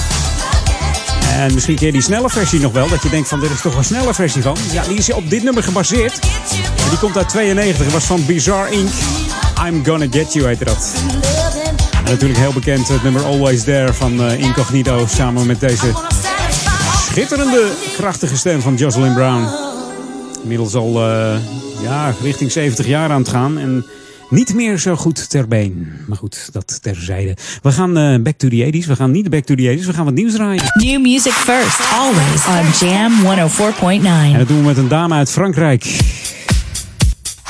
En 1.33 1.53
misschien 1.53 1.77
je 1.79 1.91
die 1.91 2.01
snelle 2.01 2.29
versie 2.29 2.59
nog 2.59 2.71
wel. 2.71 2.87
Dat 2.87 3.03
je 3.03 3.09
denkt 3.09 3.27
van, 3.27 3.43
er 3.43 3.51
is 3.51 3.61
toch 3.61 3.75
een 3.75 3.83
snelle 3.83 4.13
versie 4.13 4.41
van. 4.41 4.55
Ja, 4.71 4.83
die 4.83 4.97
is 4.97 5.11
op 5.11 5.29
dit 5.29 5.43
nummer 5.43 5.63
gebaseerd. 5.63 6.19
En 6.83 6.89
die 6.89 6.97
komt 6.97 7.17
uit 7.17 7.29
92. 7.29 7.83
Dat 7.83 7.93
was 7.93 8.05
van 8.05 8.25
Bizarre 8.25 8.71
Inc. 8.71 8.89
I'm 9.67 9.85
Gonna 9.85 10.05
Get 10.09 10.33
You 10.33 10.47
heette 10.47 10.65
dat. 10.65 10.93
En 12.05 12.11
natuurlijk 12.11 12.39
heel 12.39 12.53
bekend 12.53 12.87
het 12.87 13.03
nummer 13.03 13.23
Always 13.23 13.63
There 13.63 13.93
van 13.93 14.25
uh, 14.25 14.39
Incognito. 14.39 15.05
Samen 15.07 15.47
met 15.47 15.59
deze 15.59 15.93
schitterende, 17.09 17.67
krachtige 17.97 18.37
stem 18.37 18.61
van 18.61 18.75
Jocelyn 18.75 19.13
Brown. 19.13 19.47
Inmiddels 20.41 20.75
al 20.75 21.09
uh, 21.09 21.35
ja, 21.81 22.15
richting 22.21 22.51
70 22.51 22.85
jaar 22.85 23.09
aan 23.09 23.21
het 23.21 23.29
gaan. 23.29 23.57
En 23.57 23.85
niet 24.29 24.53
meer 24.53 24.77
zo 24.77 24.95
goed 24.95 25.29
ter 25.29 25.47
been. 25.47 25.91
Maar 26.07 26.17
goed, 26.17 26.49
dat 26.51 26.79
terzijde. 26.81 27.37
We 27.61 27.71
gaan 27.71 27.97
uh, 27.97 28.19
back 28.19 28.37
to 28.37 28.47
the 28.47 28.71
80s. 28.73 28.87
We 28.87 28.95
gaan 28.95 29.11
niet 29.11 29.29
back 29.29 29.45
to 29.45 29.55
the 29.55 29.77
80s. 29.77 29.85
We 29.85 29.93
gaan 29.93 30.05
wat 30.05 30.13
nieuws 30.13 30.33
draaien. 30.33 30.63
New 30.73 31.01
music 31.01 31.31
first, 31.31 31.79
always 31.93 32.45
on 32.45 32.87
Jam 32.87 33.11
104.9. 33.21 34.33
En 34.33 34.37
dat 34.37 34.47
doen 34.47 34.57
we 34.57 34.63
met 34.63 34.77
een 34.77 34.87
dame 34.87 35.15
uit 35.15 35.31
Frankrijk. 35.31 35.83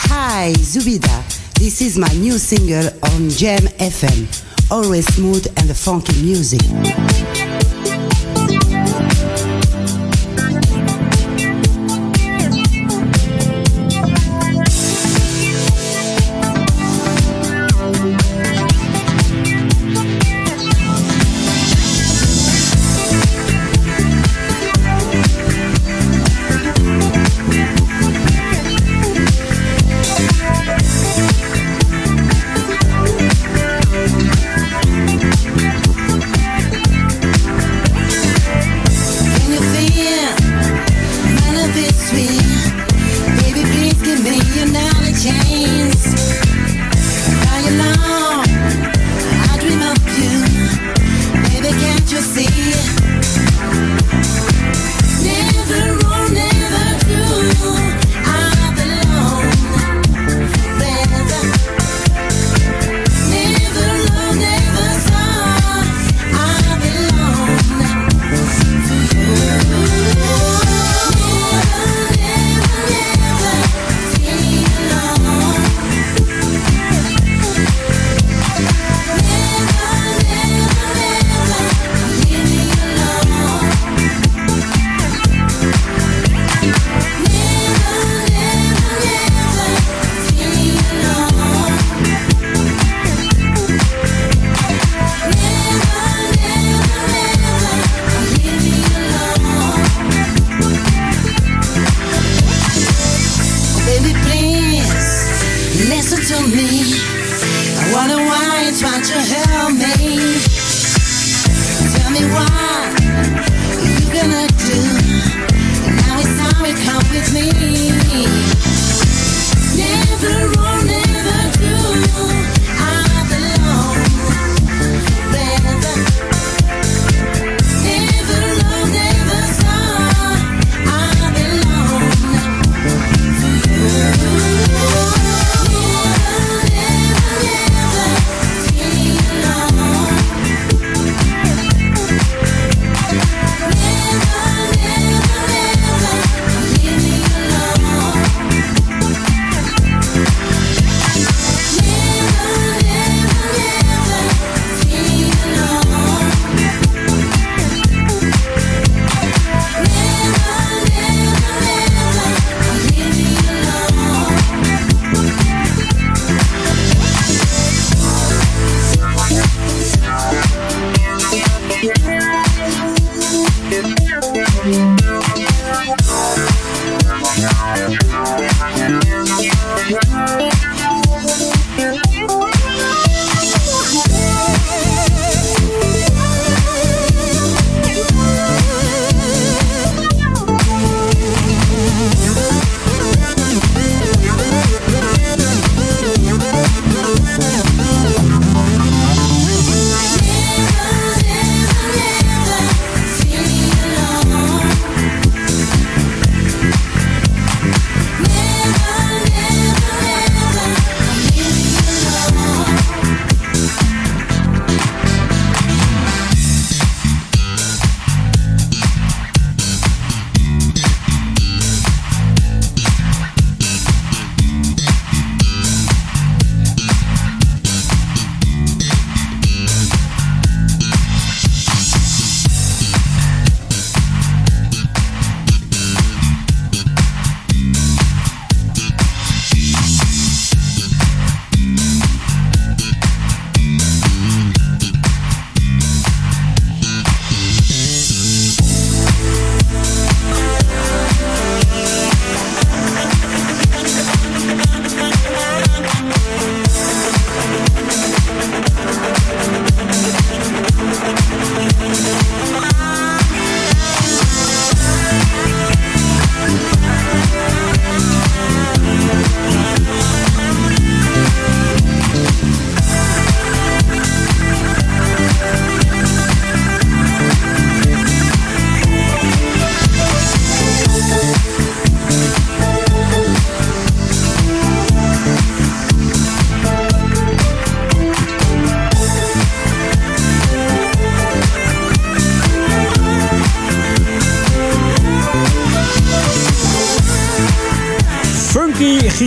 Hi, 0.10 0.54
Zubida. 0.72 1.24
This 1.52 1.82
is 1.82 1.96
my 1.96 2.14
new 2.14 2.38
single 2.38 2.94
on 3.00 3.30
Jam 3.30 3.68
FM. 3.92 4.24
Always 4.68 5.06
smooth 5.06 5.48
and 5.56 5.78
funky 5.78 6.24
music. 6.24 6.62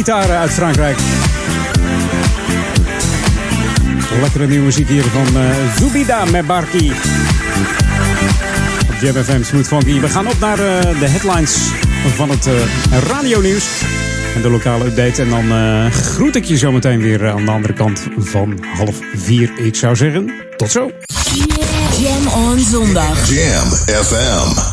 Gitaren 0.04 0.38
uit 0.38 0.50
Frankrijk. 0.50 0.98
Lekkere 4.20 4.46
nieuwe 4.46 4.64
muziek 4.64 4.88
hier 4.88 5.02
van 5.02 5.42
uh, 5.42 5.50
Zubida 5.76 6.24
met 6.24 6.46
Barki. 6.46 6.92
Op 8.88 8.94
Jam 9.00 9.24
FM 9.24 9.42
Smooth 9.42 9.66
Funky. 9.66 10.00
We 10.00 10.08
gaan 10.08 10.26
op 10.26 10.38
naar 10.38 10.58
uh, 10.58 10.80
de 10.80 11.08
headlines 11.08 11.56
van 12.14 12.30
het 12.30 12.46
uh, 12.46 12.52
radionieuws. 13.08 13.66
En 14.34 14.42
de 14.42 14.50
lokale 14.50 14.84
update. 14.84 15.22
En 15.22 15.28
dan 15.28 15.92
groet 15.92 16.36
ik 16.36 16.44
je 16.44 16.56
zometeen 16.56 17.00
weer 17.00 17.30
aan 17.30 17.44
de 17.44 17.50
andere 17.50 17.72
kant 17.72 18.02
van 18.18 18.64
half 18.76 18.98
vier. 19.14 19.50
Ik 19.56 19.74
zou 19.74 19.96
zeggen, 19.96 20.32
tot 20.56 20.70
zo. 20.70 20.90
Jam 21.98 22.26
on 22.26 22.58
zondag. 22.58 23.28
Jam 23.28 23.68
FM. 24.04 24.71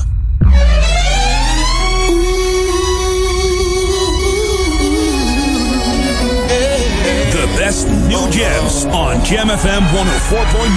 Best 7.69 7.87
new 8.09 8.25
jams 8.31 8.85
on 8.85 9.23
Jam 9.23 9.47
FM 9.47 9.83
104.9. 9.93 10.73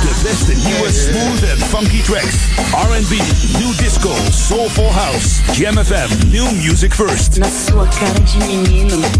The 0.00 0.14
beste 0.24 0.54
nieuwe 0.64 0.90
smooth 0.92 1.44
and 1.52 1.60
funky 1.64 2.00
tracks. 2.02 2.38
R&B, 2.72 3.20
new 3.58 3.74
disco, 3.74 4.14
soulful 4.30 4.90
house. 4.90 5.42
Jam 5.52 5.74
FM, 5.76 6.08
new 6.32 6.50
music 6.52 6.94
first. 6.94 7.36
Na 7.38 7.50
sua 7.50 7.86
cara 7.88 8.20
de 8.20 8.38
menino, 8.46 9.04
é. 9.04 9.10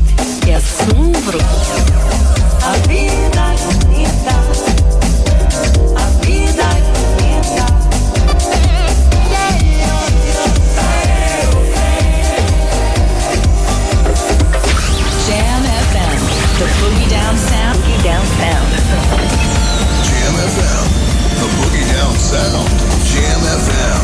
Sound. 22.30 22.68
Jam 23.10 23.40
FM. 23.58 24.00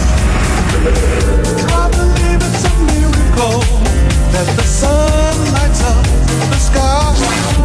I 1.70 1.88
believe 1.94 2.40
it's 2.42 2.64
a 2.64 2.74
miracle 2.90 3.60
that 4.32 4.48
the 4.56 4.64
sun 4.64 5.34
lights 5.54 5.80
up 5.84 6.04
the 6.50 6.58
sky. 6.58 7.14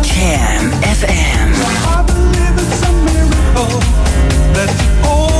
Jam 0.04 0.70
FM. 0.84 1.50
I 1.90 2.04
believe 2.06 2.56
it's 2.62 2.82
a 2.84 2.94
miracle 3.10 3.80
that 4.54 4.70
you 4.84 4.90
opened 5.10 5.31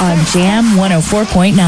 on 0.00 0.40
Jam 0.40 0.64
104.9. 0.76 1.60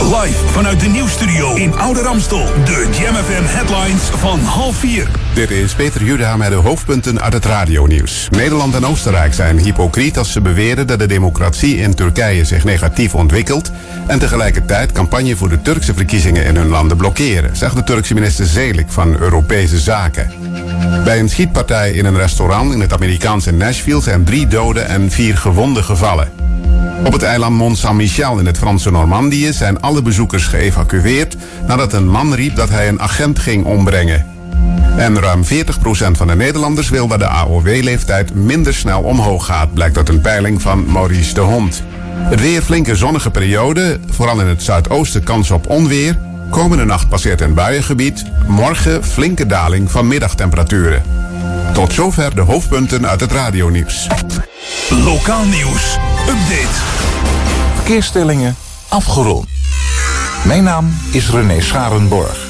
Live 0.00 0.46
vanuit 0.46 0.80
de 0.80 0.88
nieuwsstudio 0.88 1.54
in 1.54 1.78
Oude 1.78 2.02
Ramstel. 2.02 2.46
De 2.64 2.88
Jam 3.00 3.14
FM 3.14 3.44
headlines 3.44 4.02
van 4.02 4.40
half 4.40 4.76
vier. 4.76 5.08
Dit 5.34 5.50
is 5.50 5.74
Peter 5.74 6.02
Juda 6.02 6.36
met 6.36 6.48
de 6.48 6.54
hoofdpunten 6.54 7.20
uit 7.20 7.32
het 7.32 7.44
radionieuws. 7.44 8.28
Nederland 8.30 8.74
en 8.74 8.86
Oostenrijk 8.86 9.34
zijn 9.34 9.58
hypocriet 9.58 10.18
als 10.18 10.32
ze 10.32 10.40
beweren 10.40 10.86
dat 10.86 10.98
de 10.98 11.06
democratie 11.06 11.76
in 11.76 11.94
Turkije 11.94 12.44
zich 12.44 12.64
negatief 12.64 13.14
ontwikkelt 13.14 13.70
en 14.06 14.18
tegelijkertijd 14.18 14.92
campagne 14.92 15.36
voor 15.36 15.48
de 15.48 15.62
Turkse 15.62 15.94
verkiezingen 15.94 16.44
in 16.44 16.56
hun 16.56 16.68
landen 16.68 16.96
blokkeren, 16.96 17.56
zegt 17.56 17.76
de 17.76 17.84
Turkse 17.84 18.14
minister 18.14 18.46
Zelik 18.46 18.86
van 18.88 19.16
Europese 19.16 19.78
Zaken. 19.78 20.32
Bij 21.04 21.18
een 21.18 21.28
schietpartij 21.28 21.92
in 21.92 22.04
een 22.04 22.16
restaurant 22.16 22.72
in 22.72 22.80
het 22.80 22.92
Amerikaanse 22.92 23.52
Nashville 23.52 24.02
zijn 24.02 24.24
drie 24.24 24.46
doden 24.46 24.88
en 24.88 25.10
vier 25.10 25.36
gewonden 25.36 25.84
gevallen. 25.84 26.47
Op 27.04 27.12
het 27.12 27.22
eiland 27.22 27.56
Mont 27.56 27.78
Saint-Michel 27.78 28.38
in 28.38 28.46
het 28.46 28.58
Franse 28.58 28.90
Normandië 28.90 29.52
zijn 29.52 29.80
alle 29.80 30.02
bezoekers 30.02 30.44
geëvacueerd 30.44 31.36
nadat 31.66 31.92
een 31.92 32.08
man 32.08 32.34
riep 32.34 32.56
dat 32.56 32.68
hij 32.68 32.88
een 32.88 33.00
agent 33.00 33.38
ging 33.38 33.64
ombrengen. 33.64 34.26
En 34.96 35.20
ruim 35.20 35.44
40% 35.44 35.46
van 36.12 36.26
de 36.26 36.34
Nederlanders 36.34 36.88
wil 36.88 37.08
dat 37.08 37.18
de 37.18 37.26
AOW-leeftijd 37.26 38.34
minder 38.34 38.74
snel 38.74 39.02
omhoog 39.02 39.46
gaat, 39.46 39.74
blijkt 39.74 39.96
uit 39.96 40.08
een 40.08 40.20
peiling 40.20 40.62
van 40.62 40.92
Maurice 40.92 41.34
de 41.34 41.40
Hond. 41.40 41.82
Het 42.18 42.40
weer 42.40 42.62
flinke 42.62 42.96
zonnige 42.96 43.30
periode, 43.30 43.98
vooral 44.10 44.40
in 44.40 44.46
het 44.46 44.62
zuidoosten 44.62 45.22
kans 45.22 45.50
op 45.50 45.68
onweer. 45.68 46.18
Komende 46.50 46.84
nacht 46.84 47.08
passeert 47.08 47.40
een 47.40 47.54
buiengebied, 47.54 48.24
morgen 48.46 49.04
flinke 49.04 49.46
daling 49.46 49.90
van 49.90 50.08
middagtemperaturen. 50.08 51.02
Tot 51.72 51.92
zover 51.92 52.34
de 52.34 52.40
hoofdpunten 52.40 53.08
uit 53.08 53.20
het 53.20 53.32
radionieuws. 53.32 54.08
Lokaal 54.90 55.44
nieuws. 55.44 55.96
Update. 56.20 56.74
Verkeersstellingen 57.74 58.56
afgerond. 58.88 59.46
Mijn 60.44 60.64
naam 60.64 60.96
is 61.10 61.30
René 61.30 61.60
Scharenborg. 61.60 62.46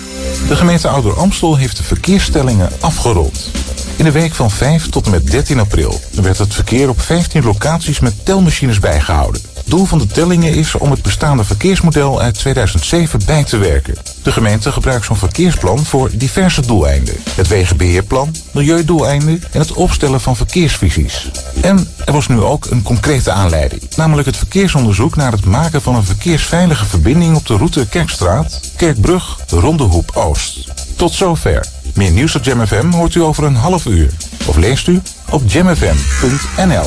De 0.49 0.57
gemeente 0.57 0.89
Ouder 0.89 1.13
Amstel 1.13 1.57
heeft 1.57 1.77
de 1.77 1.83
verkeersstellingen 1.83 2.71
afgerond. 2.81 3.51
In 3.97 4.05
de 4.05 4.11
week 4.11 4.35
van 4.35 4.51
5 4.51 4.89
tot 4.89 5.05
en 5.05 5.11
met 5.11 5.31
13 5.31 5.59
april 5.59 6.01
werd 6.13 6.39
het 6.39 6.55
verkeer 6.55 6.89
op 6.89 7.01
15 7.01 7.45
locaties 7.45 8.01
met 8.01 8.25
telmachines 8.25 8.79
bijgehouden. 8.79 9.41
Doel 9.69 9.85
van 9.85 9.99
de 9.99 10.07
tellingen 10.07 10.55
is 10.55 10.75
om 10.75 10.91
het 10.91 11.03
bestaande 11.03 11.45
verkeersmodel 11.45 12.21
uit 12.21 12.35
2007 12.35 13.21
bij 13.27 13.45
te 13.45 13.57
werken. 13.57 13.95
De 14.23 14.33
gemeente 14.33 14.73
gebruikt 14.73 15.05
zo'n 15.05 15.17
verkeersplan 15.17 15.85
voor 15.85 16.11
diverse 16.13 16.67
doeleinden. 16.67 17.15
Het 17.35 17.49
wegenbeheerplan, 17.49 18.35
milieudoeleinden 18.51 19.43
en 19.51 19.61
het 19.61 19.73
opstellen 19.73 20.21
van 20.21 20.37
verkeersvisies. 20.37 21.31
En 21.61 21.89
er 22.05 22.13
was 22.13 22.29
nu 22.29 22.41
ook 22.41 22.67
een 22.71 22.83
concrete 22.83 23.31
aanleiding. 23.31 23.83
Namelijk 23.97 24.27
het 24.27 24.37
verkeersonderzoek 24.37 25.17
naar 25.17 25.33
het 25.33 25.45
maken 25.45 25.83
van 25.83 25.95
een 25.95 26.05
verkeersveilige 26.05 26.85
verbinding 26.85 27.37
op 27.37 27.47
de 27.47 27.57
route 27.57 27.87
Kerkstraat, 27.87 28.61
Kerkbrug, 28.77 29.39
Rondehoep 29.49 30.11
Oost. 30.15 30.69
Tot 30.97 31.13
zover. 31.13 31.67
Meer 31.95 32.11
nieuws 32.11 32.35
op 32.35 32.45
Jam 32.45 32.67
FM 32.67 32.91
hoort 32.91 33.15
u 33.15 33.23
over 33.23 33.45
een 33.45 33.57
half 33.57 33.87
uur. 33.87 34.11
Of 34.47 34.57
leest 34.57 34.87
u 34.87 35.01
op 35.31 35.43
jamfm.nl. 35.47 36.87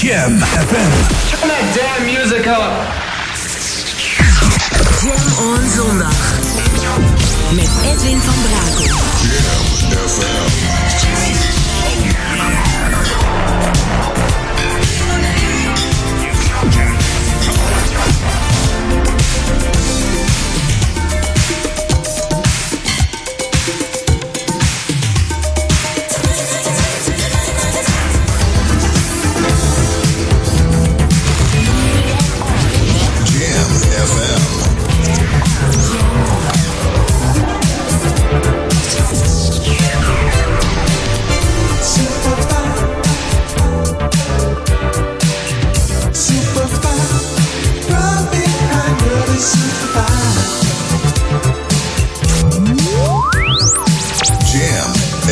Jam 0.00 0.32
FM. 0.32 0.92
Turn 1.28 1.48
that 1.50 1.64
damn 1.76 2.06
music 2.06 2.46
up. 2.46 2.72
Jam 5.02 5.26
on 5.44 5.68
zondag. 5.68 6.16
Met 7.52 7.70
Edwin 7.84 8.20
van 8.20 8.34
Brakel. 8.42 8.96
Jam 9.28 10.08
FM. 10.08 10.49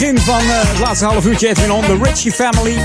Begin 0.00 0.18
van 0.18 0.40
eh, 0.40 0.46
het 0.48 0.78
laatste 0.78 1.04
half 1.04 1.26
uurtje 1.26 1.48
Edwin 1.48 1.72
On, 1.72 1.80
de 1.86 1.98
Richie 2.02 2.32
Family. 2.32 2.76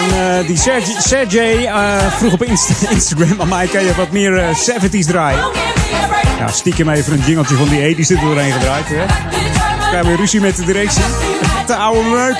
En 0.00 0.38
eh, 0.38 0.46
die 0.46 0.56
Sergey, 0.56 0.94
Sergey 0.98 1.66
eh, 1.66 1.96
vroeg 2.16 2.32
op 2.32 2.42
Insta- 2.44 2.90
Instagram 2.96 3.40
aan 3.40 3.48
mij, 3.48 3.66
kan 3.66 3.84
je 3.84 3.94
wat 3.94 4.10
meer 4.10 4.38
eh, 4.38 4.48
70s 4.56 5.06
draaien? 5.06 5.44
Ja, 6.38 6.48
stiekem 6.48 6.88
even 6.88 7.12
een 7.12 7.22
jingeltje 7.26 7.54
van 7.56 7.68
die 7.68 7.96
80s 7.96 8.08
er 8.08 8.20
doorheen 8.20 8.52
gedraaid. 8.52 8.84
Hè? 8.88 10.02
We 10.04 10.16
ruzie 10.16 10.40
met 10.40 10.56
de 10.56 10.64
directie. 10.64 11.02
Te 11.66 11.76
oude 11.76 12.02
meuk. 12.08 12.36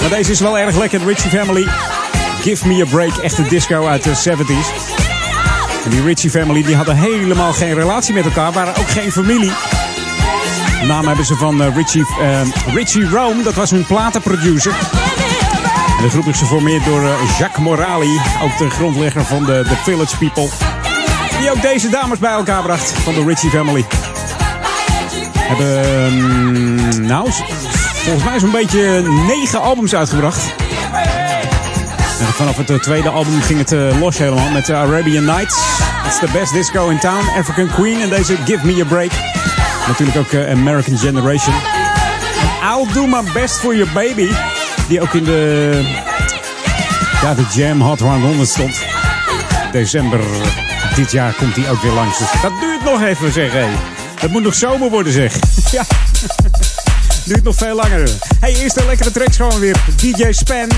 Maar 0.00 0.08
deze 0.10 0.30
is 0.30 0.40
wel 0.40 0.58
erg 0.58 0.76
lekker, 0.76 1.00
Richie 1.06 1.30
Family. 1.30 1.66
Give 2.42 2.68
Me 2.68 2.82
A 2.82 2.86
Break, 2.90 3.16
echt 3.16 3.38
een 3.38 3.48
disco 3.48 3.86
uit 3.86 4.02
de 4.02 4.12
70s. 4.28 4.92
En 5.84 5.90
die 5.90 6.02
Richie 6.02 6.30
Family 6.30 6.62
die 6.62 6.76
hadden 6.76 6.96
helemaal 6.96 7.52
geen 7.52 7.74
relatie 7.74 8.14
met 8.14 8.24
elkaar, 8.24 8.52
waren 8.52 8.76
ook 8.76 8.88
geen 8.88 9.12
familie. 9.12 9.52
Naam 10.86 11.06
hebben 11.06 11.24
ze 11.24 11.34
van 11.34 11.62
eh, 11.62 11.76
Richie, 11.76 12.06
eh, 12.20 12.40
Richie 12.74 13.08
Rome, 13.08 13.42
dat 13.42 13.54
was 13.54 13.70
hun 13.70 13.86
platenproducer. 13.86 14.72
En 15.96 16.02
de 16.02 16.10
groep 16.10 16.26
is 16.26 16.38
geformeerd 16.38 16.84
door 16.84 17.02
eh, 17.02 17.38
Jacques 17.38 17.64
Morali, 17.64 18.20
ook 18.42 18.58
de 18.58 18.70
grondlegger 18.70 19.24
van 19.24 19.44
de, 19.44 19.64
de 19.68 19.76
Village 19.82 20.16
People. 20.16 20.48
Die 21.38 21.50
ook 21.50 21.62
deze 21.62 21.88
dames 21.88 22.18
bij 22.18 22.30
elkaar 22.30 22.62
bracht 22.62 22.92
van 22.92 23.14
de 23.14 23.24
Richie 23.24 23.50
Family. 23.50 23.84
Hebben, 25.38 25.84
ehm, 25.84 27.06
nou, 27.06 27.30
volgens 27.94 28.24
mij 28.24 28.38
zo'n 28.38 28.50
beetje 28.50 29.02
negen 29.26 29.60
albums 29.60 29.94
uitgebracht. 29.94 30.54
En 32.20 32.32
vanaf 32.32 32.56
het 32.56 32.82
tweede 32.82 33.08
album 33.08 33.40
ging 33.40 33.58
het 33.58 33.98
los 34.00 34.18
helemaal 34.18 34.50
met 34.50 34.70
Arabian 34.70 35.24
Nights. 35.24 35.58
It's 36.06 36.18
the 36.18 36.28
best 36.32 36.52
disco 36.52 36.88
in 36.88 36.98
town. 36.98 37.38
African 37.38 37.68
Queen 37.68 38.00
en 38.00 38.08
deze 38.08 38.36
Give 38.44 38.66
Me 38.66 38.82
A 38.82 38.84
Break. 38.84 39.33
Natuurlijk 39.86 40.18
ook 40.18 40.32
eh, 40.32 40.50
American 40.50 40.98
Generation. 40.98 41.54
En 42.40 42.68
I'll 42.68 42.92
Do 42.92 43.06
My 43.06 43.32
Best 43.32 43.58
For 43.58 43.76
Your 43.76 43.92
Baby. 43.92 44.30
Die 44.88 45.00
ook 45.00 45.14
in 45.14 45.24
de, 45.24 45.80
ja, 47.22 47.34
de 47.34 47.44
Jam 47.54 47.80
Hot 47.80 48.00
100 48.00 48.48
stond. 48.48 48.84
December 49.72 50.20
dit 50.94 51.12
jaar 51.12 51.34
komt 51.34 51.54
die 51.54 51.68
ook 51.68 51.82
weer 51.82 51.92
langs. 51.92 52.18
Dus 52.18 52.28
dat 52.42 52.52
duurt 52.60 52.84
nog 52.84 53.02
even 53.02 53.32
zeg. 53.32 53.52
Hey. 53.52 53.68
Het 54.20 54.30
moet 54.30 54.42
nog 54.42 54.54
zomer 54.54 54.90
worden 54.90 55.12
zeg. 55.12 55.34
ja. 55.70 55.84
Duurt 57.24 57.42
nog 57.42 57.56
veel 57.56 57.74
langer. 57.74 58.10
Hey, 58.40 58.54
eerst 58.54 58.76
een 58.76 58.86
lekkere 58.86 59.10
tracks 59.10 59.36
gewoon 59.36 59.60
weer. 59.60 59.76
DJ 59.96 60.32
Span 60.32 60.68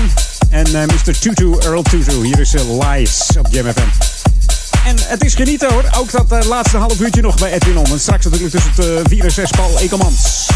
en 0.49 0.65
eh, 0.65 0.81
Mr. 0.85 1.19
Tutu, 1.19 1.55
Earl 1.59 1.81
Tutu. 1.81 2.25
Hier 2.25 2.39
is 2.39 2.53
eh, 2.53 2.61
Lies 2.79 3.29
op 3.37 3.47
Jam 3.51 3.65
FM. 3.65 4.06
En 4.87 4.95
het 4.99 5.23
is 5.23 5.35
genieten 5.35 5.73
hoor. 5.73 5.83
Ook 5.97 6.11
dat 6.11 6.31
eh, 6.31 6.47
laatste 6.47 6.77
half 6.77 6.99
uurtje 6.99 7.21
nog 7.21 7.35
bij 7.35 7.53
Edwin 7.53 7.77
On. 7.77 7.85
En 7.85 7.99
straks 7.99 8.25
natuurlijk 8.25 8.51
tussen 8.51 8.71
het 8.75 8.85
eh, 8.85 9.09
4 9.09 9.23
en 9.23 9.31
6 9.31 9.49
Paul 9.49 9.79
Ekelmans. 9.79 10.47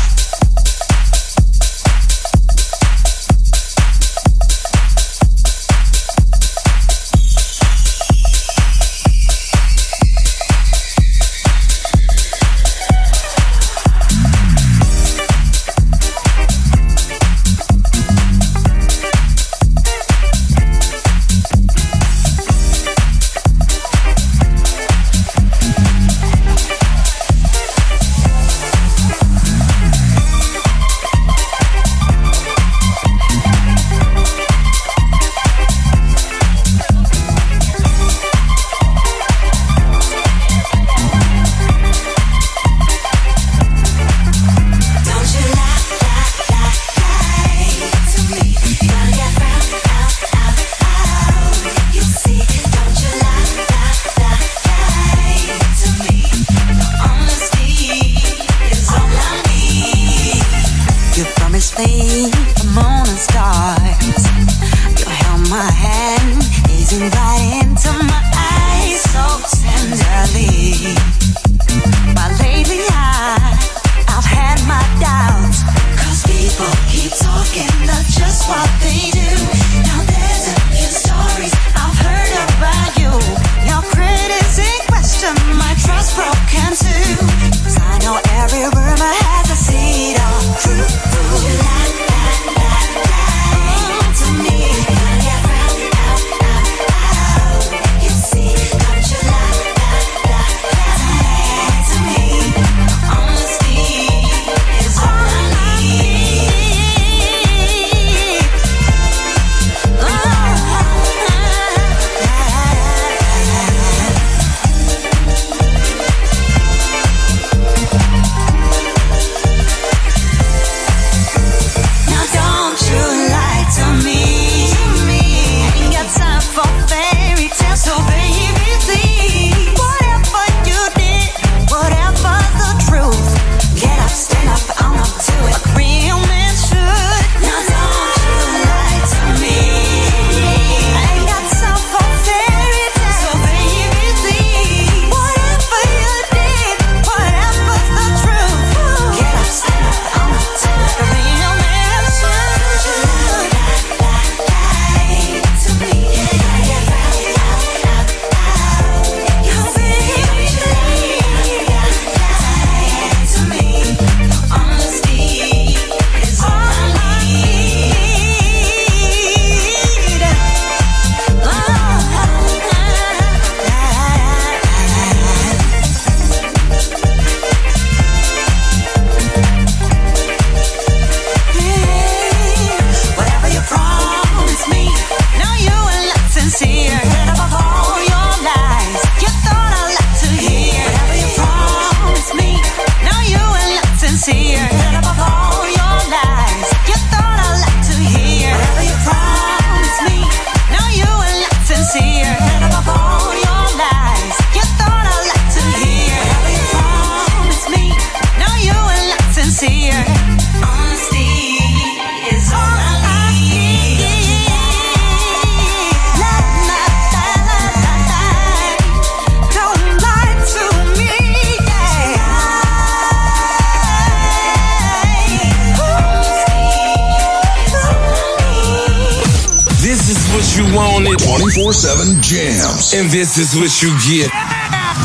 Is 233.53 233.59
what 233.59 233.81
you 233.81 233.89
get. 234.07 234.31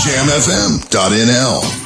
JamFM.nl. 0.02 1.85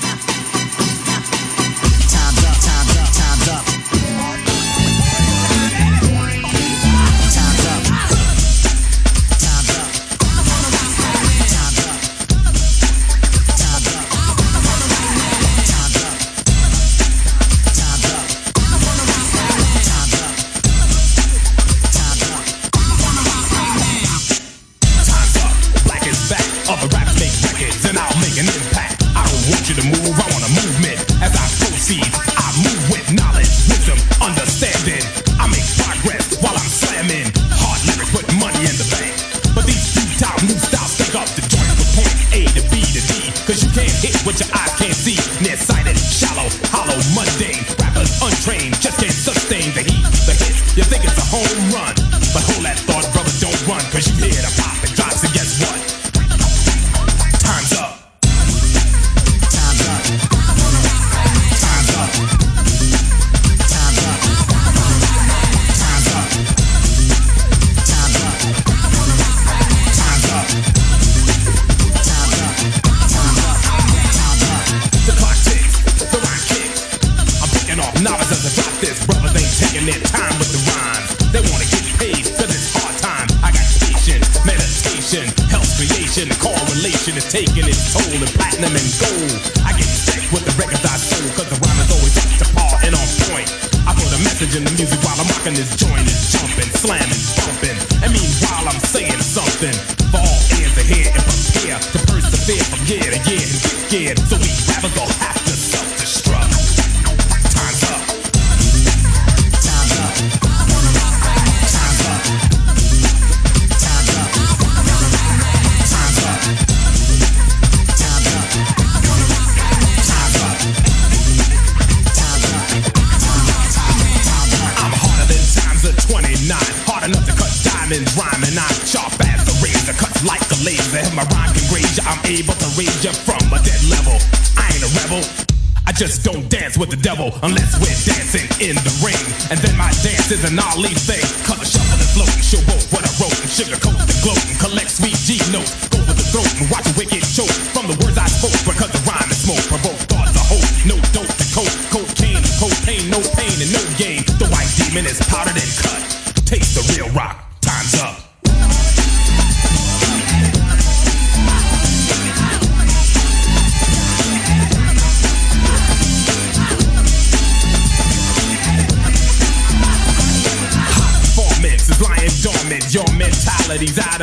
I 135.91 135.93
just 135.93 136.23
don't 136.23 136.47
dance 136.47 136.79
with 136.79 136.95
the 136.95 137.03
devil 137.03 137.35
unless 137.43 137.75
we're 137.83 137.99
dancing 138.07 138.47
in 138.62 138.79
the 138.87 138.95
ring. 139.03 139.19
And 139.51 139.59
then 139.59 139.75
my 139.75 139.91
dance 140.07 140.31
is 140.31 140.47
an 140.47 140.55
Ali 140.55 140.95
thing. 140.95 141.19
Color 141.43 141.67
shuffle 141.67 141.99
and 141.99 142.11
float 142.15 142.31
show 142.47 142.62
both 142.62 142.87
what 142.95 143.03
I 143.03 143.11
wrote 143.19 143.35
and 143.35 143.51
sugarcoat 143.51 143.99
the 143.99 144.15
gloat 144.23 144.39
and 144.39 144.55
collect 144.62 144.87
sweet 144.87 145.19
G 145.27 145.43
notes. 145.51 145.91
Go 145.91 145.99
for 146.07 146.15
the 146.15 146.23
throat 146.31 146.47
and 146.62 146.71
watch 146.71 146.87
a 146.87 146.95
wicked 146.95 147.27
choke 147.27 147.51
from 147.75 147.91
the 147.91 147.99
words 148.07 148.15
I 148.15 148.31
spoke 148.31 148.55
because 148.62 148.95
the 148.95 149.03
rhyme 149.03 149.35
is 149.35 149.43
smoke. 149.43 149.67
Provoke 149.67 149.99
thoughts 150.07 150.39
of 150.39 150.47
hope. 150.47 150.71
No 150.87 150.95
dope 151.11 151.27
to 151.27 151.47
coke. 151.51 151.75
Cocaine 151.91 152.47
propane. 152.62 153.11
No 153.11 153.19
pain 153.35 153.59
and 153.59 153.75
no 153.75 153.83
gain. 153.99 154.23
The 154.39 154.47
white 154.47 154.71
demon 154.79 155.11
is 155.11 155.19
powdered 155.27 155.59
and 155.59 155.73
cut. 155.83 156.20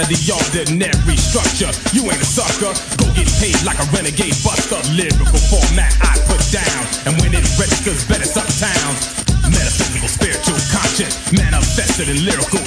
The 0.07 0.19
ordinary 0.31 1.19
structure. 1.19 1.67
You 1.91 2.07
ain't 2.07 2.23
a 2.23 2.27
sucker. 2.27 2.71
Go 2.95 3.11
get 3.11 3.27
paid 3.43 3.59
like 3.67 3.75
a 3.75 3.88
renegade 3.91 4.35
buster. 4.39 4.79
Lyrical 4.95 5.39
format 5.51 5.91
I 5.99 6.15
put 6.23 6.39
down. 6.47 6.84
And 7.03 7.19
when 7.19 7.35
it 7.35 7.43
registers, 7.59 8.07
better 8.07 8.27
towns. 8.31 9.27
Metaphysical, 9.51 10.07
spiritual, 10.07 10.59
conscious, 10.71 11.11
manifested 11.31 12.07
in 12.07 12.23
lyrical 12.23 12.59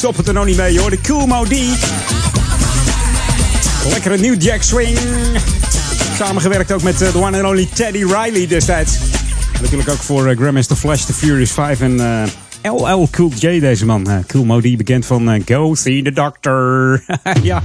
We 0.00 0.06
stoppen 0.06 0.26
er 0.26 0.34
nog 0.34 0.46
niet 0.46 0.56
mee 0.56 0.78
hoor. 0.78 0.90
De 0.90 1.00
Cool 1.00 1.26
Modi. 1.26 1.70
Lekkere 3.88 4.18
New 4.18 4.42
Jack 4.42 4.62
Swing. 4.62 4.98
Samengewerkt 6.18 6.72
ook 6.72 6.82
met 6.82 7.02
eh, 7.02 7.12
de 7.12 7.18
one 7.18 7.42
and 7.42 7.46
only 7.50 7.68
Teddy 7.74 8.04
Riley 8.04 8.46
destijds. 8.46 8.98
Natuurlijk 9.60 9.90
ook 9.90 9.96
voor 9.96 10.26
eh, 10.26 10.36
Grandmaster 10.36 10.76
Flash, 10.76 11.02
The 11.02 11.12
Furious 11.12 11.50
5 11.50 11.80
en 11.80 12.00
eh, 12.62 12.72
LL 12.72 13.08
Cool 13.10 13.32
J 13.38 13.60
deze 13.60 13.86
man. 13.86 14.10
Eh, 14.10 14.16
cool 14.26 14.44
Modi, 14.44 14.76
bekend 14.76 15.06
van 15.06 15.30
eh, 15.30 15.42
Go 15.46 15.74
See 15.74 16.02
the 16.02 16.12
Doctor. 16.12 17.02
ja. 17.42 17.62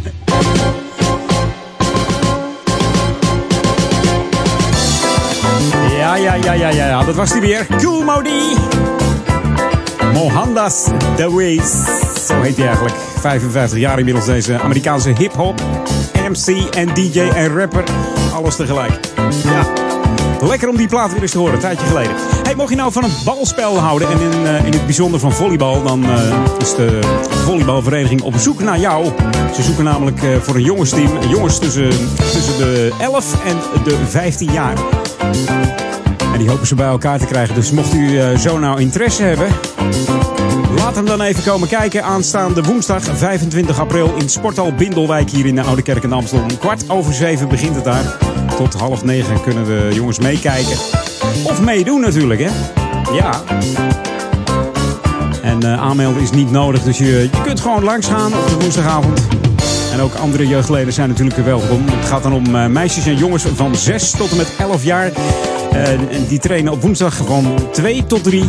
Ja, 5.98 6.16
ja, 6.16 6.34
ja, 6.34 6.54
ja, 6.54 6.70
ja. 6.70 7.04
Dat 7.04 7.16
was 7.16 7.32
hij 7.32 7.40
weer. 7.40 7.68
Cool 7.82 8.04
Modi. 8.04 8.56
Mohandas 10.14 10.84
The 11.16 11.32
Ways. 11.32 12.14
Zo 12.28 12.42
heet 12.42 12.58
hij 12.58 12.66
eigenlijk. 12.66 12.96
55 13.20 13.80
jaar 13.80 13.98
inmiddels 14.00 14.26
deze 14.26 14.60
Amerikaanse 14.60 15.14
hip-hop. 15.18 15.62
MC 16.30 16.76
en 16.76 16.94
DJ 16.94 17.20
en 17.20 17.58
rapper. 17.58 17.84
Alles 18.34 18.56
tegelijk. 18.56 19.00
Ja. 19.44 19.66
Lekker 20.42 20.70
om 20.70 20.78
die 20.78 20.88
plaat 20.88 21.12
weer 21.12 21.22
eens 21.22 21.32
te 21.32 21.38
horen, 21.38 21.54
een 21.54 21.60
tijdje 21.60 21.86
geleden. 21.86 22.16
Hey, 22.44 22.56
mocht 22.56 22.70
je 22.70 22.76
nou 22.76 22.92
van 22.92 23.04
een 23.04 23.14
balspel 23.26 23.78
houden 23.78 24.10
en 24.10 24.20
in, 24.20 24.46
eh, 24.46 24.66
in 24.66 24.72
het 24.72 24.86
bijzonder 24.86 25.20
van 25.20 25.32
volleybal, 25.32 25.84
dan 25.84 26.04
eh, 26.04 26.38
is 26.60 26.76
de 26.76 27.00
volleybalvereniging 27.30 28.22
op 28.22 28.36
zoek 28.36 28.62
naar 28.62 28.80
jou. 28.80 29.06
Ze 29.56 29.64
zoeken 29.64 29.84
namelijk 29.84 30.24
eh, 30.24 30.36
voor 30.40 30.56
een 30.56 30.64
jongensteam, 30.64 31.10
jongens 31.28 31.60
tussen, 31.60 31.90
tussen 32.16 32.58
de 32.58 32.94
11 33.00 33.46
en 33.46 33.84
de 33.84 33.98
15 34.08 34.52
jaar. 34.52 34.78
En 36.34 36.40
die 36.40 36.50
hopen 36.50 36.68
ze 36.68 36.76
bij 36.76 36.88
elkaar 36.88 37.20
te 37.20 37.26
krijgen. 37.26 37.56
Dus 37.56 37.72
mocht 37.72 37.94
u 37.94 38.38
zo 38.38 38.58
nou 38.58 38.80
interesse 38.80 39.24
hebben, 39.24 39.48
laat 40.86 40.96
hem 40.96 41.06
dan 41.06 41.22
even 41.22 41.44
komen 41.44 41.68
kijken. 41.68 42.04
Aanstaande 42.04 42.64
woensdag 42.64 43.04
25 43.04 43.80
april 43.80 44.16
in 44.16 44.30
Sporthal 44.30 44.74
Bindelwijk 44.74 45.30
hier 45.30 45.46
in 45.46 45.56
de 45.56 45.62
Oude 45.62 45.82
Kerk 45.82 46.04
in 46.04 46.14
Amsterdam. 46.14 46.58
Kwart 46.58 46.90
over 46.90 47.14
zeven 47.14 47.48
begint 47.48 47.76
het 47.76 47.84
daar. 47.84 48.18
tot 48.58 48.74
half 48.74 49.04
negen 49.04 49.42
kunnen 49.42 49.66
de 49.66 49.90
jongens 49.94 50.20
meekijken. 50.20 50.78
Of 51.44 51.62
meedoen 51.62 52.02
natuurlijk, 52.02 52.40
hè. 52.40 52.50
Ja. 53.14 53.44
En 55.42 55.64
eh, 55.64 55.82
aanmelden 55.82 56.22
is 56.22 56.32
niet 56.32 56.52
nodig, 56.52 56.84
dus 56.84 56.98
je, 56.98 57.06
je 57.06 57.42
kunt 57.44 57.60
gewoon 57.60 57.84
langs 57.84 58.08
gaan 58.08 58.34
op 58.34 58.48
de 58.48 58.56
woensdagavond. 58.60 59.22
En 59.92 60.02
ook 60.02 60.14
andere 60.14 60.48
jeugdleden 60.48 60.94
zijn 60.94 61.10
natuurlijk 61.10 61.46
welkom. 61.46 61.86
Het 61.86 62.06
gaat 62.06 62.24
dan 62.24 62.34
om 62.34 62.56
eh, 62.56 62.66
meisjes 62.66 63.06
en 63.06 63.18
jongens 63.18 63.44
van 63.56 63.76
6 63.76 64.12
tot 64.12 64.32
en 64.32 64.38
met 64.38 64.52
11 64.58 64.84
jaar. 64.84 65.12
Eh, 65.72 65.90
en 65.90 66.26
die 66.28 66.40
trainen 66.40 66.72
op 66.72 66.82
woensdag 66.82 67.16
van 67.16 67.60
2 67.72 68.06
tot 68.06 68.24
3. 68.24 68.44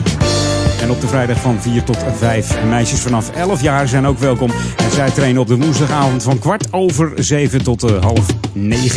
En 0.80 0.90
op 0.90 1.00
de 1.00 1.06
vrijdag 1.06 1.40
van 1.40 1.60
4 1.60 1.84
tot 1.84 1.96
5. 2.16 2.56
En 2.56 2.68
meisjes 2.68 3.00
vanaf 3.00 3.30
11 3.30 3.62
jaar 3.62 3.88
zijn 3.88 4.06
ook 4.06 4.18
welkom. 4.18 4.50
En 4.76 4.90
zij 4.90 5.10
trainen 5.10 5.40
op 5.40 5.48
de 5.48 5.56
woensdagavond 5.56 6.22
van 6.22 6.38
kwart 6.38 6.72
over 6.72 7.12
7 7.14 7.62
tot 7.62 7.82
eh, 7.82 8.02
half 8.02 8.26
9. 8.52 8.96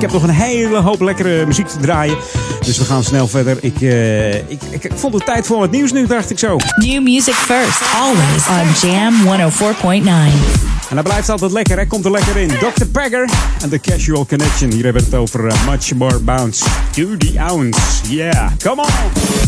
Ik 0.01 0.11
heb 0.11 0.21
nog 0.21 0.29
een 0.29 0.35
hele 0.35 0.77
hoop 0.77 1.01
lekkere 1.01 1.45
muziek 1.45 1.67
te 1.67 1.77
draaien. 1.77 2.17
Dus 2.65 2.77
we 2.77 2.83
gaan 2.83 3.03
snel 3.03 3.27
verder. 3.27 3.57
Ik, 3.59 3.81
eh, 3.81 4.35
ik, 4.35 4.61
ik, 4.69 4.83
ik 4.83 4.91
vond 4.95 5.13
het 5.13 5.25
tijd 5.25 5.45
voor 5.45 5.61
het 5.61 5.71
nieuws 5.71 5.91
nu, 5.91 6.07
dacht 6.07 6.29
ik 6.29 6.39
zo. 6.39 6.57
New 6.75 7.03
music 7.03 7.33
first, 7.33 7.81
always 7.95 8.47
on 8.47 8.89
Jam 8.89 9.13
104.9. 9.51 10.89
En 10.89 10.95
dat 10.95 11.03
blijft 11.03 11.29
altijd 11.29 11.51
lekker, 11.51 11.77
hè? 11.77 11.85
Komt 11.85 12.05
er 12.05 12.11
lekker 12.11 12.37
in. 12.37 12.47
Dr. 12.47 12.85
Pegger 12.91 13.29
en 13.61 13.69
The 13.69 13.79
Casual 13.79 14.25
Connection. 14.25 14.71
Hier 14.71 14.83
hebben 14.83 15.01
we 15.01 15.09
het 15.09 15.19
over 15.19 15.47
eh, 15.47 15.67
Much 15.67 15.93
More 15.93 16.19
Bounce 16.19 16.65
to 16.91 17.17
the 17.17 17.33
Ounce. 17.39 17.79
Yeah, 18.07 18.49
come 18.59 18.81
on! 18.81 19.40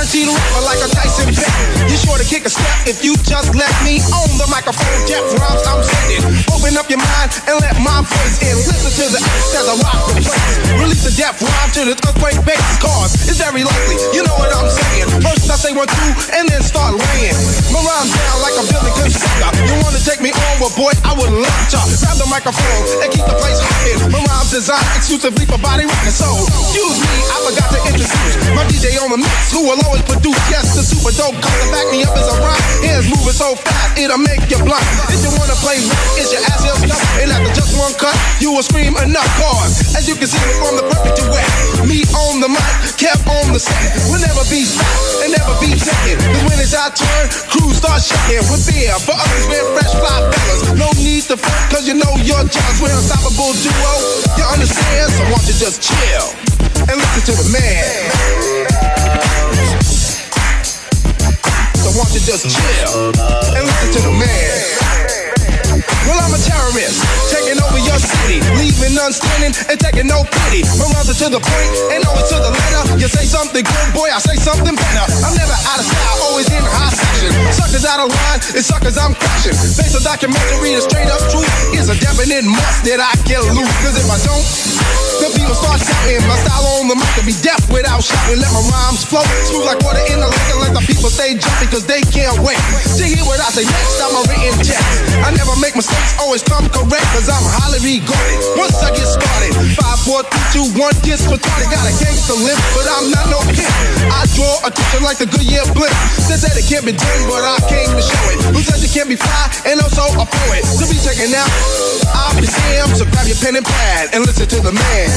Guaranteed 0.00 0.32
rapper 0.32 0.64
like 0.64 0.80
a 0.80 0.88
Tyson 0.96 1.28
vet. 1.28 1.52
You're 1.84 2.00
sure 2.00 2.16
to 2.16 2.24
kick 2.24 2.48
a 2.48 2.52
step 2.52 2.88
if 2.88 3.04
you 3.04 3.20
just 3.20 3.52
let 3.52 3.68
me 3.84 4.00
on 4.16 4.32
the 4.40 4.48
microphone. 4.48 4.88
Jeff 5.04 5.20
Rhymes, 5.36 5.60
I'm 5.68 5.84
sending. 5.84 6.24
Open 6.48 6.72
up 6.80 6.88
your 6.88 7.04
mind 7.04 7.28
and 7.44 7.60
let 7.60 7.76
my 7.84 8.00
voice 8.00 8.40
in. 8.40 8.56
Listen 8.64 8.88
to 8.96 9.04
the 9.12 9.20
X 9.20 9.60
as 9.60 9.68
I 9.68 9.76
rock 9.76 10.00
the 10.16 10.24
place. 10.24 10.56
Release 10.80 11.04
the 11.04 11.12
death 11.20 11.36
rhyme 11.44 11.70
to 11.76 11.82
the 11.84 11.94
earthquake 12.00 12.40
bass. 12.48 12.64
Cause 12.80 13.12
it's 13.28 13.44
very 13.44 13.60
likely, 13.60 14.00
you 14.16 14.24
know 14.24 14.32
what 14.40 14.48
I'm 14.56 14.72
saying. 14.72 15.20
First 15.20 15.52
I 15.52 15.60
say 15.60 15.76
one, 15.76 15.84
two, 15.84 16.10
and 16.32 16.48
then 16.48 16.64
start 16.64 16.96
laying. 16.96 17.36
My 17.68 17.84
rhymes 17.84 18.08
down 18.16 18.40
like 18.40 18.56
a 18.56 18.64
Billy 18.72 18.96
Consider. 18.96 19.52
You 19.68 19.84
wanna 19.84 20.00
take 20.00 20.24
me 20.24 20.32
on, 20.32 20.64
well, 20.64 20.72
boy, 20.80 20.96
I 21.04 21.12
would 21.12 21.28
love 21.28 21.64
to. 21.76 21.80
Grab 22.00 22.16
the 22.16 22.24
microphone 22.32 23.04
and 23.04 23.12
keep 23.12 23.28
the 23.28 23.36
place 23.36 23.60
hopping. 23.60 24.00
My 24.08 24.24
rhymes 24.24 24.48
designed 24.48 24.80
exclusively 24.96 25.44
for 25.44 25.60
body 25.60 25.84
rocking. 25.84 26.16
So, 26.16 26.24
excuse 26.48 26.96
me, 27.04 27.12
I 27.28 27.36
forgot 27.44 27.68
to 27.68 27.78
introduce 27.84 28.40
my 28.56 28.64
DJ 28.64 28.96
on 28.96 29.12
the 29.12 29.20
mix 29.20 29.52
who 29.52 29.68
will 29.68 29.76
always 29.90 29.99
produce. 30.06 30.38
Yes, 30.50 30.76
the 30.76 30.82
super 30.82 31.12
dope 31.16 31.36
color 31.40 31.68
back 31.72 31.86
me 31.92 32.04
up 32.04 32.14
as 32.16 32.28
a 32.28 32.36
rock. 32.40 32.60
Hands 32.84 33.06
moving 33.08 33.36
so 33.36 33.54
fast, 33.56 33.98
it'll 33.98 34.20
make 34.20 34.42
you 34.48 34.58
blind. 34.62 34.86
If 35.12 35.20
you 35.24 35.30
wanna 35.36 35.56
play 35.60 35.80
rock, 35.84 36.04
it's 36.20 36.32
your 36.32 36.42
ass 36.50 36.62
heel 36.64 36.76
stuff. 36.76 37.02
And 37.20 37.32
after 37.32 37.52
just 37.54 37.76
one 37.76 37.94
cut, 37.96 38.14
you 38.40 38.52
will 38.52 38.64
scream 38.64 38.96
enough 39.00 39.28
cause. 39.36 39.94
As 39.96 40.08
you 40.08 40.16
can 40.16 40.28
see 40.28 40.40
from 40.60 40.76
the 40.76 40.84
perfect 40.88 41.20
duet, 41.20 41.48
me 41.84 42.04
on 42.14 42.40
the 42.40 42.48
mic, 42.48 42.74
kept 42.96 43.24
on 43.28 43.52
the 43.52 43.60
set. 43.60 43.96
We'll 44.08 44.22
never 44.22 44.44
be 44.48 44.64
stopped 44.64 45.24
and 45.24 45.30
never 45.32 45.54
be 45.60 45.74
taken. 45.76 46.16
Cause 46.20 46.44
when 46.48 46.58
it's 46.60 46.74
our 46.74 46.90
turn, 46.92 47.24
crews 47.50 47.80
start 47.80 48.00
shaking 48.00 48.44
beer. 48.66 48.94
For 49.02 49.16
others, 49.16 49.44
we're 49.48 49.68
fresh 49.76 49.94
fly 49.98 50.18
fellas. 50.28 50.60
No 50.76 50.88
need 51.00 51.24
to 51.28 51.36
front, 51.36 51.62
cause 51.72 51.84
you 51.88 51.94
know 51.94 52.12
your 52.22 52.42
jobs. 52.48 52.78
We're 52.80 52.94
unstoppable 52.94 53.52
duo. 53.58 53.92
You 54.36 54.44
understand? 54.48 55.12
So 55.12 55.22
won't 55.30 55.46
you 55.48 55.56
just 55.56 55.82
chill 55.82 56.26
and 56.88 56.96
listen 56.96 57.22
to 57.28 57.42
the 57.42 57.48
man. 57.52 58.59
So 61.90 61.98
won't 61.98 62.14
you 62.14 62.20
just 62.20 62.48
chill 62.48 63.08
and 63.56 63.66
listen 63.66 63.90
to 63.92 64.00
the 64.00 64.12
man. 64.12 64.89
Well, 66.08 66.16
I'm 66.16 66.32
a 66.32 66.40
terrorist, 66.40 67.04
taking 67.28 67.60
over 67.60 67.80
your 67.80 68.00
city, 68.00 68.40
leaving 68.56 68.96
none 68.96 69.12
standing 69.12 69.52
and 69.68 69.76
taking 69.76 70.08
no 70.08 70.24
pity. 70.24 70.64
My 70.80 70.88
are 70.88 71.04
to 71.04 71.26
the 71.28 71.40
point 71.40 71.72
and 71.92 72.00
always 72.08 72.28
to 72.32 72.38
the 72.40 72.52
letter. 72.52 72.96
You 72.96 73.08
say 73.08 73.26
something 73.28 73.64
good, 73.64 73.88
boy, 73.92 74.08
I 74.08 74.20
say 74.20 74.36
something 74.38 74.72
better. 74.72 75.04
I'm 75.26 75.34
never 75.34 75.56
out 75.68 75.80
of 75.82 75.86
style, 75.86 76.18
always 76.30 76.48
in 76.48 76.62
high 76.62 76.94
section. 76.94 77.32
Suckers 77.50 77.84
out 77.84 78.00
of 78.00 78.08
line, 78.08 78.40
it's 78.54 78.70
suckers 78.70 78.96
I'm 78.96 79.12
crashing. 79.18 79.56
Based 79.74 79.98
on 79.98 80.04
documentary, 80.06 80.78
the 80.78 80.82
straight 80.86 81.10
up 81.10 81.20
truth 81.28 81.50
is 81.74 81.90
a 81.90 81.96
definite 81.98 82.46
must 82.46 82.86
that 82.86 83.02
I 83.02 83.12
get 83.26 83.42
loose. 83.50 83.74
Cause 83.82 83.96
if 83.98 84.06
I 84.06 84.18
don't, 84.22 84.46
the 85.20 85.28
people 85.36 85.52
start 85.52 85.82
shouting. 85.82 86.22
My 86.24 86.36
style 86.40 86.64
on 86.80 86.88
the 86.88 86.96
mic 86.96 87.10
can 87.12 87.26
be 87.26 87.36
deaf 87.44 87.60
without 87.68 88.00
shouting. 88.00 88.40
Let 88.40 88.50
my 88.56 88.62
rhymes 88.70 89.04
flow 89.04 89.26
smooth 89.50 89.66
like 89.66 89.82
water 89.84 90.00
in 90.08 90.22
the 90.22 90.28
lake 90.28 90.48
and 90.54 90.60
let 90.64 90.72
the 90.72 90.84
people 90.86 91.10
stay 91.10 91.36
jumping 91.36 91.68
cause 91.68 91.84
they 91.84 92.00
can't 92.08 92.38
wait 92.40 92.60
to 92.96 93.04
hear 93.04 93.24
what 93.26 93.42
I 93.42 93.50
say 93.50 93.66
next. 93.66 94.00
I'm 94.00 94.14
a 94.16 94.22
written 94.30 94.56
text. 94.62 95.10
I 95.26 95.34
never 95.34 95.52
make 95.58 95.74
mistakes, 95.74 95.89
always 96.20 96.44
oh, 96.46 96.52
come 96.52 96.66
correct 96.70 97.06
cause 97.16 97.26
I'm 97.26 97.42
highly 97.42 97.80
regarded. 97.80 98.38
Once 98.54 98.76
I 98.84 98.92
get 98.92 99.08
started, 99.08 99.52
five, 99.74 99.98
four, 100.04 100.20
three, 100.28 100.46
two, 100.52 100.66
one, 100.78 100.94
gets 101.02 101.26
retarded. 101.26 101.68
Got 101.72 101.88
a 101.88 101.94
gangster 101.98 102.38
lip, 102.38 102.58
but 102.76 102.86
I'm 102.86 103.10
not 103.10 103.26
no 103.32 103.40
pimp. 103.50 103.72
I 104.12 104.28
draw 104.36 104.62
attention 104.62 105.02
like 105.02 105.18
the 105.18 105.26
Goodyear 105.26 105.64
blimp. 105.72 105.92
They 106.28 106.38
said 106.38 106.54
it 106.54 106.66
can't 106.68 106.84
be 106.84 106.94
done, 106.94 107.22
but 107.26 107.42
I 107.42 107.58
came 107.66 107.90
to 107.90 108.02
show 108.04 108.24
it. 108.30 108.38
Who 108.54 108.60
said 108.62 108.78
you 108.84 108.90
can't 108.92 109.08
be 109.08 109.16
fly 109.16 109.50
and 109.66 109.80
also 109.80 110.06
a 110.20 110.26
poet? 110.26 110.62
To 110.78 110.84
be 110.86 110.98
checking 111.00 111.32
out, 111.34 111.50
I'll 112.14 112.36
be 112.36 112.46
damned. 112.46 112.94
So 112.94 113.08
grab 113.08 113.26
your 113.26 113.40
pen 113.40 113.56
and 113.56 113.66
pad 113.66 114.12
and 114.12 114.22
listen 114.26 114.46
to 114.46 114.58
the 114.60 114.72
man. 114.72 115.08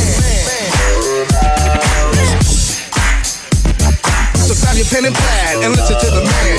So 4.40 4.54
grab 4.60 4.76
your 4.76 4.88
pen 4.88 5.06
and 5.06 5.16
pad 5.16 5.64
and 5.64 5.76
listen 5.76 5.98
to 6.00 6.10
the 6.10 6.24
man. 6.24 6.58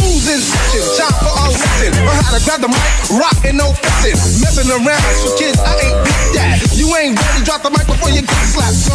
Who's 0.00 0.26
in 0.28 0.40
session? 0.40 0.82
Time 0.98 1.14
for 1.22 1.32
a 1.32 1.53
lesson 1.80 2.06
on 2.06 2.14
how 2.22 2.36
to 2.36 2.44
grab 2.44 2.60
the 2.60 2.68
mic, 2.68 2.92
rock 3.18 3.36
and 3.44 3.58
no 3.58 3.72
fessing. 3.72 4.16
Messing 4.42 4.70
around 4.70 5.02
for 5.22 5.34
kids, 5.38 5.58
I 5.58 5.74
ain't 5.82 5.98
big 6.04 6.22
that. 6.38 6.58
You 6.74 6.86
ain't 6.96 7.18
ready, 7.18 7.44
drop 7.44 7.62
the 7.62 7.70
mic 7.70 7.86
before 7.86 8.10
you 8.10 8.22
get 8.22 8.46
slapped, 8.46 8.74
son. 8.74 8.94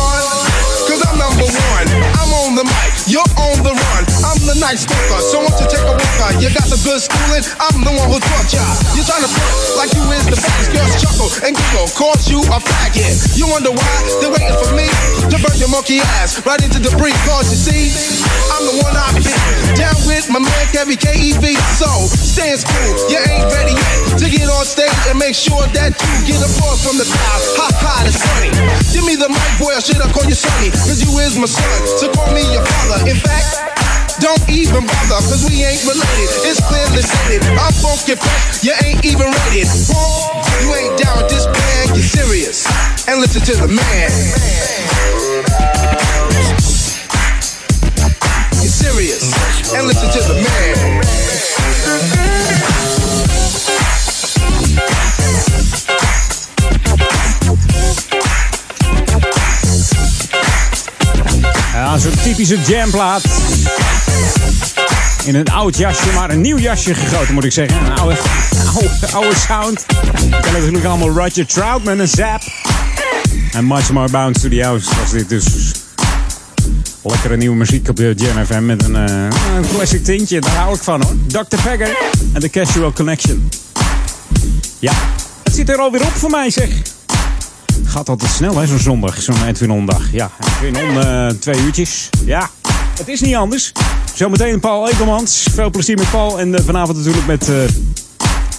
Cause 0.88 1.02
I'm 1.04 1.18
number 1.20 1.48
one. 1.48 1.88
I'm 2.16 2.32
on 2.46 2.56
the 2.56 2.64
mic, 2.64 2.92
you're 3.08 3.26
on 3.40 3.58
the 3.64 3.74
run. 3.74 3.89
I'm 4.40 4.48
the 4.48 4.56
night 4.64 4.80
stalker, 4.80 5.20
so 5.20 5.44
won't 5.44 5.52
you 5.60 5.68
take 5.68 5.84
a 5.84 5.91
walker? 5.91 6.32
You 6.40 6.48
got 6.56 6.64
the 6.72 6.80
good 6.88 7.03
schooling, 7.03 7.44
I'm 7.60 7.84
the 7.84 7.91
one 7.91 8.07
who 8.07 8.24
taught 8.24 8.48
ya. 8.48 8.64
You're 8.95 9.03
trying 9.03 9.20
to 9.20 9.28
front 9.28 9.52
like 9.76 9.91
you 9.91 9.99
is 10.16 10.24
the 10.32 10.40
baddest. 10.40 10.72
Girls 10.72 10.95
chuckle 10.95 11.28
and 11.44 11.52
giggle, 11.60 11.91
cause 11.91 12.32
you 12.32 12.40
a 12.48 12.57
faggot. 12.64 13.36
You 13.36 13.52
wonder 13.52 13.76
why 13.76 13.95
they're 14.24 14.32
waiting 14.32 14.56
for 14.64 14.72
me 14.72 14.88
to 15.28 15.36
burn 15.44 15.60
your 15.60 15.68
monkey 15.68 15.99
ass 16.24 16.40
right 16.48 16.56
into 16.64 16.80
debris. 16.80 17.11
Cause 17.28 17.52
you 17.52 17.60
see, 17.60 17.91
I'm 18.56 18.64
the 18.64 18.80
one 18.80 18.95
I've 18.95 19.20
been 19.20 19.36
down 19.76 19.99
with 20.07 20.32
my 20.32 20.40
man 20.40 20.66
Kevin 20.72 20.95
KEV. 20.95 21.60
So 21.76 21.91
stay 22.07 22.56
in 22.56 22.60
school, 22.64 23.11
you 23.11 23.20
ain't 23.20 23.44
ready 23.52 23.76
yet 23.76 24.24
to 24.24 24.26
get 24.32 24.48
on 24.48 24.64
stage 24.64 24.95
and 25.11 25.20
make 25.20 25.36
sure 25.36 25.68
that 25.76 25.91
you 25.99 26.16
get 26.32 26.40
applause 26.40 26.80
from 26.80 26.95
the 26.95 27.03
crowd. 27.03 27.41
Hot, 27.60 27.76
hot 27.76 28.07
and 28.07 28.16
sunny. 28.16 28.56
Give 28.95 29.03
me 29.03 29.20
the 29.20 29.28
mic, 29.28 29.52
boy, 29.60 29.76
I 29.76 29.84
call 30.16 30.24
you 30.24 30.40
Sonny? 30.40 30.72
Cause 30.72 31.03
you 31.03 31.11
is 31.28 31.36
my 31.36 31.44
son, 31.44 31.80
so 31.99 32.07
call 32.16 32.32
me 32.32 32.48
your 32.56 32.64
father. 32.64 33.03
In 33.03 33.20
fact, 33.20 33.70
don't 34.20 34.50
even 34.50 34.86
bother, 34.86 35.24
cause 35.28 35.48
we 35.48 35.64
ain't 35.64 35.84
related. 35.84 36.30
It's 36.44 36.60
clearly 36.68 37.02
stated. 37.02 37.48
I'm 37.56 37.72
funky 37.80 38.16
fresh, 38.16 38.64
you 38.64 38.74
ain't 38.84 39.04
even 39.06 39.32
rated. 39.32 39.68
You 40.62 40.76
ain't 40.76 40.98
down 41.00 41.18
with 41.18 41.30
this 41.30 41.46
plan, 41.48 41.96
you're 41.96 42.04
serious. 42.04 42.68
And 43.08 43.22
listen 43.22 43.41
to 43.41 43.56
the 43.56 43.68
man. 43.68 44.12
You're 48.60 48.76
serious. 48.76 49.24
And 49.74 49.88
listen 49.88 50.10
to 50.12 50.22
the 50.28 50.36
man. 50.36 51.00
Ja, 61.74 61.98
zo'n 61.98 62.14
typische 62.24 62.58
jamplaat. 62.68 63.24
In 65.26 65.36
een 65.36 65.49
oud 65.49 65.77
jasje, 65.77 66.11
maar 66.14 66.30
een 66.30 66.41
nieuw 66.41 66.57
jasje 66.57 66.94
gegoten 66.94 67.34
moet 67.34 67.44
ik 67.44 67.52
zeggen. 67.52 67.86
Een 67.86 67.98
oude, 67.98 68.18
oude, 69.14 69.36
sound. 69.36 69.86
Ik 70.11 70.41
ken 70.41 70.53
natuurlijk 70.53 70.86
allemaal 70.86 71.10
Roger 71.10 71.45
Troutman 71.45 71.99
en 71.99 72.07
Zap. 72.07 72.41
En 73.52 73.68
Much 73.68 73.91
More 73.91 74.10
Bounce 74.10 74.41
to 74.41 74.49
the 74.49 74.81
was 74.99 75.11
dit 75.11 75.30
dus. 75.30 75.72
Lekkere 77.02 77.38
nieuwe 77.38 77.56
muziek 77.56 77.90
op 77.90 77.95
de 77.95 78.15
met 78.61 78.84
een, 78.84 78.95
eh, 78.95 79.27
een 79.56 79.69
classic 79.73 80.03
tintje. 80.03 80.41
Daar 80.41 80.56
hou 80.56 80.76
ik 80.76 80.81
van 80.81 81.03
hoor. 81.03 81.15
Dr. 81.27 81.56
Pegger 81.64 81.98
en 82.34 82.41
The 82.41 82.49
Casual 82.49 82.94
Connection. 82.94 83.49
Ja, 84.80 84.94
het 85.44 85.56
zit 85.56 85.69
er 85.69 85.77
alweer 85.77 86.02
op 86.02 86.11
voor 86.11 86.30
mij 86.30 86.49
zeg. 86.49 86.69
Gaat 87.86 88.10
altijd 88.10 88.31
snel 88.31 88.57
hè, 88.57 88.68
zo'n 88.68 88.80
zondag, 88.80 89.22
zo'n 89.22 89.48
Edwin 89.48 89.72
Ondag. 89.72 90.02
Ja, 90.11 90.31
Edwin 90.61 90.76
eh, 90.76 91.27
twee 91.27 91.61
uurtjes. 91.61 92.10
Ja, 92.26 92.49
Het 93.00 93.08
is 93.08 93.22
niet 93.22 93.36
anders. 93.36 93.72
Zometeen 94.16 94.60
Paul 94.60 94.90
Ekelmans. 94.90 95.48
Veel 95.52 95.70
plezier 95.70 95.98
met 95.98 96.12
Paul. 96.12 96.40
En 96.40 96.56
eh, 96.56 96.64
vanavond 96.66 96.98
natuurlijk 96.98 97.26
met 97.26 97.50
eh, 97.50 97.56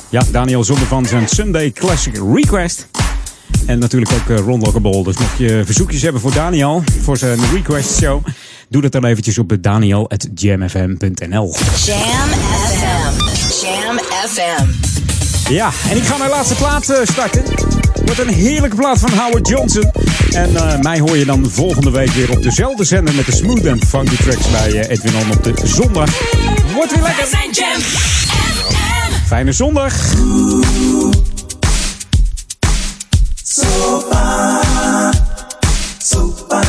ja, 0.08 0.22
Daniel 0.32 0.64
Zonder 0.64 0.86
van 0.86 1.06
zijn 1.06 1.28
Sunday 1.28 1.70
Classic 1.70 2.20
Request. 2.34 2.86
En 3.66 3.78
natuurlijk 3.78 4.12
ook 4.12 4.36
eh, 4.36 4.44
Ron 4.44 4.60
Lockable. 4.60 5.02
Dus 5.02 5.18
mocht 5.18 5.38
je 5.38 5.62
verzoekjes 5.64 6.02
hebben 6.02 6.20
voor 6.20 6.32
Daniel, 6.32 6.82
voor 7.02 7.16
zijn 7.16 7.38
request 7.52 7.98
show, 7.98 8.24
doe 8.68 8.82
dat 8.82 8.92
dan 8.92 9.04
eventjes 9.04 9.38
op 9.38 9.56
daniel.jamfm.nl. 9.60 11.54
Jam 11.84 12.28
FM. 12.68 13.24
Jam 13.64 13.98
FM. 14.28 14.66
Ja, 15.52 15.70
en 15.90 15.96
ik 15.96 16.02
ga 16.02 16.16
mijn 16.16 16.30
laatste 16.30 16.54
plaat 16.54 17.00
starten. 17.04 17.79
Wordt 18.04 18.18
een 18.18 18.28
heerlijke 18.28 18.76
plaat 18.76 18.98
van 18.98 19.10
Howard 19.18 19.48
Johnson. 19.48 19.90
En 20.30 20.56
eh, 20.56 20.78
mij 20.78 20.98
hoor 20.98 21.16
je 21.16 21.24
dan 21.24 21.50
volgende 21.50 21.90
week 21.90 22.10
weer 22.10 22.30
op 22.30 22.42
dezelfde 22.42 22.84
zender 22.84 23.14
met 23.14 23.26
de 23.26 23.32
smooth 23.32 23.64
en 23.64 23.86
funky 23.86 24.16
tracks 24.16 24.50
bij 24.50 24.80
eh, 24.80 24.90
Edwin 24.90 25.14
On 25.16 25.30
op 25.30 25.44
de 25.44 25.66
zondag. 25.66 26.10
Wordt 26.74 26.94
weer 26.94 27.02
lekker. 27.02 27.26
Fijne 29.26 29.52
zondag. 29.52 29.94
So 33.42 34.00
far, 34.10 35.12
so 35.98 36.34
far, 36.48 36.64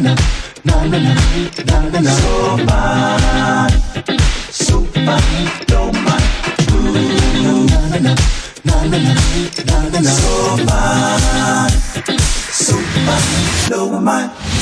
na 0.00 0.14
na 0.64 0.84
na, 0.86 0.98
na 1.66 1.78
na 1.90 2.00
na. 2.00 2.10
So 2.10 2.56
far, 2.66 3.68
so 4.50 4.76
far, 5.04 5.20
don't 5.66 5.94
mind. 6.04 6.28
Ooh, 6.72 7.66
na 7.66 7.80
na 7.88 7.98
na, 7.98 8.14
na 8.64 8.98
na 9.92 10.00
na. 10.00 10.10
So 10.10 10.56
far, 10.66 11.68
so 12.52 12.76
far, 13.04 13.20
don't 13.68 14.04
mind. 14.04 14.57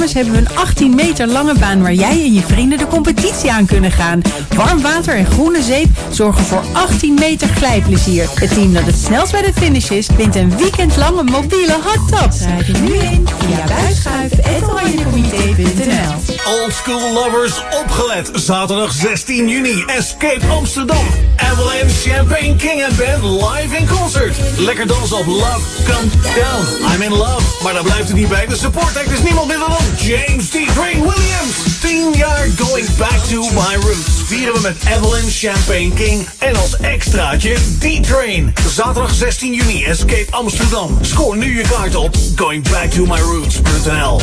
Kermis 0.00 0.14
hebben 0.14 0.32
we 0.32 0.38
een 0.50 0.56
18 0.56 0.94
meter 0.94 1.26
lange 1.26 1.54
baan 1.58 1.82
waar 1.82 1.94
jij 1.94 2.24
en 2.24 2.32
je 2.32 2.40
vrienden 2.40 2.78
de 2.78 2.86
competitie 2.86 3.52
aan 3.52 3.66
kunnen 3.66 3.90
gaan. 3.90 4.20
Warm 4.56 4.82
water 4.82 5.14
en 5.14 5.26
groene 5.26 5.62
zeep 5.62 5.88
zorgen 6.10 6.44
voor 6.44 6.62
18 6.72 7.14
meter 7.14 7.48
glijplezier. 7.48 8.28
Het 8.34 8.54
team 8.54 8.72
dat 8.72 8.84
het 8.84 8.96
snelst 8.96 9.32
bij 9.32 9.42
de 9.42 9.52
finish 9.52 9.90
is, 9.90 10.08
wint 10.16 10.36
een 10.36 10.56
weekend 10.56 10.96
lang 10.96 11.18
een 11.18 11.24
mobiele 11.24 11.78
hot 11.82 12.08
tub. 12.08 12.32
Schrijf 12.32 12.66
je 12.66 12.72
nu 12.72 12.94
in 12.94 13.28
via 13.38 13.64
buisschuif.oranjecomité.nl 13.66 16.29
Old 16.50 16.72
school 16.72 17.12
lovers 17.12 17.62
opgelet. 17.80 18.30
Zaterdag 18.34 18.92
16 18.92 19.48
juni. 19.48 19.84
Escape 19.86 20.46
Amsterdam. 20.48 21.06
Avalanche 21.36 22.10
Champagne 22.10 22.56
King 22.56 22.84
and 22.84 22.96
Band 22.96 23.22
live 23.22 23.76
in 23.76 23.86
concert. 23.86 24.36
Lekker 24.56 24.86
dansen 24.86 25.16
op 25.16 25.26
Love 25.26 25.60
Come 25.84 26.08
Down. 26.34 26.92
I'm 26.94 27.02
in 27.02 27.12
love. 27.12 27.62
Maar 27.62 27.72
daar 27.72 27.82
blijft 27.82 28.08
het 28.08 28.16
niet 28.16 28.28
bij. 28.28 28.46
De 28.46 28.56
support 28.56 28.96
act 28.96 29.10
is 29.10 29.22
niemand 29.22 29.46
minder 29.46 29.68
dan 29.68 29.78
James 29.96 30.48
D. 30.48 30.52
Train 30.74 31.00
Williams. 31.00 31.80
10 31.80 32.12
jaar 32.12 32.48
going 32.58 32.96
back 32.96 33.18
to 33.28 33.42
my 33.42 33.74
roots. 33.74 34.22
Vieren 34.24 34.54
we 34.54 34.60
met 34.60 34.76
Avalanche 34.96 35.48
Champagne 35.48 35.92
King. 35.94 36.28
En 36.38 36.56
als 36.56 36.76
extraatje 36.76 37.54
D-Train. 37.78 38.54
Zaterdag 38.68 39.14
16 39.14 39.52
juni. 39.52 39.84
Escape 39.84 40.26
Amsterdam. 40.30 40.98
Scoor 41.00 41.36
nu 41.36 41.56
je 41.56 41.62
kaart 41.68 41.94
op 41.94 42.16
goingbacktomyroots.nl 42.36 44.20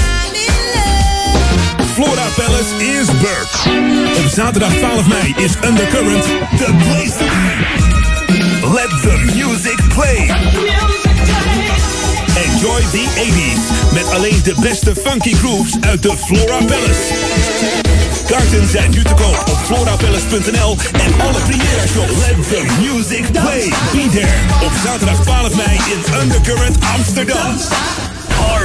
Flora 1.98 2.30
Palace 2.36 2.74
is 2.78 3.08
back. 3.08 3.48
Op 4.18 4.30
zaterdag 4.30 4.74
12 4.74 5.08
mei 5.08 5.34
is 5.38 5.56
Undercurrent 5.66 6.24
the 6.58 6.74
place 6.86 7.18
to 7.18 7.26
be. 7.26 7.56
Let 8.74 8.90
the 9.02 9.32
music 9.36 9.80
play. 9.90 10.30
Enjoy 12.46 12.82
the 12.92 13.06
80s 13.16 13.94
met 13.94 14.14
alleen 14.14 14.40
de 14.44 14.54
beste 14.60 14.96
funky 14.96 15.34
grooves 15.34 15.74
uit 15.82 16.02
de 16.02 16.14
Flora 16.18 16.58
Palace. 16.66 17.14
Kaarten 18.28 18.68
zijn 18.70 18.92
nu 18.92 19.04
te 19.04 19.14
koop 19.14 19.44
op 19.50 19.58
florapalace.nl 19.66 20.78
en 20.94 21.22
alle 21.22 21.40
première 21.40 21.88
shows. 21.88 22.28
Let 22.28 22.50
the 22.50 22.66
music 22.82 23.32
play. 23.32 23.74
Be 23.92 24.10
there 24.12 24.66
op 24.66 24.72
zaterdag 24.84 25.22
12 25.24 25.56
mei 25.56 25.78
in 25.78 26.22
Undercurrent 26.22 26.78
Amsterdam. 26.96 27.56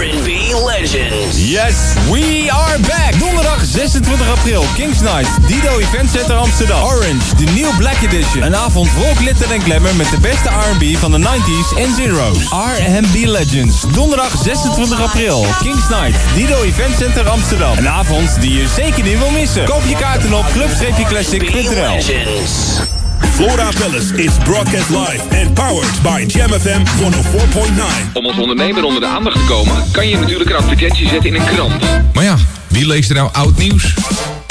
R&B 0.02 0.50
Legends. 0.66 1.50
Yes, 1.50 1.94
we 2.10 2.50
are 2.50 2.78
back. 2.80 3.18
Donderdag 3.18 3.64
26 3.64 4.28
april, 4.28 4.64
Kings 4.74 5.00
Night, 5.00 5.28
Dido 5.46 5.78
Event 5.78 6.10
Center 6.10 6.36
Amsterdam. 6.36 6.84
Orange, 6.84 7.36
de 7.36 7.44
New 7.44 7.76
Black 7.76 8.02
Edition. 8.02 8.42
Een 8.42 8.56
avond 8.56 8.88
vol 8.88 9.14
glitter 9.14 9.50
en 9.50 9.60
glamour 9.60 9.94
met 9.94 10.10
de 10.10 10.18
beste 10.20 10.48
R&B 10.48 10.98
van 10.98 11.10
de 11.10 11.18
90s 11.18 11.78
en 11.78 11.94
zeros. 11.94 12.38
R&B 12.50 13.26
Legends. 13.26 13.80
Donderdag 13.92 14.36
26 14.42 15.02
april, 15.02 15.46
Kings 15.60 15.88
Night, 15.88 16.16
Dido 16.34 16.62
Event 16.62 16.96
Center 16.98 17.28
Amsterdam. 17.28 17.78
Een 17.78 17.88
avond 17.88 18.40
die 18.40 18.52
je 18.52 18.68
zeker 18.68 19.02
niet 19.02 19.18
wil 19.18 19.30
missen. 19.30 19.64
Koop 19.64 19.82
je 19.88 19.96
kaarten 19.96 20.32
op 20.32 20.46
club-classic.nl. 20.52 23.01
Flora 23.32 23.70
Palace 23.78 24.14
is 24.14 24.38
broadcast 24.44 24.90
live 24.90 25.22
and 25.40 25.54
powered 25.54 26.02
by 26.02 26.24
Jam 26.26 26.50
FM 26.50 26.82
104.9. 27.00 28.12
Om 28.12 28.26
als 28.26 28.38
ondernemer 28.38 28.84
onder 28.84 29.00
de 29.00 29.06
aandacht 29.06 29.36
te 29.36 29.44
komen, 29.44 29.84
kan 29.92 30.08
je 30.08 30.18
natuurlijk 30.18 30.50
een 30.50 30.56
advertentie 30.56 31.08
zetten 31.08 31.34
in 31.34 31.40
een 31.40 31.46
krant. 31.46 31.82
Maar 32.12 32.24
ja, 32.24 32.36
wie 32.68 32.86
leest 32.86 33.10
er 33.10 33.16
nou 33.16 33.28
oud 33.32 33.56
nieuws? 33.56 33.94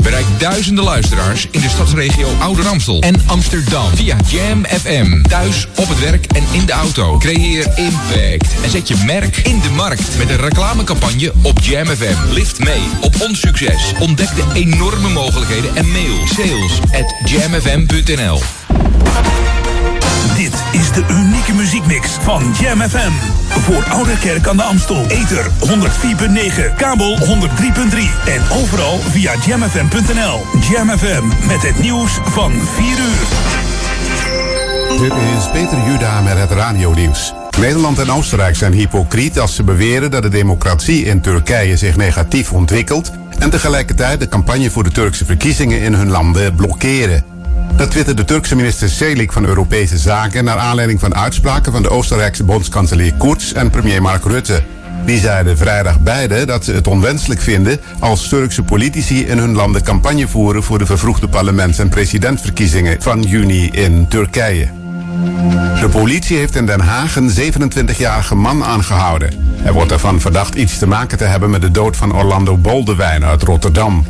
Bereik 0.03 0.25
duizenden 0.37 0.83
luisteraars 0.83 1.47
in 1.51 1.61
de 1.61 1.69
stadsregio 1.69 2.27
Ouder 2.39 2.67
Amstel 2.67 3.01
en 3.01 3.15
Amsterdam 3.25 3.95
via 3.95 4.15
Jam 4.27 4.65
FM. 4.65 5.21
Thuis, 5.21 5.67
op 5.75 5.87
het 5.87 5.99
werk 5.99 6.25
en 6.25 6.43
in 6.51 6.65
de 6.65 6.71
auto. 6.71 7.17
Creëer 7.17 7.67
impact 7.75 8.61
en 8.63 8.69
zet 8.69 8.87
je 8.87 8.95
merk 9.05 9.37
in 9.37 9.59
de 9.59 9.69
markt 9.69 10.17
met 10.17 10.29
een 10.29 10.37
reclamecampagne 10.37 11.31
op 11.41 11.59
Jam 11.59 11.85
FM. 11.85 12.33
Lift 12.33 12.59
mee 12.59 12.81
op 13.01 13.15
ons 13.21 13.39
succes. 13.39 13.93
Ontdek 13.99 14.35
de 14.35 14.43
enorme 14.53 15.09
mogelijkheden 15.09 15.75
en 15.75 15.91
mail 15.91 16.27
sales 16.27 16.79
at 16.91 17.29
jamfm.nl. 17.29 18.60
Dit 20.35 20.63
is 20.71 20.91
de 20.91 21.03
unieke 21.09 21.53
muziekmix 21.53 22.09
van 22.09 22.43
Jam 22.59 22.81
FM. 22.81 23.11
Voor 23.47 23.83
Ouderkerk 23.89 24.47
aan 24.47 24.57
de 24.57 24.63
Amstel. 24.63 25.05
Ether 25.07 25.45
104.9, 25.45 26.75
kabel 26.77 27.17
103.3 27.17 27.25
en 28.25 28.41
overal 28.51 28.97
via 28.97 29.33
jamfm.nl. 29.45 30.39
Jam 30.71 30.89
FM 30.97 31.47
met 31.47 31.61
het 31.61 31.79
nieuws 31.79 32.11
van 32.23 32.51
4 32.51 32.85
uur. 32.85 33.59
Dit 34.99 35.13
is 35.37 35.49
Peter 35.51 35.77
Juda 35.87 36.21
met 36.21 36.37
het 36.37 36.51
radionieuws. 36.51 37.33
Nederland 37.59 37.99
en 37.99 38.11
Oostenrijk 38.11 38.55
zijn 38.55 38.73
hypocriet 38.73 39.39
als 39.39 39.55
ze 39.55 39.63
beweren 39.63 40.11
dat 40.11 40.23
de 40.23 40.29
democratie 40.29 41.05
in 41.05 41.21
Turkije 41.21 41.77
zich 41.77 41.95
negatief 41.95 42.51
ontwikkelt 42.51 43.11
en 43.39 43.49
tegelijkertijd 43.49 44.19
de 44.19 44.27
campagne 44.27 44.69
voor 44.69 44.83
de 44.83 44.91
Turkse 44.91 45.25
verkiezingen 45.25 45.81
in 45.81 45.93
hun 45.93 46.09
landen 46.09 46.55
blokkeren. 46.55 47.30
Dat 47.75 47.91
twitterde 47.91 48.21
de 48.21 48.27
Turkse 48.27 48.55
minister 48.55 48.89
Selik 48.89 49.31
van 49.31 49.45
Europese 49.45 49.97
Zaken 49.97 50.43
naar 50.43 50.57
aanleiding 50.57 50.99
van 50.99 51.15
uitspraken 51.15 51.71
van 51.71 51.81
de 51.81 51.89
Oostenrijkse 51.89 52.43
bondskanselier 52.43 53.13
Kurz 53.13 53.51
en 53.51 53.69
premier 53.69 54.01
Mark 54.01 54.23
Rutte. 54.23 54.63
Die 55.05 55.19
zeiden 55.19 55.57
vrijdag 55.57 55.99
beide 55.99 56.45
dat 56.45 56.65
ze 56.65 56.73
het 56.73 56.87
onwenselijk 56.87 57.41
vinden 57.41 57.79
als 57.99 58.27
Turkse 58.27 58.63
politici 58.63 59.25
in 59.25 59.37
hun 59.37 59.53
landen 59.53 59.83
campagne 59.83 60.27
voeren 60.27 60.63
voor 60.63 60.79
de 60.79 60.85
vervroegde 60.85 61.27
parlements- 61.27 61.79
en 61.79 61.89
presidentverkiezingen 61.89 63.01
van 63.01 63.21
juni 63.21 63.69
in 63.69 64.07
Turkije. 64.07 64.69
De 65.79 65.89
politie 65.91 66.37
heeft 66.37 66.55
in 66.55 66.65
Den 66.65 66.79
Haag 66.79 67.15
een 67.15 67.29
27-jarige 67.29 68.35
man 68.35 68.63
aangehouden. 68.63 69.33
Hij 69.55 69.71
wordt 69.71 69.91
ervan 69.91 70.19
verdacht 70.19 70.55
iets 70.55 70.77
te 70.77 70.87
maken 70.87 71.17
te 71.17 71.23
hebben 71.23 71.49
met 71.49 71.61
de 71.61 71.71
dood 71.71 71.97
van 71.97 72.15
Orlando 72.15 72.57
Boldewijn 72.57 73.25
uit 73.25 73.43
Rotterdam. 73.43 74.05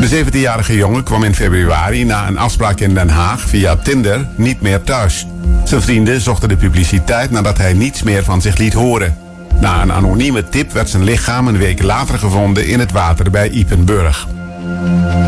De 0.00 0.24
17-jarige 0.24 0.76
jongen 0.76 1.02
kwam 1.02 1.24
in 1.24 1.34
februari 1.34 2.04
na 2.04 2.28
een 2.28 2.38
afspraak 2.38 2.80
in 2.80 2.94
Den 2.94 3.08
Haag 3.08 3.40
via 3.40 3.76
Tinder 3.76 4.26
niet 4.34 4.60
meer 4.60 4.82
thuis. 4.82 5.26
Zijn 5.64 5.82
vrienden 5.82 6.20
zochten 6.20 6.48
de 6.48 6.56
publiciteit 6.56 7.30
nadat 7.30 7.58
hij 7.58 7.72
niets 7.72 8.02
meer 8.02 8.24
van 8.24 8.42
zich 8.42 8.56
liet 8.56 8.72
horen. 8.72 9.16
Na 9.60 9.82
een 9.82 9.92
anonieme 9.92 10.48
tip 10.48 10.72
werd 10.72 10.88
zijn 10.88 11.04
lichaam 11.04 11.48
een 11.48 11.58
week 11.58 11.82
later 11.82 12.18
gevonden 12.18 12.66
in 12.66 12.78
het 12.78 12.92
water 12.92 13.30
bij 13.30 13.50
Ipenburg. 13.50 14.26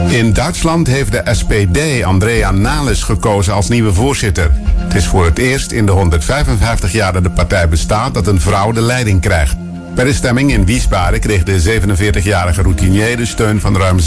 In 0.09 0.33
Duitsland 0.33 0.87
heeft 0.87 1.13
de 1.13 1.23
SPD 1.33 2.05
Andrea 2.05 2.51
Nahles 2.51 3.03
gekozen 3.03 3.55
als 3.55 3.69
nieuwe 3.69 3.93
voorzitter. 3.93 4.51
Het 4.77 4.95
is 4.95 5.07
voor 5.07 5.25
het 5.25 5.39
eerst 5.39 5.71
in 5.73 5.87
de 5.87 5.93
155 5.93 6.93
jaar 6.93 7.13
dat 7.13 7.23
de 7.23 7.31
partij 7.31 7.69
bestaat 7.69 8.15
dat 8.15 8.27
een 8.27 8.41
vrouw 8.41 8.73
de 8.73 8.83
leiding 8.83 9.21
krijgt. 9.21 9.57
Bij 9.99 10.07
de 10.07 10.13
stemming 10.13 10.53
in 10.53 10.65
Wiesbaden 10.65 11.21
kreeg 11.21 11.43
de 11.43 11.81
47-jarige 11.81 12.63
routinier 12.63 13.17
de 13.17 13.27
steun 13.27 13.61
van 13.61 13.77
ruim 13.77 13.99
66% 13.99 14.03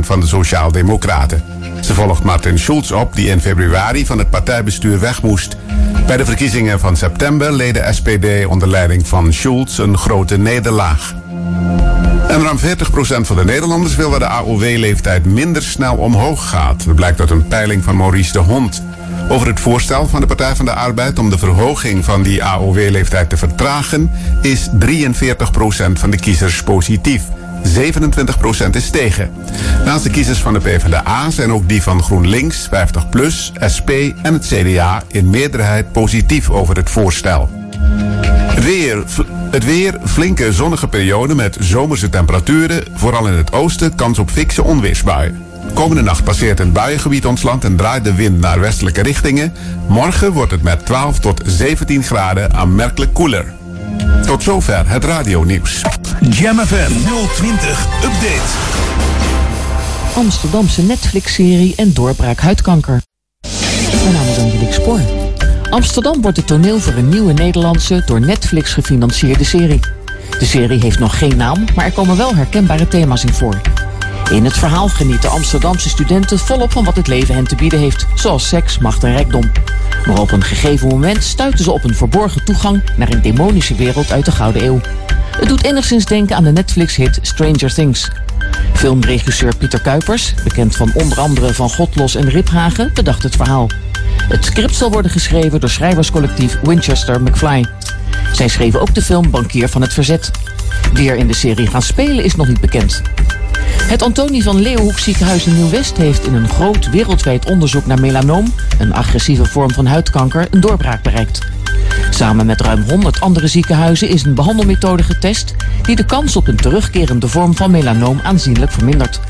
van 0.00 0.20
de 0.20 0.26
Sociaaldemocraten. 0.26 1.42
Ze 1.80 1.94
volgt 1.94 2.22
Martin 2.22 2.58
Schulz 2.58 2.90
op, 2.90 3.14
die 3.14 3.28
in 3.28 3.40
februari 3.40 4.06
van 4.06 4.18
het 4.18 4.30
partijbestuur 4.30 5.00
weg 5.00 5.22
moest. 5.22 5.56
Bij 6.06 6.16
de 6.16 6.24
verkiezingen 6.24 6.80
van 6.80 6.96
september 6.96 7.52
leed 7.52 7.74
de 7.74 7.88
SPD 7.92 8.46
onder 8.46 8.68
leiding 8.68 9.08
van 9.08 9.32
Schulz 9.32 9.78
een 9.78 9.98
grote 9.98 10.38
nederlaag. 10.38 11.14
En 12.28 12.42
ruim 12.42 12.58
40% 12.58 12.60
van 13.20 13.36
de 13.36 13.44
Nederlanders 13.44 13.96
wil 13.96 14.10
dat 14.10 14.20
de 14.20 14.26
AOW-leeftijd 14.26 15.24
minder 15.24 15.62
snel 15.62 15.96
omhoog 15.96 16.48
gaat. 16.48 16.84
Dat 16.86 16.94
blijkt 16.94 17.20
uit 17.20 17.30
een 17.30 17.48
peiling 17.48 17.84
van 17.84 17.96
Maurice 17.96 18.32
de 18.32 18.38
Hond. 18.38 18.82
Over 19.30 19.46
het 19.46 19.60
voorstel 19.60 20.08
van 20.08 20.20
de 20.20 20.26
Partij 20.26 20.56
van 20.56 20.64
de 20.64 20.74
Arbeid 20.74 21.18
om 21.18 21.30
de 21.30 21.38
verhoging 21.38 22.04
van 22.04 22.22
die 22.22 22.44
AOW-leeftijd 22.44 23.30
te 23.30 23.36
vertragen, 23.36 24.10
is 24.42 24.68
43% 24.68 24.72
van 25.92 26.10
de 26.10 26.18
kiezers 26.18 26.62
positief. 26.62 27.22
27% 27.62 28.70
is 28.70 28.90
tegen. 28.90 29.30
Naast 29.84 30.02
de 30.02 30.10
kiezers 30.10 30.38
van 30.38 30.52
de 30.52 30.58
PvdA 30.58 31.30
zijn 31.30 31.52
ook 31.52 31.68
die 31.68 31.82
van 31.82 32.02
GroenLinks, 32.02 32.68
50PLUS, 32.68 33.52
SP 33.74 33.90
en 34.22 34.32
het 34.32 34.46
CDA 34.46 35.02
in 35.06 35.30
meerderheid 35.30 35.92
positief 35.92 36.50
over 36.50 36.76
het 36.76 36.90
voorstel. 36.90 37.50
Weer, 38.60 39.04
het 39.50 39.64
weer, 39.64 39.98
flinke 40.04 40.52
zonnige 40.52 40.88
periode 40.88 41.34
met 41.34 41.56
zomerse 41.60 42.08
temperaturen. 42.08 42.84
Vooral 42.94 43.26
in 43.26 43.34
het 43.34 43.52
oosten 43.52 43.94
kans 43.94 44.18
op 44.18 44.30
fikse 44.30 44.64
onweersbuien. 44.64 45.49
Komende 45.74 46.02
nacht 46.02 46.24
passeert 46.24 46.60
een 46.60 46.72
buiengebied 46.72 47.26
ons 47.26 47.42
land 47.42 47.64
en 47.64 47.76
draait 47.76 48.04
de 48.04 48.14
wind 48.14 48.40
naar 48.40 48.60
westelijke 48.60 49.02
richtingen. 49.02 49.52
Morgen 49.88 50.32
wordt 50.32 50.50
het 50.50 50.62
met 50.62 50.86
12 50.86 51.18
tot 51.18 51.42
17 51.46 52.02
graden 52.02 52.52
aanmerkelijk 52.52 53.14
koeler. 53.14 53.52
Tot 54.26 54.42
zover 54.42 54.88
het 54.88 55.04
radionieuws. 55.04 55.82
Jam 56.30 56.58
FM 56.58 56.92
020 57.34 57.86
Update. 58.04 58.78
Amsterdamse 60.14 60.82
Netflix-serie 60.82 61.74
en 61.76 61.92
doorbraak 61.92 62.38
huidkanker. 62.38 63.02
Mijn 64.02 64.12
naam 64.12 64.28
is 64.28 64.38
Angelique 64.38 64.72
Spoor. 64.72 65.00
Amsterdam 65.70 66.22
wordt 66.22 66.36
het 66.36 66.46
toneel 66.46 66.80
voor 66.80 66.92
een 66.92 67.08
nieuwe 67.08 67.32
Nederlandse, 67.32 68.02
door 68.06 68.20
Netflix 68.20 68.72
gefinancierde 68.72 69.44
serie. 69.44 69.80
De 70.38 70.44
serie 70.44 70.80
heeft 70.80 70.98
nog 70.98 71.18
geen 71.18 71.36
naam, 71.36 71.64
maar 71.74 71.84
er 71.84 71.92
komen 71.92 72.16
wel 72.16 72.34
herkenbare 72.34 72.88
thema's 72.88 73.24
in 73.24 73.32
voor. 73.32 73.60
In 74.30 74.44
het 74.44 74.58
verhaal 74.58 74.88
genieten 74.88 75.30
Amsterdamse 75.30 75.88
studenten 75.88 76.38
volop 76.38 76.72
van 76.72 76.84
wat 76.84 76.96
het 76.96 77.06
leven 77.06 77.34
hen 77.34 77.44
te 77.44 77.54
bieden 77.54 77.78
heeft, 77.78 78.06
zoals 78.14 78.48
seks, 78.48 78.78
macht 78.78 79.04
en 79.04 79.12
rijkdom. 79.12 79.50
Maar 80.06 80.18
op 80.18 80.32
een 80.32 80.42
gegeven 80.42 80.88
moment 80.88 81.22
stuiten 81.22 81.64
ze 81.64 81.70
op 81.70 81.84
een 81.84 81.94
verborgen 81.94 82.44
toegang 82.44 82.82
naar 82.96 83.08
een 83.08 83.22
demonische 83.22 83.74
wereld 83.74 84.12
uit 84.12 84.24
de 84.24 84.30
Gouden 84.30 84.64
Eeuw. 84.64 84.80
Het 85.36 85.48
doet 85.48 85.64
enigszins 85.64 86.04
denken 86.04 86.36
aan 86.36 86.44
de 86.44 86.52
Netflix-hit 86.52 87.18
Stranger 87.22 87.74
Things. 87.74 88.10
Filmregisseur 88.72 89.56
Pieter 89.56 89.80
Kuipers, 89.80 90.34
bekend 90.44 90.76
van 90.76 90.90
onder 90.94 91.20
andere 91.20 91.54
Van 91.54 91.70
Godlos 91.70 92.14
en 92.14 92.28
Riphagen, 92.28 92.90
bedacht 92.94 93.22
het 93.22 93.36
verhaal. 93.36 93.70
Het 94.28 94.44
script 94.44 94.74
zal 94.74 94.90
worden 94.90 95.10
geschreven 95.10 95.60
door 95.60 95.70
schrijverscollectief 95.70 96.58
Winchester 96.62 97.22
McFly. 97.22 97.66
Zij 98.32 98.48
schreven 98.48 98.80
ook 98.80 98.94
de 98.94 99.02
film 99.02 99.30
Bankier 99.30 99.68
van 99.68 99.82
het 99.82 99.92
Verzet. 99.92 100.30
Wie 100.92 101.10
er 101.10 101.16
in 101.16 101.26
de 101.26 101.34
serie 101.34 101.66
gaan 101.66 101.82
spelen 101.82 102.24
is 102.24 102.36
nog 102.36 102.48
niet 102.48 102.60
bekend. 102.60 103.02
Het 103.90 104.02
Antonie 104.02 104.42
van 104.42 104.60
Leeuwenhoek 104.60 104.98
ziekenhuis 104.98 105.46
in 105.46 105.56
Nieuw-West 105.56 105.96
heeft 105.96 106.26
in 106.26 106.34
een 106.34 106.48
groot 106.48 106.90
wereldwijd 106.90 107.50
onderzoek 107.50 107.86
naar 107.86 108.00
melanoom, 108.00 108.54
een 108.78 108.92
agressieve 108.92 109.44
vorm 109.44 109.70
van 109.70 109.86
huidkanker, 109.86 110.46
een 110.50 110.60
doorbraak 110.60 111.02
bereikt. 111.02 111.38
Samen 112.10 112.46
met 112.46 112.60
ruim 112.60 112.82
100 112.82 113.20
andere 113.20 113.46
ziekenhuizen 113.46 114.08
is 114.08 114.24
een 114.24 114.34
behandelmethode 114.34 115.02
getest 115.02 115.54
die 115.82 115.96
de 115.96 116.04
kans 116.04 116.36
op 116.36 116.48
een 116.48 116.56
terugkerende 116.56 117.28
vorm 117.28 117.56
van 117.56 117.70
melanoom 117.70 118.20
aanzienlijk 118.22 118.72
vermindert. 118.72 119.20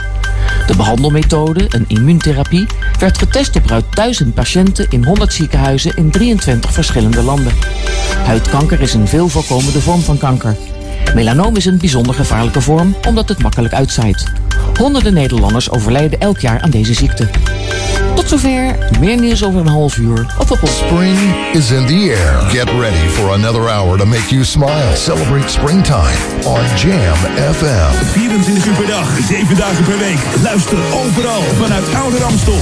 De 0.67 0.77
behandelmethode, 0.77 1.67
een 1.69 1.85
immuuntherapie, 1.89 2.67
werd 2.99 3.19
getest 3.19 3.57
op 3.57 3.67
ruim 3.67 3.83
1000 3.91 4.35
patiënten 4.35 4.87
in 4.89 5.05
100 5.05 5.33
ziekenhuizen 5.33 5.97
in 5.97 6.11
23 6.11 6.73
verschillende 6.73 7.23
landen. 7.23 7.53
Huidkanker 8.25 8.81
is 8.81 8.95
een 8.95 9.09
veel 9.09 9.29
voorkomende 9.29 9.81
vorm 9.81 10.01
van 10.01 10.19
kanker. 10.19 10.57
Melanoom 11.15 11.57
is 11.57 11.65
een 11.65 11.79
bijzonder 11.79 12.15
gevaarlijke 12.15 12.61
vorm 12.61 12.97
omdat 13.09 13.29
het 13.29 13.43
makkelijk 13.43 13.75
uitzaait. 13.75 14.33
Honderden 14.79 15.15
Nederlanders 15.15 15.71
overlijden 15.71 16.21
elk 16.21 16.39
jaar 16.39 16.61
aan 16.61 16.71
deze 16.71 16.95
ziekte. 16.95 17.29
Tot 18.15 18.29
zover, 18.29 18.77
meer 19.01 19.21
nieuws 19.21 19.45
over 19.45 19.61
een 19.61 19.67
half 19.67 19.97
uur 19.97 20.27
of 20.39 20.51
op 20.51 20.63
ons. 20.63 20.77
Spring 20.77 21.19
is 21.53 21.71
in 21.71 21.87
the 21.87 22.17
air. 22.17 22.51
Get 22.51 22.69
ready 22.81 23.09
for 23.09 23.33
another 23.33 23.69
hour 23.69 23.99
to 23.99 24.07
make 24.07 24.29
you 24.29 24.45
smile. 24.45 24.97
Celebrate 24.97 25.49
springtime 25.49 26.17
on 26.45 26.61
Jam 26.77 27.17
FM. 27.55 27.93
24 28.13 28.67
uur 28.67 28.75
per 28.75 28.87
dag, 28.87 29.09
7 29.29 29.57
dagen 29.57 29.85
per 29.85 29.99
week. 29.99 30.19
Luister 30.43 30.79
overal 31.05 31.43
vanuit 31.43 31.95
Ouder 31.95 32.23
Amstel. 32.25 32.59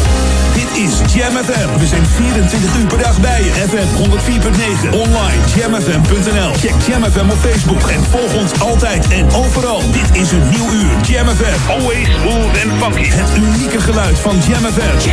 Dit 0.54 0.70
is 0.84 1.14
Jam 1.14 1.32
FM. 1.44 1.78
We 1.78 1.86
zijn 1.86 2.06
24 2.06 2.76
uur 2.78 2.86
per 2.86 2.98
dag 2.98 3.20
bij 3.20 3.42
je. 3.44 3.50
FM 3.50 3.88
104.9. 4.02 4.90
Online 4.90 5.40
jamfm.nl. 5.56 6.52
Check 6.62 6.74
Jam 6.86 7.04
FM 7.04 7.30
op 7.30 7.38
Facebook 7.38 7.88
en 7.88 8.04
volg 8.10 8.34
ons 8.34 8.60
altijd 8.60 9.08
en 9.08 9.26
overal. 9.34 9.80
Dit 9.92 10.22
is 10.22 10.32
een 10.32 10.48
nieuw 10.48 10.70
uur. 10.72 10.90
Jam 11.06 11.26
FM. 11.28 11.70
Always 11.88 12.06
smooth 12.06 12.62
and 12.62 12.80
funky. 12.80 13.04
Het 13.10 13.36
unieke 13.36 13.80
geluid 13.80 14.18
van 14.18 14.36
Jam 14.48 14.64
FM. 14.64 15.08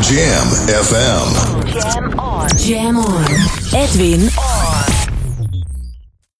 Jam 0.00 0.48
FM. 0.84 1.28
Jam 2.56 2.98
on. 2.98 3.24
Edwin 3.72 4.22
on. 4.22 4.93